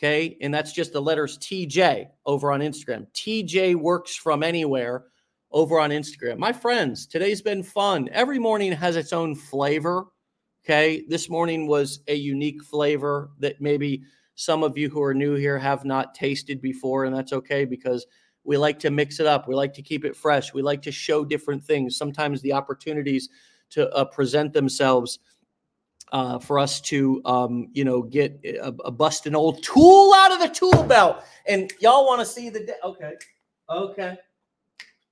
Okay. 0.00 0.38
And 0.40 0.52
that's 0.52 0.72
just 0.72 0.94
the 0.94 1.02
letters 1.02 1.36
TJ 1.38 2.08
over 2.24 2.52
on 2.52 2.60
Instagram. 2.60 3.06
TJ 3.12 3.74
Works 3.74 4.16
From 4.16 4.42
Anywhere 4.42 5.04
over 5.52 5.78
on 5.78 5.90
Instagram. 5.90 6.38
My 6.38 6.54
friends, 6.54 7.06
today's 7.06 7.42
been 7.42 7.62
fun. 7.62 8.08
Every 8.10 8.38
morning 8.38 8.72
has 8.72 8.96
its 8.96 9.12
own 9.12 9.34
flavor. 9.34 10.06
Okay. 10.64 11.04
This 11.06 11.28
morning 11.28 11.66
was 11.66 12.00
a 12.08 12.14
unique 12.14 12.64
flavor 12.64 13.30
that 13.40 13.60
maybe 13.60 14.02
some 14.36 14.62
of 14.62 14.78
you 14.78 14.88
who 14.88 15.02
are 15.02 15.12
new 15.12 15.34
here 15.34 15.58
have 15.58 15.84
not 15.84 16.14
tasted 16.14 16.62
before, 16.62 17.04
and 17.04 17.14
that's 17.14 17.34
okay 17.34 17.66
because 17.66 18.06
we 18.44 18.56
like 18.56 18.78
to 18.78 18.90
mix 18.90 19.20
it 19.20 19.26
up. 19.26 19.46
We 19.46 19.54
like 19.54 19.74
to 19.74 19.82
keep 19.82 20.06
it 20.06 20.16
fresh. 20.16 20.54
We 20.54 20.62
like 20.62 20.80
to 20.82 20.92
show 20.92 21.26
different 21.26 21.62
things. 21.62 21.98
Sometimes 21.98 22.40
the 22.40 22.54
opportunities 22.54 23.28
to 23.70 23.90
uh, 23.90 24.06
present 24.06 24.54
themselves 24.54 25.18
uh, 26.12 26.38
for 26.38 26.58
us 26.58 26.80
to, 26.80 27.20
um, 27.24 27.68
you 27.72 27.84
know, 27.84 28.02
get 28.02 28.40
a, 28.44 28.74
a, 28.84 28.90
bust 28.90 29.26
an 29.26 29.36
old 29.36 29.62
tool 29.62 30.12
out 30.16 30.32
of 30.32 30.40
the 30.40 30.48
tool 30.48 30.82
belt. 30.84 31.22
And 31.46 31.72
y'all 31.80 32.06
want 32.06 32.20
to 32.20 32.26
see 32.26 32.50
the 32.50 32.60
da- 32.66 32.88
okay, 32.88 33.12
okay, 33.68 34.18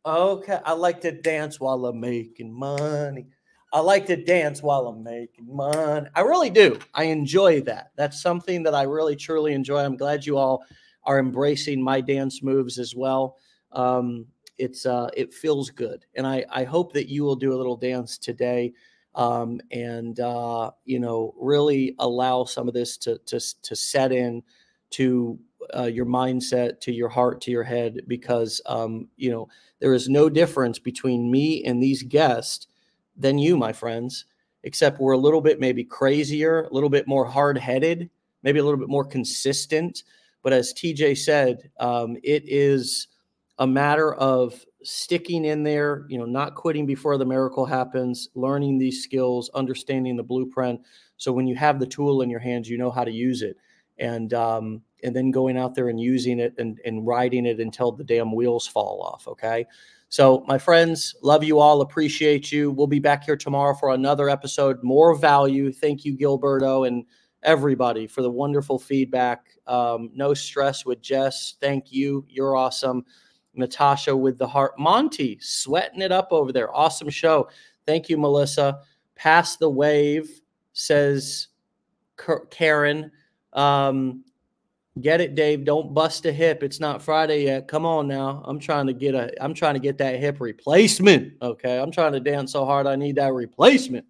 okay. 0.04 0.58
I 0.64 0.72
like 0.72 1.00
to 1.02 1.12
dance 1.12 1.60
while 1.60 1.84
I'm 1.86 2.00
making 2.00 2.52
money. 2.52 3.26
I 3.72 3.80
like 3.80 4.06
to 4.06 4.16
dance 4.16 4.62
while 4.62 4.86
I'm 4.86 5.02
making 5.02 5.46
money. 5.46 6.08
I 6.14 6.20
really 6.22 6.50
do. 6.50 6.78
I 6.94 7.04
enjoy 7.04 7.60
that. 7.62 7.92
That's 7.96 8.20
something 8.22 8.62
that 8.62 8.74
I 8.74 8.82
really 8.82 9.14
truly 9.14 9.52
enjoy. 9.52 9.84
I'm 9.84 9.96
glad 9.96 10.24
you 10.24 10.38
all 10.38 10.64
are 11.04 11.18
embracing 11.18 11.82
my 11.82 12.00
dance 12.00 12.42
moves 12.42 12.78
as 12.78 12.94
well. 12.94 13.36
Um, 13.72 14.26
it's 14.56 14.86
uh, 14.86 15.08
it 15.16 15.32
feels 15.32 15.70
good, 15.70 16.04
and 16.16 16.26
I 16.26 16.44
I 16.50 16.64
hope 16.64 16.92
that 16.94 17.08
you 17.08 17.22
will 17.22 17.36
do 17.36 17.52
a 17.52 17.56
little 17.56 17.76
dance 17.76 18.18
today 18.18 18.72
um, 19.18 19.60
and 19.72 20.20
uh, 20.20 20.70
you 20.84 21.00
know 21.00 21.34
really 21.38 21.94
allow 21.98 22.44
some 22.44 22.68
of 22.68 22.72
this 22.72 22.96
to 22.98 23.18
to 23.26 23.40
to 23.62 23.76
set 23.76 24.12
in 24.12 24.42
to 24.90 25.38
uh, 25.76 25.84
your 25.84 26.06
mindset, 26.06 26.80
to 26.80 26.92
your 26.92 27.10
heart, 27.10 27.42
to 27.42 27.50
your 27.50 27.64
head, 27.64 28.00
because 28.06 28.62
um, 28.64 29.08
you 29.16 29.30
know 29.30 29.48
there 29.80 29.92
is 29.92 30.08
no 30.08 30.30
difference 30.30 30.78
between 30.78 31.30
me 31.30 31.64
and 31.64 31.82
these 31.82 32.02
guests 32.04 32.68
than 33.16 33.38
you, 33.38 33.56
my 33.56 33.72
friends, 33.72 34.24
except 34.62 35.00
we're 35.00 35.12
a 35.12 35.18
little 35.18 35.40
bit 35.40 35.58
maybe 35.58 35.84
crazier, 35.84 36.62
a 36.62 36.72
little 36.72 36.88
bit 36.88 37.08
more 37.08 37.26
hard 37.26 37.58
headed, 37.58 38.08
maybe 38.44 38.60
a 38.60 38.64
little 38.64 38.78
bit 38.78 38.88
more 38.88 39.04
consistent. 39.04 40.04
But 40.44 40.52
as 40.52 40.72
TJ 40.72 41.18
said, 41.18 41.70
um, 41.80 42.16
it 42.22 42.44
is 42.46 43.08
a 43.58 43.66
matter 43.66 44.14
of 44.14 44.64
sticking 44.90 45.44
in 45.44 45.62
there, 45.62 46.06
you 46.08 46.16
know, 46.16 46.24
not 46.24 46.54
quitting 46.54 46.86
before 46.86 47.18
the 47.18 47.26
miracle 47.26 47.66
happens, 47.66 48.30
learning 48.34 48.78
these 48.78 49.02
skills, 49.02 49.50
understanding 49.54 50.16
the 50.16 50.22
blueprint. 50.22 50.80
So 51.18 51.30
when 51.30 51.46
you 51.46 51.54
have 51.56 51.78
the 51.78 51.86
tool 51.86 52.22
in 52.22 52.30
your 52.30 52.40
hands, 52.40 52.70
you 52.70 52.78
know 52.78 52.90
how 52.90 53.04
to 53.04 53.10
use 53.10 53.42
it, 53.42 53.58
and 53.98 54.32
um, 54.32 54.80
and 55.04 55.14
then 55.14 55.30
going 55.30 55.58
out 55.58 55.74
there 55.74 55.90
and 55.90 56.00
using 56.00 56.40
it 56.40 56.54
and 56.56 56.80
and 56.86 57.06
riding 57.06 57.44
it 57.44 57.60
until 57.60 57.92
the 57.92 58.02
damn 58.02 58.34
wheels 58.34 58.66
fall 58.66 59.02
off. 59.02 59.28
Okay. 59.28 59.66
So, 60.08 60.42
my 60.48 60.56
friends, 60.56 61.14
love 61.22 61.44
you 61.44 61.58
all, 61.58 61.82
appreciate 61.82 62.50
you. 62.50 62.70
We'll 62.70 62.86
be 62.86 62.98
back 62.98 63.24
here 63.24 63.36
tomorrow 63.36 63.74
for 63.74 63.90
another 63.90 64.30
episode, 64.30 64.82
more 64.82 65.14
value. 65.14 65.70
Thank 65.70 66.06
you, 66.06 66.16
Gilberto, 66.16 66.88
and 66.88 67.04
everybody 67.42 68.06
for 68.06 68.22
the 68.22 68.30
wonderful 68.30 68.78
feedback. 68.78 69.48
Um, 69.66 70.10
no 70.14 70.32
stress 70.32 70.86
with 70.86 71.02
Jess. 71.02 71.56
Thank 71.60 71.92
you. 71.92 72.24
You're 72.26 72.56
awesome. 72.56 73.04
Natasha 73.58 74.16
with 74.16 74.38
the 74.38 74.46
heart. 74.46 74.78
Monty 74.78 75.38
sweating 75.40 76.00
it 76.00 76.12
up 76.12 76.28
over 76.30 76.52
there. 76.52 76.74
Awesome 76.74 77.10
show. 77.10 77.48
Thank 77.86 78.08
you, 78.08 78.16
Melissa. 78.16 78.80
Pass 79.14 79.56
the 79.56 79.68
wave, 79.68 80.40
says 80.72 81.48
Karen. 82.50 83.10
Um, 83.52 84.24
get 85.00 85.20
it, 85.20 85.34
Dave. 85.34 85.64
Don't 85.64 85.94
bust 85.94 86.26
a 86.26 86.32
hip. 86.32 86.62
It's 86.62 86.80
not 86.80 87.02
Friday 87.02 87.44
yet. 87.44 87.68
Come 87.68 87.84
on 87.84 88.06
now. 88.06 88.42
I'm 88.46 88.58
trying 88.58 88.86
to 88.86 88.92
get 88.92 89.14
a 89.14 89.32
I'm 89.42 89.54
trying 89.54 89.74
to 89.74 89.80
get 89.80 89.98
that 89.98 90.20
hip 90.20 90.40
replacement. 90.40 91.34
Okay. 91.42 91.78
I'm 91.78 91.90
trying 91.90 92.12
to 92.12 92.20
dance 92.20 92.52
so 92.52 92.64
hard 92.64 92.86
I 92.86 92.96
need 92.96 93.16
that 93.16 93.32
replacement. 93.32 94.06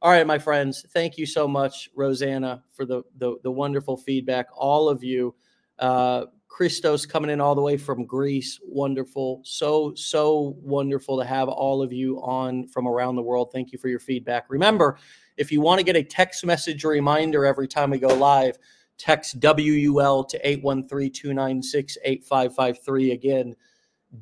All 0.00 0.12
right, 0.12 0.26
my 0.26 0.38
friends. 0.38 0.86
Thank 0.92 1.18
you 1.18 1.26
so 1.26 1.48
much, 1.48 1.90
Rosanna, 1.94 2.62
for 2.72 2.84
the 2.84 3.02
the, 3.16 3.36
the 3.42 3.50
wonderful 3.50 3.96
feedback. 3.96 4.46
All 4.54 4.88
of 4.88 5.02
you. 5.02 5.34
Uh, 5.78 6.26
Christos 6.48 7.06
coming 7.06 7.30
in 7.30 7.40
all 7.40 7.54
the 7.54 7.62
way 7.62 7.76
from 7.76 8.04
Greece. 8.04 8.58
Wonderful. 8.64 9.42
So, 9.44 9.94
so 9.94 10.56
wonderful 10.60 11.18
to 11.18 11.24
have 11.24 11.48
all 11.48 11.82
of 11.82 11.92
you 11.92 12.20
on 12.22 12.66
from 12.66 12.88
around 12.88 13.16
the 13.16 13.22
world. 13.22 13.50
Thank 13.52 13.70
you 13.70 13.78
for 13.78 13.88
your 13.88 14.00
feedback. 14.00 14.46
Remember, 14.48 14.98
if 15.36 15.52
you 15.52 15.60
want 15.60 15.78
to 15.78 15.84
get 15.84 15.94
a 15.94 16.02
text 16.02 16.44
message 16.44 16.84
reminder 16.84 17.44
every 17.44 17.68
time 17.68 17.90
we 17.90 17.98
go 17.98 18.08
live, 18.08 18.58
text 18.96 19.36
WUL 19.40 20.24
to 20.24 20.48
813 20.48 21.12
296 21.12 21.98
8553. 22.02 23.12
Again, 23.12 23.54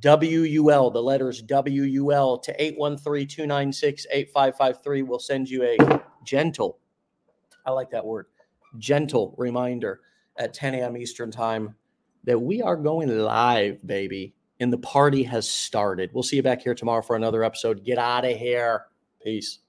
WUL, 0.03 0.91
the 0.91 1.03
letters 1.03 1.43
WUL 1.49 2.39
to 2.39 2.63
813 2.63 3.27
296 3.29 4.07
8553 4.11 5.03
will 5.03 5.19
send 5.19 5.49
you 5.49 5.63
a 5.63 6.03
gentle, 6.25 6.79
I 7.65 7.71
like 7.71 7.91
that 7.91 8.05
word, 8.05 8.27
gentle 8.79 9.35
reminder 9.39 10.01
at 10.37 10.53
10 10.53 10.75
a.m. 10.75 10.97
Eastern 10.97 11.31
Time 11.31 11.75
that 12.27 12.39
we 12.39 12.61
are 12.61 12.77
going 12.77 13.09
live, 13.09 13.85
baby, 13.87 14.35
and 14.61 14.73
the 14.73 14.79
party 14.79 15.23
has 15.23 15.49
started. 15.49 16.11
We'll 16.13 16.23
see 16.23 16.37
you 16.37 16.43
back 16.43 16.61
here 16.63 16.75
tomorrow 16.75 17.03
for 17.03 17.17
another 17.17 17.43
episode. 17.43 17.85
Get 17.85 17.99
out 17.99 18.25
of 18.25 18.37
here. 18.37 18.87
Peace. 19.23 19.61